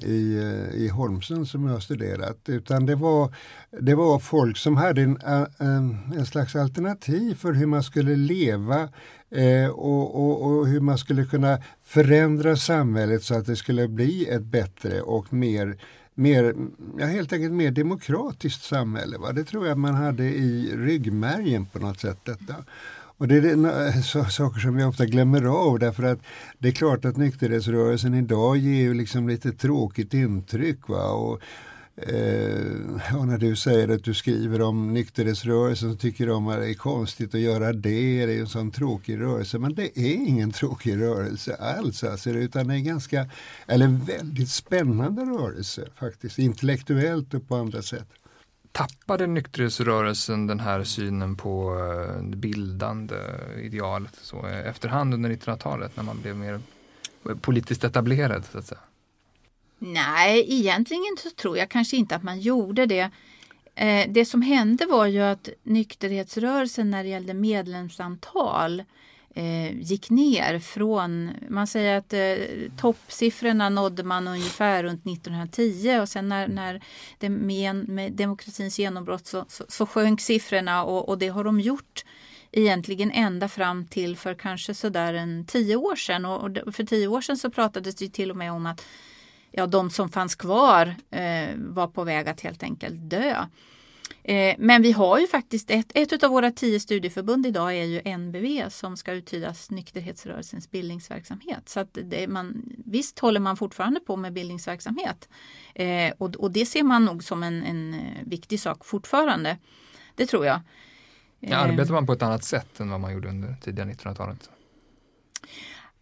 i, 0.03 0.38
eh, 0.38 0.82
i 0.82 0.88
Holmsund 0.88 1.47
som 1.47 1.65
jag 1.65 1.74
har 1.74 1.80
studerat. 1.80 2.38
Utan 2.45 2.86
det 2.86 2.95
var, 2.95 3.36
det 3.82 3.95
var 3.95 4.19
folk 4.19 4.57
som 4.57 4.78
hade 4.78 5.01
en, 5.01 5.19
en, 5.57 6.13
en 6.17 6.26
slags 6.26 6.55
alternativ 6.55 7.36
för 7.36 7.53
hur 7.53 7.65
man 7.65 7.84
skulle 7.84 8.15
leva 8.15 8.89
eh, 9.32 9.69
och, 9.69 10.15
och, 10.15 10.45
och, 10.45 10.67
hur 10.67 10.80
man 10.80 10.97
skulle 10.97 11.26
kunna 11.26 11.57
förändra 11.84 12.55
samhället 12.55 13.24
så 13.24 13.36
att 13.36 13.45
det 13.45 13.55
skulle 13.55 13.88
bli 13.88 14.26
ett 14.26 14.43
bättre 14.43 15.01
och 15.01 15.34
mer 15.34 15.78
mer, 16.22 16.55
ja, 16.99 17.05
helt 17.05 17.34
enkelt 17.34 17.53
mer 17.53 17.72
demokratiskt 17.72 18.63
samhälle. 18.63 19.17
Va? 19.17 19.32
Det 19.32 19.43
tror 19.43 19.67
jag 19.67 19.78
man 19.78 19.95
hade 19.95 20.24
i 20.24 20.76
ryggmärgen 20.76 21.65
på 21.65 21.80
något 21.80 21.99
sätt. 21.99 22.19
detta. 22.24 22.55
Och 23.17 23.28
det 23.28 23.36
är 23.36 24.01
så, 24.01 24.26
saker 24.26 24.59
som 24.59 24.76
vi 24.76 24.84
ofta 24.84 25.05
glömmer 25.05 25.43
av 25.43 25.80
därför 25.80 26.03
att 26.03 26.19
det 26.59 26.67
är 26.67 26.72
klart 26.72 27.05
att 27.05 27.17
nykterhetsrörelsen 27.17 28.13
idag 28.13 28.57
ger 28.57 28.82
ju 28.82 28.93
liksom 28.93 29.30
lite 29.30 29.51
tråkigt 29.51 30.13
intryck. 30.13 30.89
Va? 30.89 31.11
Och, 31.11 31.41
Eh, 32.08 33.18
och 33.18 33.28
när 33.28 33.38
du 33.38 33.56
säger 33.56 33.89
att 33.89 34.04
du 34.04 34.14
skriver 34.14 34.62
om 34.62 34.93
nykterhetsrörelsen 34.93 35.91
så 35.91 35.97
tycker 35.97 36.28
de 36.28 36.47
att 36.47 36.60
det 36.60 36.70
är 36.70 36.74
konstigt 36.74 37.36
att 37.36 37.41
göra 37.41 37.74
det, 37.74 38.26
det 38.26 38.36
är 38.36 38.39
en 38.39 38.47
sån 38.47 38.72
tråkig 38.72 39.20
rörelse. 39.20 39.60
Men 39.60 39.74
det 39.74 39.99
är 39.99 40.14
ingen 40.14 40.52
tråkig 40.52 41.02
rörelse 41.02 41.56
alls, 41.56 42.04
alltså, 42.04 42.30
utan 42.30 42.68
det 42.68 42.74
är 42.74 42.78
en 42.78 42.84
ganska, 42.84 43.30
eller 43.68 43.88
väldigt 43.88 44.49
spännande 44.49 45.22
rörelse 45.22 45.88
faktiskt, 45.95 46.39
intellektuellt 46.39 47.34
och 47.34 47.47
på 47.47 47.56
andra 47.56 47.82
sätt. 47.82 48.08
Tappade 48.72 49.28
nykterhetsrörelsen 49.28 50.47
den 50.47 50.60
här 50.60 50.84
synen 50.84 51.36
på 51.36 51.78
det 52.24 52.38
bildande 52.38 53.16
idealet 53.62 54.16
så, 54.22 54.47
eh, 54.47 54.68
efterhand 54.68 55.14
under 55.14 55.30
1900-talet 55.30 55.97
när 55.97 56.04
man 56.04 56.22
blev 56.22 56.36
mer 56.36 56.60
politiskt 57.41 57.84
etablerad? 57.84 58.43
Så 58.52 58.58
att 58.58 58.66
säga? 58.66 58.82
Nej, 59.84 60.45
egentligen 60.47 61.17
så 61.17 61.29
tror 61.29 61.57
jag 61.57 61.69
kanske 61.69 61.97
inte 61.97 62.15
att 62.15 62.23
man 62.23 62.39
gjorde 62.39 62.86
det. 62.86 63.09
Eh, 63.75 64.09
det 64.09 64.25
som 64.25 64.41
hände 64.41 64.86
var 64.86 65.05
ju 65.05 65.21
att 65.21 65.49
nykterhetsrörelsen 65.63 66.91
när 66.91 67.03
det 67.03 67.09
gällde 67.09 67.34
medlemsantal 67.34 68.84
eh, 69.36 69.82
gick 69.82 70.09
ner 70.09 70.59
från, 70.59 71.32
man 71.49 71.67
säger 71.67 71.97
att 71.97 72.13
eh, 72.13 72.71
toppsiffrorna 72.77 73.69
nådde 73.69 74.03
man 74.03 74.27
ungefär 74.27 74.84
runt 74.84 75.05
1910 75.05 75.99
och 76.01 76.09
sen 76.09 76.29
när, 76.29 76.47
när 76.47 76.82
det, 77.17 77.29
med, 77.29 77.75
med 77.75 78.11
demokratins 78.11 78.79
genombrott 78.79 79.27
så, 79.27 79.45
så, 79.47 79.65
så 79.67 79.86
sjönk 79.86 80.21
siffrorna 80.21 80.84
och, 80.84 81.09
och 81.09 81.17
det 81.17 81.27
har 81.27 81.43
de 81.43 81.59
gjort 81.59 82.05
egentligen 82.51 83.11
ända 83.11 83.47
fram 83.49 83.88
till 83.88 84.17
för 84.17 84.34
kanske 84.34 84.73
sådär 84.73 85.13
en 85.13 85.45
tio 85.45 85.75
år 85.75 85.95
sedan. 85.95 86.25
Och, 86.25 86.57
och 86.57 86.75
för 86.75 86.84
tio 86.84 87.07
år 87.07 87.21
sedan 87.21 87.38
så 87.38 87.49
pratades 87.49 87.95
det 87.95 88.09
till 88.09 88.32
och 88.32 88.38
med 88.38 88.51
om 88.51 88.65
att 88.65 88.86
ja, 89.52 89.68
de 89.68 89.89
som 89.89 90.10
fanns 90.10 90.36
kvar 90.36 90.95
eh, 91.10 91.56
var 91.58 91.88
på 91.88 92.04
väg 92.04 92.30
att 92.30 92.41
helt 92.41 92.64
enkelt 92.64 93.10
dö. 93.10 93.45
Eh, 94.24 94.56
men 94.58 94.82
vi 94.82 94.91
har 94.91 95.20
ju 95.20 95.28
faktiskt 95.28 95.72
ett, 95.72 95.91
ett 95.95 96.24
av 96.24 96.32
våra 96.32 96.52
tio 96.52 96.80
studieförbund 96.80 97.45
idag 97.45 97.78
är 97.78 97.84
ju 97.84 98.18
NBV 98.18 98.70
som 98.70 98.97
ska 98.97 99.12
uttydas 99.12 99.70
nykterhetsrörelsens 99.72 100.72
bildningsverksamhet. 100.72 101.70
Så 101.70 101.80
att 101.80 101.97
det, 102.04 102.28
man, 102.28 102.64
visst 102.86 103.20
håller 103.20 103.39
man 103.39 103.58
fortfarande 103.58 103.99
på 103.99 104.16
med 104.16 104.34
bildningsverksamhet 104.34 105.30
eh, 105.76 106.14
och, 106.18 106.36
och, 106.36 106.52
det 106.52 106.66
ser 106.66 106.84
man 106.84 107.06
nog 107.06 107.24
som 107.24 107.43
en, 107.43 107.64
en 107.64 107.93
eh, 107.93 107.99
viktig 108.26 108.60
sak 108.60 108.86
fortfarande. 108.86 109.58
Det 110.16 110.26
tror 110.26 110.45
jag. 110.45 110.60
Ja, 111.39 111.58
arbetar 111.58 111.93
man 111.93 112.06
på 112.06 112.14
ett 112.14 112.22
annat 112.22 112.43
sätt 112.43 112.80
än 112.80 112.89
vad 112.89 112.99
man 112.99 113.14
gjorde 113.14 113.30
under 113.30 113.56
tidiga 113.62 113.86
1900-talet? 113.86 114.49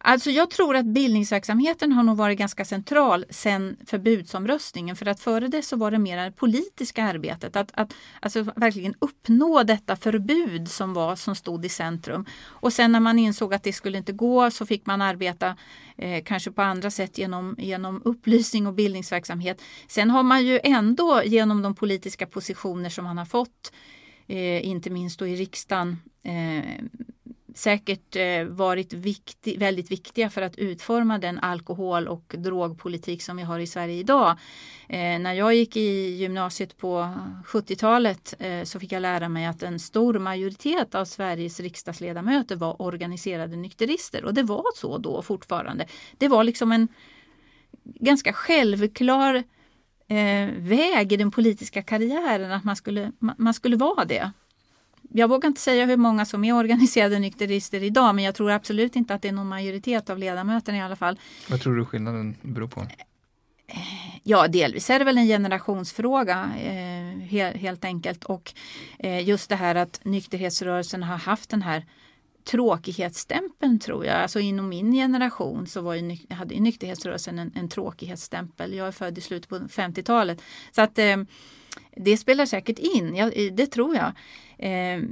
Alltså 0.02 0.30
jag 0.30 0.50
tror 0.50 0.76
att 0.76 0.86
bildningsverksamheten 0.86 1.92
har 1.92 2.02
nog 2.02 2.16
varit 2.16 2.38
ganska 2.38 2.64
central 2.64 3.24
sen 3.30 3.76
förbudsomröstningen 3.86 4.96
för 4.96 5.06
att 5.06 5.20
före 5.20 5.48
det 5.48 5.62
så 5.62 5.76
var 5.76 5.90
det 5.90 5.98
mer 5.98 6.24
det 6.24 6.32
politiska 6.32 7.04
arbetet. 7.04 7.56
Att, 7.56 7.70
att 7.74 7.94
alltså 8.20 8.42
verkligen 8.42 8.94
uppnå 8.98 9.62
detta 9.62 9.96
förbud 9.96 10.68
som, 10.68 10.94
var, 10.94 11.16
som 11.16 11.34
stod 11.34 11.64
i 11.64 11.68
centrum. 11.68 12.26
Och 12.44 12.72
sen 12.72 12.92
när 12.92 13.00
man 13.00 13.18
insåg 13.18 13.54
att 13.54 13.62
det 13.62 13.72
skulle 13.72 13.98
inte 13.98 14.12
gå 14.12 14.50
så 14.50 14.66
fick 14.66 14.86
man 14.86 15.02
arbeta 15.02 15.56
eh, 15.96 16.22
kanske 16.24 16.50
på 16.50 16.62
andra 16.62 16.90
sätt 16.90 17.18
genom, 17.18 17.56
genom 17.58 18.02
upplysning 18.04 18.66
och 18.66 18.74
bildningsverksamhet. 18.74 19.62
Sen 19.88 20.10
har 20.10 20.22
man 20.22 20.46
ju 20.46 20.60
ändå 20.62 21.22
genom 21.24 21.62
de 21.62 21.74
politiska 21.74 22.26
positioner 22.26 22.90
som 22.90 23.04
man 23.04 23.18
har 23.18 23.24
fått 23.24 23.72
eh, 24.26 24.66
inte 24.66 24.90
minst 24.90 25.18
då 25.18 25.26
i 25.26 25.36
riksdagen 25.36 25.98
eh, 26.22 26.84
säkert 27.54 28.16
eh, 28.16 28.44
varit 28.44 28.92
viktig, 28.92 29.58
väldigt 29.58 29.90
viktiga 29.90 30.30
för 30.30 30.42
att 30.42 30.56
utforma 30.56 31.18
den 31.18 31.38
alkohol 31.38 32.08
och 32.08 32.34
drogpolitik 32.38 33.22
som 33.22 33.36
vi 33.36 33.42
har 33.42 33.58
i 33.58 33.66
Sverige 33.66 33.94
idag. 33.94 34.30
Eh, 34.88 35.18
när 35.18 35.32
jag 35.32 35.54
gick 35.54 35.76
i 35.76 36.10
gymnasiet 36.10 36.76
på 36.76 37.14
70-talet 37.46 38.34
eh, 38.38 38.62
så 38.64 38.80
fick 38.80 38.92
jag 38.92 39.02
lära 39.02 39.28
mig 39.28 39.46
att 39.46 39.62
en 39.62 39.80
stor 39.80 40.18
majoritet 40.18 40.94
av 40.94 41.04
Sveriges 41.04 41.60
riksdagsledamöter 41.60 42.56
var 42.56 42.82
organiserade 42.82 43.56
nykterister 43.56 44.24
och 44.24 44.34
det 44.34 44.42
var 44.42 44.64
så 44.74 44.98
då 44.98 45.22
fortfarande. 45.22 45.86
Det 46.18 46.28
var 46.28 46.44
liksom 46.44 46.72
en 46.72 46.88
ganska 47.84 48.32
självklar 48.32 49.44
väg 50.56 51.12
i 51.12 51.16
den 51.16 51.30
politiska 51.30 51.82
karriären 51.82 52.52
att 52.52 52.64
man 52.64 52.76
skulle, 52.76 53.12
man 53.18 53.54
skulle 53.54 53.76
vara 53.76 54.04
det 54.04 54.30
jag 55.12 55.28
vågar 55.28 55.46
inte 55.46 55.60
säga 55.60 55.86
hur 55.86 55.96
många 55.96 56.24
som 56.24 56.44
är 56.44 56.52
organiserade 56.52 57.18
nykterister 57.18 57.82
idag 57.82 58.14
men 58.14 58.24
jag 58.24 58.34
tror 58.34 58.50
absolut 58.50 58.96
inte 58.96 59.14
att 59.14 59.22
det 59.22 59.28
är 59.28 59.32
någon 59.32 59.48
majoritet 59.48 60.10
av 60.10 60.18
ledamöterna 60.18 60.78
i 60.78 60.80
alla 60.80 60.96
fall. 60.96 61.18
Vad 61.48 61.60
tror 61.60 61.76
du 61.76 61.84
skillnaden 61.84 62.36
beror 62.42 62.68
på? 62.68 62.86
Ja, 64.22 64.48
delvis 64.48 64.90
är 64.90 64.98
det 64.98 65.04
väl 65.04 65.18
en 65.18 65.26
generationsfråga 65.26 66.50
eh, 66.58 67.50
helt, 67.58 67.84
enkelt 67.84 68.24
och 68.24 68.52
eh, 68.98 69.28
just 69.28 69.48
det 69.48 69.56
här 69.56 69.74
att 69.74 70.00
nykterhetsrörelsen 70.04 71.02
har 71.02 71.16
haft 71.16 71.50
den 71.50 71.62
här 71.62 71.84
tråkighetsstämpeln 72.44 73.78
tror 73.78 74.06
jag. 74.06 74.16
Alltså 74.16 74.40
inom 74.40 74.68
min 74.68 74.92
generation 74.92 75.66
så 75.66 75.80
var 75.80 75.94
ju, 75.94 76.16
hade 76.30 76.54
ju 76.54 76.60
nykterhetsrörelsen 76.60 77.38
en, 77.38 77.52
en 77.54 77.68
tråkighetsstämpel. 77.68 78.74
Jag 78.74 78.88
är 78.88 78.92
född 78.92 79.18
i 79.18 79.20
slutet 79.20 79.48
på 79.48 79.58
50-talet. 79.58 80.42
Så 80.70 80.82
att 80.82 80.98
eh, 80.98 81.16
det 81.96 82.16
spelar 82.16 82.46
säkert 82.46 82.78
in, 82.78 83.16
ja, 83.16 83.30
det 83.52 83.66
tror 83.66 83.96
jag. 83.96 84.12
Eh, 84.58 85.02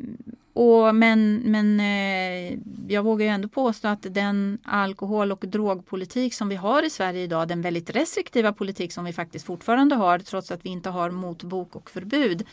och 0.53 0.95
men 0.95 1.37
men 1.45 1.81
eh, 1.81 2.59
jag 2.89 3.03
vågar 3.03 3.27
ju 3.27 3.33
ändå 3.33 3.49
påstå 3.49 3.89
att 3.89 4.07
den 4.15 4.59
alkohol 4.63 5.33
och 5.33 5.45
drogpolitik 5.49 6.35
som 6.35 6.49
vi 6.49 6.57
har 6.57 6.83
i 6.83 6.91
Sverige 6.91 7.23
idag, 7.23 7.49
den 7.49 7.63
väldigt 7.63 7.91
restriktiva 7.91 8.53
politik 8.53 8.93
som 8.93 9.05
vi 9.05 9.13
faktiskt 9.13 9.47
fortfarande 9.47 9.95
har 9.95 10.19
trots 10.19 10.51
att 10.51 10.65
vi 10.65 10.69
inte 10.71 10.91
har 10.91 11.11
motbok 11.11 11.77
och 11.77 11.91
förbud, 11.91 12.47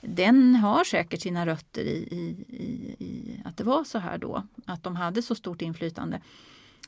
den 0.00 0.54
har 0.54 0.84
säkert 0.84 1.20
sina 1.20 1.46
rötter 1.46 1.82
i, 1.82 2.08
i, 2.10 2.56
i, 2.56 3.04
i 3.04 3.40
att 3.44 3.56
det 3.56 3.64
var 3.64 3.84
så 3.84 3.98
här 3.98 4.18
då, 4.18 4.42
att 4.66 4.82
de 4.82 4.96
hade 4.96 5.22
så 5.22 5.34
stort 5.34 5.62
inflytande. 5.62 6.20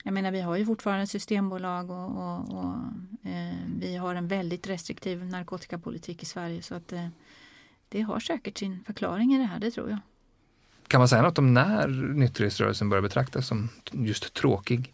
Jag 0.05 0.15
menar 0.15 0.31
vi 0.31 0.41
har 0.41 0.57
ju 0.57 0.67
fortfarande 0.67 1.07
systembolag 1.07 1.91
och, 1.91 2.11
och, 2.11 2.59
och 2.59 2.75
eh, 3.31 3.55
vi 3.79 3.97
har 3.97 4.15
en 4.15 4.29
väldigt 4.29 4.67
restriktiv 4.67 5.25
narkotikapolitik 5.25 6.23
i 6.23 6.27
Sverige 6.27 6.63
så 6.63 6.75
att 6.75 6.93
eh, 6.93 7.09
det 7.89 8.01
har 8.01 8.21
säkert 8.21 8.59
sin 8.59 8.85
förklaring 8.87 9.35
i 9.35 9.39
det 9.39 9.45
här, 9.45 9.61
det 9.61 9.71
tror 9.71 9.91
jag. 9.91 9.99
Kan 10.89 11.01
man 11.01 11.09
säga 11.09 11.23
något 11.23 11.39
om 11.39 11.55
när 11.55 11.89
nykterhetsrörelsen 12.15 12.89
börjar 12.89 13.03
betraktas 13.03 13.47
som 13.47 13.69
just 13.93 14.35
tråkig? 14.35 14.93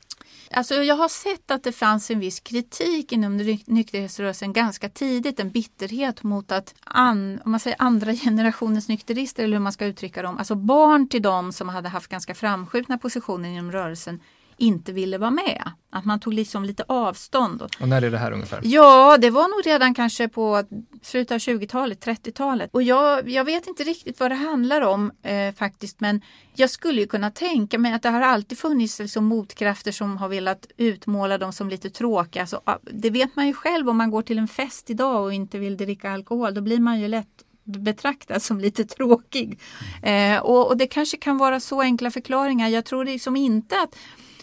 Alltså 0.50 0.74
jag 0.74 0.96
har 0.96 1.08
sett 1.08 1.50
att 1.50 1.62
det 1.62 1.72
fanns 1.72 2.10
en 2.10 2.20
viss 2.20 2.40
kritik 2.40 3.12
inom 3.12 3.36
nykterhetsrörelsen 3.66 4.52
ganska 4.52 4.88
tidigt, 4.88 5.40
en 5.40 5.50
bitterhet 5.50 6.22
mot 6.22 6.52
att 6.52 6.74
an, 6.84 7.40
om 7.44 7.50
man 7.50 7.60
säger 7.60 7.76
andra 7.80 8.12
generationens 8.24 8.88
nykterister 8.88 9.44
eller 9.44 9.56
hur 9.56 9.62
man 9.62 9.72
ska 9.72 9.86
uttrycka 9.86 10.22
dem, 10.22 10.38
alltså 10.38 10.54
barn 10.54 11.08
till 11.08 11.22
dem 11.22 11.52
som 11.52 11.68
hade 11.68 11.88
haft 11.88 12.08
ganska 12.08 12.34
framskjutna 12.34 12.98
positioner 12.98 13.48
inom 13.48 13.72
rörelsen 13.72 14.20
inte 14.58 14.92
ville 14.92 15.18
vara 15.18 15.30
med. 15.30 15.70
Att 15.90 16.04
man 16.04 16.20
tog 16.20 16.34
liksom 16.34 16.64
lite 16.64 16.84
avstånd. 16.88 17.62
Och 17.62 17.88
när 17.88 18.02
är 18.02 18.10
det 18.10 18.18
här 18.18 18.32
ungefär? 18.32 18.60
Ja, 18.64 19.18
det 19.18 19.30
var 19.30 19.42
nog 19.42 19.66
redan 19.66 19.94
kanske 19.94 20.28
på 20.28 20.64
slutet 21.02 21.34
av 21.34 21.38
20-talet, 21.38 22.06
30-talet. 22.06 22.70
Och 22.72 22.82
jag, 22.82 23.28
jag 23.28 23.44
vet 23.44 23.66
inte 23.66 23.84
riktigt 23.84 24.20
vad 24.20 24.30
det 24.30 24.34
handlar 24.34 24.80
om 24.80 25.12
eh, 25.22 25.54
faktiskt, 25.54 26.00
men 26.00 26.20
jag 26.54 26.70
skulle 26.70 27.00
ju 27.00 27.06
kunna 27.06 27.30
tänka 27.30 27.78
mig 27.78 27.92
att 27.92 28.02
det 28.02 28.08
har 28.08 28.20
alltid 28.20 28.58
funnits 28.58 28.98
liksom, 28.98 29.24
motkrafter 29.24 29.92
som 29.92 30.16
har 30.16 30.28
velat 30.28 30.66
utmåla 30.76 31.38
dem 31.38 31.52
som 31.52 31.68
lite 31.68 31.90
tråkiga. 31.90 32.42
Alltså, 32.42 32.60
det 32.82 33.10
vet 33.10 33.36
man 33.36 33.46
ju 33.46 33.52
själv 33.52 33.88
om 33.88 33.96
man 33.96 34.10
går 34.10 34.22
till 34.22 34.38
en 34.38 34.48
fest 34.48 34.90
idag 34.90 35.22
och 35.22 35.34
inte 35.34 35.58
vill 35.58 35.76
dricka 35.76 36.10
alkohol, 36.10 36.54
då 36.54 36.60
blir 36.60 36.80
man 36.80 37.00
ju 37.00 37.08
lätt 37.08 37.42
betraktad 37.66 38.42
som 38.42 38.60
lite 38.60 38.84
tråkig. 38.84 39.60
Eh, 40.02 40.38
och, 40.38 40.68
och, 40.68 40.76
det 40.76 40.86
kanske 40.86 41.16
kan 41.16 41.38
vara 41.38 41.60
så 41.60 41.80
enkla 41.80 42.10
förklaringar. 42.10 42.68
Jag 42.68 42.84
tror 42.84 43.04
liksom 43.04 43.36
inte 43.36 43.80
att 43.80 43.96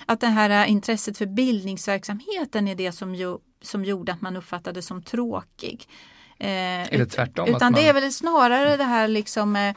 att 0.06 0.20
det 0.20 0.28
här 0.28 0.66
intresset 0.66 1.18
för 1.18 1.26
bildningsverksamheten 1.26 2.68
är 2.68 2.76
det 2.76 2.92
som, 2.92 3.16
ju, 3.16 3.38
som 3.62 3.86
gjorde 3.86 4.12
att 4.12 4.22
man 4.22 4.36
uppfattade 4.36 4.82
som 4.82 5.04
tråkig. 5.04 5.88
Eh, 6.38 6.48
det 6.92 7.06
tvärtom? 7.06 7.50
Utan 7.50 7.72
man... 7.72 7.74
det 7.74 7.88
är 7.88 7.94
väl 7.94 8.14
snarare 8.14 8.78
det 8.78 8.84
här 8.84 9.08
liksom 9.08 9.56
eh, 9.56 9.76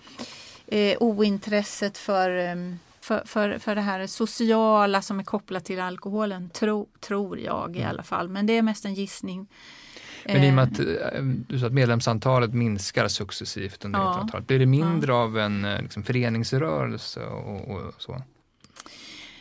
eh 0.66 0.96
ointresset 1.00 1.98
för, 1.98 2.30
ehm, 2.30 2.78
för, 3.00 3.22
för, 3.26 3.58
för 3.58 3.74
det 3.74 3.80
här 3.80 4.06
sociala 4.06 5.02
som 5.02 5.18
är 5.18 5.24
kopplat 5.24 5.64
till 5.64 5.80
alkoholen, 5.80 6.50
tro, 6.50 6.88
tror 7.00 7.38
jag 7.38 7.76
i 7.76 7.78
mm. 7.78 7.90
alla 7.90 8.02
fall. 8.02 8.28
Men 8.28 8.46
det 8.46 8.52
är 8.52 8.62
mest 8.62 8.84
en 8.84 8.94
gissning. 8.94 9.46
Men 10.24 10.44
i 10.44 10.50
och 10.50 10.54
med 10.54 10.64
att, 10.64 10.78
eh, 10.78 11.22
du 11.22 11.58
sa 11.58 11.66
att 11.66 11.72
medlemsantalet 11.72 12.54
minskar 12.54 13.08
successivt 13.08 13.84
under 13.84 13.98
ja. 13.98 14.20
1900-talet, 14.22 14.46
blir 14.46 14.58
det 14.58 14.66
mindre 14.66 15.12
ja. 15.12 15.18
av 15.18 15.38
en 15.38 15.64
eh, 15.64 15.82
liksom, 15.82 16.02
föreningsrörelse 16.02 17.26
och, 17.26 17.70
och 17.70 17.94
så? 17.98 18.22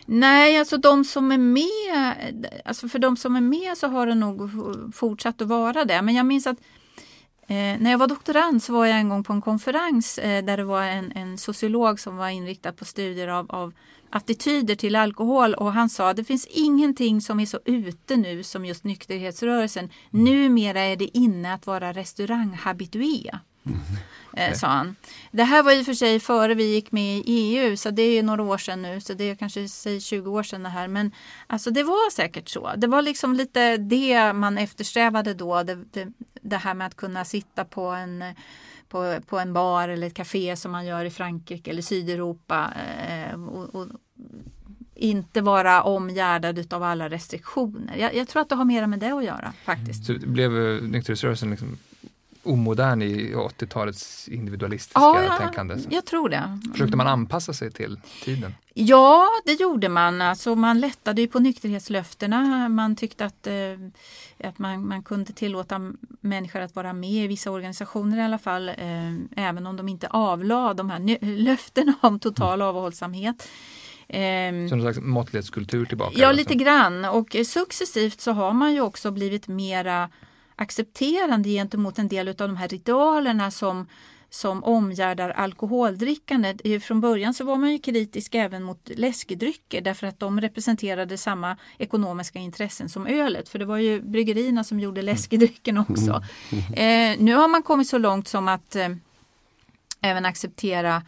Nej, 0.06 0.58
alltså 0.58 0.78
de 0.78 1.04
som 1.04 1.32
är 1.32 1.38
med, 1.38 2.48
alltså 2.66 2.88
för 2.88 3.00
de 3.00 3.18
som 3.18 3.36
är 3.36 3.42
med 3.42 3.78
så 3.78 3.88
har 3.88 4.08
det 4.08 4.16
nog 4.16 4.50
fortsatt 4.96 5.42
att 5.42 5.48
vara 5.48 5.86
det. 5.86 6.02
Men 6.02 6.16
jag 6.16 6.26
minns 6.26 6.48
att 6.48 6.58
eh, 7.48 7.56
när 7.80 7.92
jag 7.92 7.98
var 7.98 8.08
doktorand 8.08 8.64
så 8.64 8.74
var 8.74 8.86
jag 8.86 8.98
en 8.98 9.10
gång 9.10 9.24
på 9.24 9.34
en 9.34 9.42
konferens 9.42 10.18
eh, 10.18 10.46
där 10.46 10.58
det 10.58 10.64
var 10.64 10.84
en, 10.84 11.12
en, 11.12 11.38
sociolog 11.38 12.00
som 12.00 12.18
var 12.18 12.30
inriktad 12.30 12.72
på 12.72 12.86
studier 12.86 13.28
av, 13.28 13.52
av 13.52 13.74
attityder 14.10 14.76
till 14.76 14.96
alkohol 14.96 15.54
och 15.54 15.74
han 15.74 15.90
sa 15.90 16.14
det 16.14 16.24
finns 16.24 16.46
ingenting 16.46 17.22
som 17.22 17.40
är 17.40 17.46
så 17.46 17.60
ute 17.66 18.16
nu 18.16 18.44
som 18.44 18.66
just 18.66 18.84
nykterhetsrörelsen. 18.84 19.90
Numera 20.10 20.80
är 20.80 20.96
det 20.96 21.18
inne 21.18 21.54
att 21.54 21.68
vara 21.68 21.94
restauranghabitué. 21.94 23.32
Mm. 23.66 23.80
Eh, 24.38 24.54
sa 24.54 24.68
han. 24.68 24.96
Det 25.32 25.44
här 25.44 25.64
var 25.64 25.72
i 25.72 25.82
och 25.82 25.86
för 25.86 25.94
sig 25.94 26.20
före 26.20 26.54
vi 26.54 26.74
gick 26.74 26.92
med 26.92 27.18
i 27.18 27.24
EU 27.26 27.78
så 27.78 27.92
det 27.92 28.02
är 28.02 28.24
några 28.24 28.44
år 28.44 28.58
sedan 28.58 28.82
nu 28.82 29.02
så 29.02 29.14
det 29.14 29.24
är 29.24 29.36
kanske 29.36 29.70
säg 29.70 30.02
20 30.02 30.32
år 30.32 30.44
sedan 30.44 30.64
det 30.64 30.70
här 30.70 30.88
men 30.88 31.12
alltså 31.48 31.72
det 31.72 31.84
var 31.84 32.12
säkert 32.12 32.50
så. 32.50 32.72
Det 32.78 32.88
var 32.88 33.02
liksom 33.02 33.34
lite 33.34 33.78
det 33.78 34.34
man 34.34 34.58
eftersträvade 34.58 35.34
då. 35.34 35.64
Det, 35.64 35.76
det, 35.76 36.08
det 36.42 36.58
här 36.58 36.74
med 36.74 36.88
att 36.88 36.96
kunna 36.96 37.26
sitta 37.26 37.66
på 37.66 37.82
en 37.86 38.24
på, 38.90 39.18
på 39.28 39.40
en 39.40 39.54
bar 39.54 39.90
eller 39.90 40.08
ett 40.08 40.14
café 40.14 40.56
som 40.56 40.72
man 40.72 40.86
gör 40.86 41.06
i 41.06 41.10
Frankrike 41.10 41.72
eller 41.72 41.82
Sydeuropa 41.82 42.74
eh, 43.08 43.44
och, 43.44 43.76
och, 43.76 43.88
inte 44.98 45.42
vara 45.42 45.84
omgärdad 45.84 46.74
av 46.74 46.84
alla 46.84 47.10
restriktioner. 47.10 47.98
Jag, 47.98 48.16
jag, 48.16 48.28
tror 48.28 48.42
att 48.42 48.50
det 48.50 48.56
har 48.56 48.66
mer 48.66 48.88
med 48.88 49.00
det 49.00 49.12
att 49.12 49.24
göra 49.24 49.54
faktiskt. 49.66 50.06
Så 50.06 50.14
blev 50.14 50.58
eh, 50.58 50.82
nykterhetsrörelsen 50.82 51.50
liksom 51.50 51.78
omodern 52.46 53.02
i 53.02 53.34
80-talets 53.34 54.28
individualistiska 54.28 55.00
ja, 55.00 55.24
ja, 55.24 55.38
tänkande? 55.38 55.78
Jag 55.90 56.06
tror 56.06 56.30
det. 56.30 56.60
Försökte 56.72 56.98
man 56.98 57.08
anpassa 57.08 57.54
sig 57.54 57.72
till 57.72 58.00
tiden? 58.24 58.56
Ja, 58.74 59.30
det 59.46 59.60
gjorde 59.60 59.90
man. 59.90 60.22
Alltså 60.22 60.56
man 60.56 60.80
lättade 60.80 61.22
ju 61.22 61.28
på 61.28 61.40
nykterhetslöftena. 61.40 62.70
Man 62.70 62.96
tyckte 62.96 63.26
att, 63.26 63.48
eh, 63.48 63.54
att 64.50 64.60
man, 64.60 64.88
man 64.88 65.04
kunde 65.04 65.34
tillåta 65.34 65.94
människor 66.22 66.62
att 66.62 66.76
vara 66.76 66.94
med 66.94 67.24
i 67.24 67.28
vissa 67.28 67.52
organisationer 67.52 68.18
i 68.18 68.22
alla 68.22 68.38
fall. 68.38 68.70
Eh, 68.70 69.16
även 69.36 69.68
om 69.68 69.78
de 69.78 69.90
inte 69.90 70.08
avlade 70.08 70.74
de 70.74 70.90
här 70.90 71.26
löftena 71.44 71.94
om 72.02 72.20
total 72.20 72.62
mm. 72.62 72.68
avhållsamhet. 72.68 73.48
Eh, 74.08 74.52
Som 74.70 74.78
någon 74.78 74.82
slags 74.82 75.00
måttlighetskultur 75.00 75.86
tillbaka? 75.86 76.20
Ja, 76.20 76.32
lite 76.32 76.56
grann. 76.56 77.06
Och 77.06 77.36
successivt 77.46 78.22
så 78.22 78.32
har 78.32 78.54
man 78.54 78.74
ju 78.74 78.82
också 78.82 79.12
blivit 79.12 79.48
mera 79.48 80.10
accepterande 80.56 81.50
gentemot 81.50 82.00
en 82.00 82.08
del 82.08 82.28
av 82.28 82.36
de 82.36 82.58
här 82.58 82.68
ritualerna 82.68 83.52
som, 83.52 83.88
som 84.30 84.64
omgärdar 84.64 85.30
alkoholdrickandet. 85.30 86.84
Från 86.84 87.02
början 87.02 87.34
så 87.34 87.44
var 87.44 87.56
man 87.56 87.72
ju 87.72 87.80
kritisk 87.80 88.36
även 88.36 88.64
mot 88.64 88.90
läskedrycker 88.96 89.82
därför 89.82 90.08
att 90.08 90.20
de 90.20 90.42
representerade 90.42 91.18
samma 91.18 91.58
ekonomiska 91.78 92.40
intressen 92.40 92.90
som 92.90 93.08
ölet. 93.08 93.50
För 93.50 93.60
det 93.60 93.66
var 93.66 93.78
ju 93.78 94.02
bryggerierna 94.02 94.64
som 94.64 94.80
gjorde 94.80 95.02
mm. 95.02 95.14
läskedrycken 95.14 95.78
också. 95.78 96.24
Eh, 96.74 97.16
nu 97.20 97.34
har 97.34 97.48
man 97.48 97.64
kommit 97.64 97.88
så 97.88 97.98
långt 97.98 98.28
som 98.28 98.48
att 98.48 98.76
eh, 98.76 98.90
även 100.02 100.26
acceptera 100.26 101.02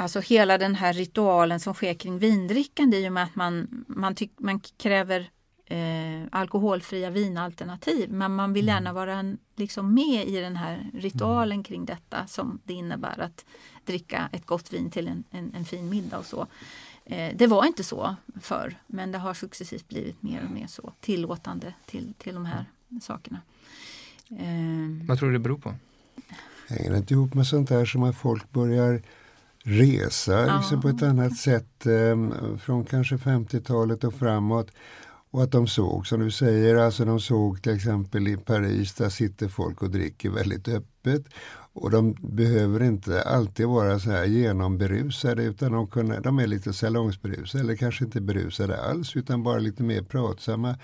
Alltså 0.00 0.20
hela 0.20 0.58
den 0.58 0.74
här 0.74 0.92
ritualen 0.92 1.60
som 1.60 1.74
sker 1.74 1.94
kring 1.94 2.18
vindrickande 2.18 2.98
i 2.98 3.08
och 3.08 3.12
med 3.12 3.24
att 3.24 3.34
man, 3.34 3.84
man, 3.86 4.14
tyck, 4.14 4.30
man 4.38 4.60
kräver 4.60 5.30
eh, 5.70 6.22
alkoholfria 6.32 7.10
vinalternativ. 7.10 8.12
Men 8.12 8.34
man 8.34 8.52
vill 8.52 8.66
gärna 8.66 8.90
mm. 8.90 8.94
vara 8.94 9.14
en, 9.14 9.38
liksom 9.56 9.94
med 9.94 10.28
i 10.28 10.40
den 10.40 10.56
här 10.56 10.90
ritualen 10.94 11.52
mm. 11.52 11.64
kring 11.64 11.84
detta 11.84 12.26
som 12.26 12.60
det 12.64 12.72
innebär 12.72 13.20
att 13.20 13.44
dricka 13.84 14.28
ett 14.32 14.46
gott 14.46 14.72
vin 14.72 14.90
till 14.90 15.08
en, 15.08 15.24
en, 15.30 15.54
en 15.54 15.64
fin 15.64 15.88
middag 15.88 16.18
och 16.18 16.26
så. 16.26 16.46
Eh, 17.04 17.36
det 17.36 17.46
var 17.46 17.66
inte 17.66 17.84
så 17.84 18.16
förr 18.40 18.76
men 18.86 19.12
det 19.12 19.18
har 19.18 19.34
successivt 19.34 19.88
blivit 19.88 20.22
mer 20.22 20.44
och 20.44 20.50
mer 20.50 20.66
så 20.66 20.92
tillåtande 21.00 21.74
till, 21.86 22.14
till 22.18 22.34
de 22.34 22.46
här 22.46 22.64
sakerna. 23.02 23.40
Eh, 24.30 25.06
Vad 25.08 25.18
tror 25.18 25.28
du 25.28 25.32
det 25.32 25.38
beror 25.38 25.58
på? 25.58 25.74
Hänger 26.68 26.90
det 26.90 26.98
inte 26.98 27.14
ihop 27.14 27.34
med 27.34 27.46
sånt 27.46 27.68
där 27.68 27.84
som 27.84 28.02
att 28.02 28.16
folk 28.16 28.50
börjar 28.50 29.02
resa 29.62 30.46
ja. 30.46 30.56
liksom 30.56 30.82
på 30.82 30.88
ett 30.88 31.02
annat 31.02 31.36
sätt 31.36 31.86
eh, 31.86 32.56
från 32.56 32.84
kanske 32.84 33.16
50-talet 33.16 34.04
och 34.04 34.14
framåt. 34.14 34.70
Och 35.30 35.42
att 35.42 35.52
de 35.52 35.66
såg, 35.66 36.06
som 36.06 36.20
du 36.20 36.30
säger, 36.30 36.76
alltså 36.76 37.04
de 37.04 37.20
såg 37.20 37.62
till 37.62 37.74
exempel 37.74 38.28
i 38.28 38.36
Paris, 38.36 38.94
där 38.94 39.08
sitter 39.08 39.48
folk 39.48 39.82
och 39.82 39.90
dricker 39.90 40.30
väldigt 40.30 40.68
öppet. 40.68 41.24
Och 41.72 41.90
de 41.90 42.16
behöver 42.20 42.82
inte 42.82 43.22
alltid 43.22 43.66
vara 43.66 43.98
så 43.98 44.10
här 44.10 44.24
genomberusade 44.24 45.42
utan 45.42 45.72
de, 45.72 45.86
kunna, 45.86 46.20
de 46.20 46.38
är 46.38 46.46
lite 46.46 46.72
salongsberusade 46.72 47.64
eller 47.64 47.76
kanske 47.76 48.04
inte 48.04 48.20
berusade 48.20 48.82
alls 48.82 49.16
utan 49.16 49.42
bara 49.42 49.58
lite 49.58 49.82
mer 49.82 50.02
pratsamma. 50.02 50.76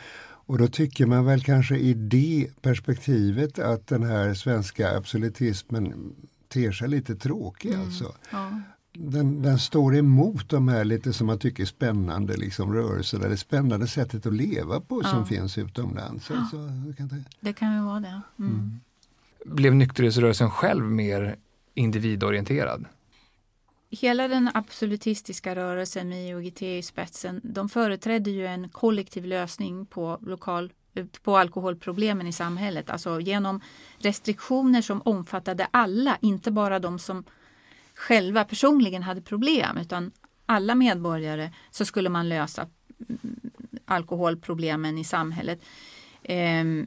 Och 0.48 0.58
då 0.58 0.68
tycker 0.68 1.06
man 1.06 1.24
väl 1.24 1.44
kanske 1.44 1.76
i 1.76 1.94
det 1.94 2.48
perspektivet 2.62 3.58
att 3.58 3.86
den 3.86 4.02
här 4.02 4.34
svenska 4.34 4.96
absolutismen 4.96 6.14
ter 6.48 6.72
sig 6.72 6.88
lite 6.88 7.16
tråkig 7.16 7.72
mm. 7.72 7.86
alltså. 7.86 8.14
Ja 8.30 8.50
den, 8.98 9.42
den 9.42 9.58
står 9.58 9.96
emot 9.96 10.48
de 10.48 10.68
här 10.68 10.84
lite 10.84 11.12
som 11.12 11.26
man 11.26 11.38
tycker 11.38 11.64
spännande 11.64 12.36
liksom, 12.36 12.74
rörelserna, 12.74 13.28
det 13.28 13.36
spännande 13.36 13.86
sättet 13.86 14.26
att 14.26 14.32
leva 14.32 14.80
på 14.80 15.00
ja. 15.04 15.08
som 15.08 15.26
finns 15.26 15.58
utomlands. 15.58 16.30
Ja. 16.30 16.36
Alltså, 16.36 16.56
kan 16.96 17.08
det... 17.08 17.24
det 17.40 17.52
kan 17.52 17.74
ju 17.74 17.80
vara 17.80 18.00
det. 18.00 18.20
Mm. 18.38 18.52
Mm. 18.52 18.80
Blev 19.44 19.74
nykterhetsrörelsen 19.74 20.50
själv 20.50 20.84
mer 20.84 21.36
individorienterad? 21.74 22.84
Hela 23.90 24.28
den 24.28 24.50
absolutistiska 24.54 25.56
rörelsen 25.56 26.08
med 26.08 26.28
IOGT 26.28 26.62
i 26.62 26.82
spetsen, 26.82 27.40
de 27.44 27.68
företrädde 27.68 28.30
ju 28.30 28.46
en 28.46 28.68
kollektiv 28.68 29.24
lösning 29.24 29.86
på 29.86 30.18
lokal 30.22 30.72
på 31.22 31.36
alkoholproblemen 31.36 32.26
i 32.26 32.32
samhället, 32.32 32.90
alltså 32.90 33.20
genom 33.20 33.60
restriktioner 33.98 34.82
som 34.82 35.02
omfattade 35.04 35.68
alla, 35.70 36.18
inte 36.20 36.50
bara 36.50 36.78
de 36.78 36.98
som 36.98 37.24
själva 37.96 38.44
personligen 38.44 39.02
hade 39.02 39.20
problem 39.20 39.76
utan 39.78 40.12
alla 40.46 40.74
medborgare 40.74 41.50
så 41.70 41.84
skulle 41.84 42.08
man 42.08 42.28
lösa 42.28 42.66
alkoholproblemen 43.84 44.98
i 44.98 45.04
samhället. 45.04 45.60
Ehm, 46.22 46.86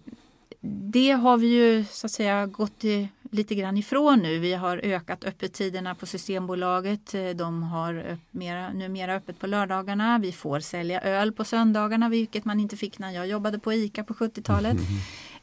det 0.91 1.11
har 1.11 1.37
vi 1.37 1.47
ju 1.47 1.85
så 1.91 2.07
att 2.07 2.11
säga 2.11 2.45
gått 2.45 2.83
lite 3.31 3.55
grann 3.55 3.77
ifrån 3.77 4.19
nu. 4.19 4.39
Vi 4.39 4.53
har 4.53 4.77
ökat 4.77 5.23
öppettiderna 5.23 5.95
på 5.95 6.05
Systembolaget. 6.05 7.15
De 7.35 7.63
har 7.63 8.17
mera, 8.31 8.73
numera 8.73 9.15
öppet 9.15 9.39
på 9.39 9.47
lördagarna. 9.47 10.17
Vi 10.17 10.31
får 10.31 10.59
sälja 10.59 11.01
öl 11.01 11.31
på 11.31 11.43
söndagarna 11.43 12.09
vilket 12.09 12.45
man 12.45 12.59
inte 12.59 12.77
fick 12.77 12.99
när 12.99 13.11
jag 13.11 13.27
jobbade 13.27 13.59
på 13.59 13.73
ICA 13.73 14.03
på 14.03 14.13
70-talet. 14.13 14.77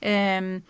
Mm. 0.01 0.63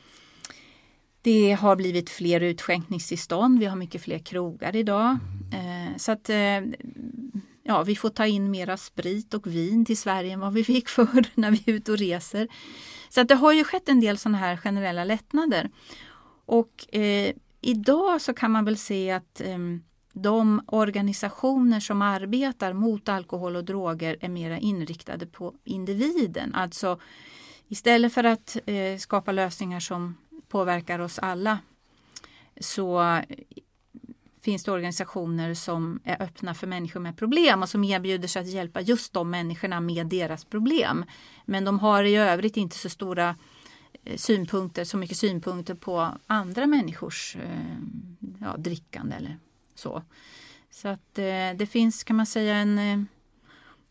Det 1.26 1.52
har 1.52 1.76
blivit 1.76 2.10
fler 2.10 2.40
utskänkningstillstånd. 2.40 3.58
Vi 3.58 3.66
har 3.66 3.76
mycket 3.76 4.02
fler 4.02 4.18
krogar 4.18 4.76
idag. 4.76 5.18
Mm. 5.52 5.92
Eh, 5.92 5.96
så 5.96 6.12
att 6.12 6.30
eh, 6.30 6.60
ja, 7.62 7.82
vi 7.82 7.96
får 7.96 8.10
ta 8.10 8.26
in 8.26 8.50
mera 8.50 8.76
sprit 8.76 9.34
och 9.34 9.46
vin 9.46 9.84
till 9.84 9.96
Sverige 9.96 10.32
än 10.32 10.40
vad 10.40 10.52
vi 10.52 10.64
fick 10.64 10.88
förr 10.98 11.26
när 11.34 11.50
vi 11.50 11.62
är 11.66 11.72
ute 11.72 11.92
och 11.92 11.98
reser. 11.98 12.48
Så 13.08 13.20
att 13.20 13.28
det 13.28 13.34
har 13.34 13.52
ju 13.52 13.64
skett 13.64 13.88
en 13.88 14.00
del 14.00 14.18
sådana 14.18 14.38
här 14.38 14.56
generella 14.56 15.04
lättnader. 15.04 15.70
Och 16.46 16.94
eh, 16.94 17.32
idag 17.60 18.20
så 18.20 18.34
kan 18.34 18.50
man 18.50 18.64
väl 18.64 18.76
se 18.76 19.10
att 19.10 19.40
eh, 19.40 19.58
de 20.12 20.62
organisationer 20.66 21.80
som 21.80 22.02
arbetar 22.02 22.72
mot 22.72 23.08
alkohol 23.08 23.56
och 23.56 23.64
droger 23.64 24.16
är 24.20 24.28
mera 24.28 24.58
inriktade 24.58 25.26
på 25.26 25.54
individen. 25.64 26.54
Alltså 26.54 27.00
istället 27.68 28.12
för 28.12 28.24
att 28.24 28.56
eh, 28.66 28.98
skapa 28.98 29.32
lösningar 29.32 29.80
som 29.80 30.16
påverkar 30.48 30.98
oss 30.98 31.18
alla 31.18 31.58
så 32.60 33.20
finns 34.46 34.64
det 34.64 34.72
organisationer 34.72 35.54
som 35.54 36.00
är 36.04 36.22
öppna 36.22 36.54
för 36.54 36.66
människor 36.66 37.00
med 37.00 37.16
problem 37.16 37.62
och 37.62 37.68
som 37.68 37.84
erbjuder 37.84 38.28
sig 38.28 38.42
att 38.42 38.48
hjälpa 38.48 38.80
just 38.80 39.12
de 39.12 39.30
människorna 39.30 39.80
med 39.80 40.06
deras 40.06 40.44
problem. 40.44 41.04
Men 41.44 41.64
de 41.64 41.78
har 41.78 42.04
i 42.04 42.16
övrigt 42.16 42.56
inte 42.56 42.76
så 42.76 42.88
stora 42.88 43.36
eh, 44.04 44.16
synpunkter, 44.16 44.84
så 44.84 44.96
mycket 44.96 45.16
synpunkter 45.16 45.74
på 45.74 46.08
andra 46.26 46.66
människors 46.66 47.36
eh, 47.36 47.76
ja, 48.40 48.56
drickande 48.56 49.16
eller 49.16 49.38
så. 49.74 50.02
Så 50.70 50.88
att 50.88 51.18
eh, 51.18 51.50
det 51.56 51.70
finns 51.70 52.04
kan 52.04 52.16
man 52.16 52.26
säga 52.26 52.56
en 52.56 53.06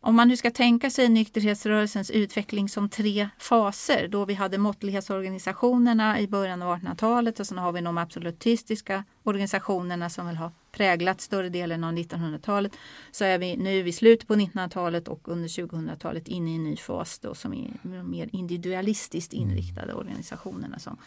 om 0.05 0.15
man 0.15 0.27
nu 0.27 0.37
ska 0.37 0.51
tänka 0.51 0.89
sig 0.89 1.09
nykterhetsrörelsens 1.09 2.11
utveckling 2.11 2.69
som 2.69 2.89
tre 2.89 3.29
faser, 3.37 4.07
då 4.07 4.25
vi 4.25 4.33
hade 4.33 4.57
måttlighetsorganisationerna 4.57 6.19
i 6.19 6.27
början 6.27 6.61
av 6.61 6.77
1800-talet 6.77 7.39
och 7.39 7.47
sen 7.47 7.57
har 7.57 7.71
vi 7.71 7.81
de 7.81 7.97
absolutistiska 7.97 9.03
organisationerna 9.23 10.09
som 10.09 10.27
väl 10.27 10.35
har 10.35 10.51
präglat 10.71 11.21
större 11.21 11.49
delen 11.49 11.83
av 11.83 11.93
1900-talet. 11.93 12.71
Så 13.11 13.23
är 13.23 13.37
vi 13.37 13.57
nu 13.57 13.87
i 13.87 13.93
slutet 13.93 14.27
på 14.27 14.35
1900-talet 14.35 15.07
och 15.07 15.27
under 15.27 15.47
2000-talet 15.47 16.27
inne 16.27 16.51
i 16.51 16.55
en 16.55 16.63
ny 16.63 16.77
fas 16.77 17.19
då, 17.19 17.35
som 17.35 17.53
är 17.53 18.03
mer 18.03 18.29
individualistiskt 18.31 19.33
inriktade 19.33 19.93
organisationerna 19.93 20.79
som 20.79 20.97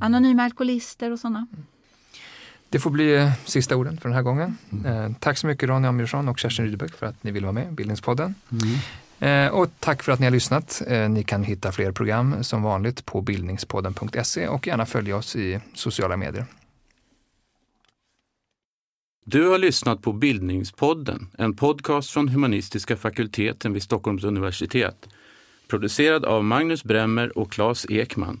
Anonyma 0.00 0.42
Alkoholister 0.42 1.10
och 1.10 1.18
sådana. 1.18 1.46
Det 2.72 2.78
får 2.78 2.90
bli 2.90 3.14
eh, 3.14 3.32
sista 3.44 3.76
orden 3.76 3.96
för 3.96 4.08
den 4.08 4.16
här 4.16 4.22
gången. 4.22 4.58
Mm. 4.72 4.86
Eh, 4.86 5.16
tack 5.20 5.38
så 5.38 5.46
mycket 5.46 5.68
Ronny 5.68 5.88
Amjörsson 5.88 6.28
och 6.28 6.38
Kerstin 6.38 6.64
Rydbeck 6.64 6.94
för 6.94 7.06
att 7.06 7.24
ni 7.24 7.30
vill 7.30 7.42
vara 7.42 7.52
med 7.52 7.68
i 7.68 7.70
Bildningspodden. 7.70 8.34
Mm. 9.20 9.46
Eh, 9.46 9.52
och 9.52 9.68
tack 9.78 10.02
för 10.02 10.12
att 10.12 10.18
ni 10.18 10.26
har 10.26 10.30
lyssnat. 10.30 10.82
Eh, 10.86 11.08
ni 11.08 11.22
kan 11.22 11.44
hitta 11.44 11.72
fler 11.72 11.92
program 11.92 12.44
som 12.44 12.62
vanligt 12.62 13.04
på 13.06 13.20
bildningspodden.se 13.20 14.48
och 14.48 14.66
gärna 14.66 14.86
följa 14.86 15.16
oss 15.16 15.36
i 15.36 15.60
sociala 15.74 16.16
medier. 16.16 16.46
Du 19.24 19.48
har 19.48 19.58
lyssnat 19.58 20.02
på 20.02 20.12
Bildningspodden, 20.12 21.26
en 21.38 21.56
podcast 21.56 22.10
från 22.10 22.28
humanistiska 22.28 22.96
fakulteten 22.96 23.72
vid 23.72 23.82
Stockholms 23.82 24.24
universitet. 24.24 25.08
Producerad 25.68 26.24
av 26.24 26.44
Magnus 26.44 26.84
Bremmer 26.84 27.38
och 27.38 27.52
Claes 27.52 27.86
Ekman 27.90 28.40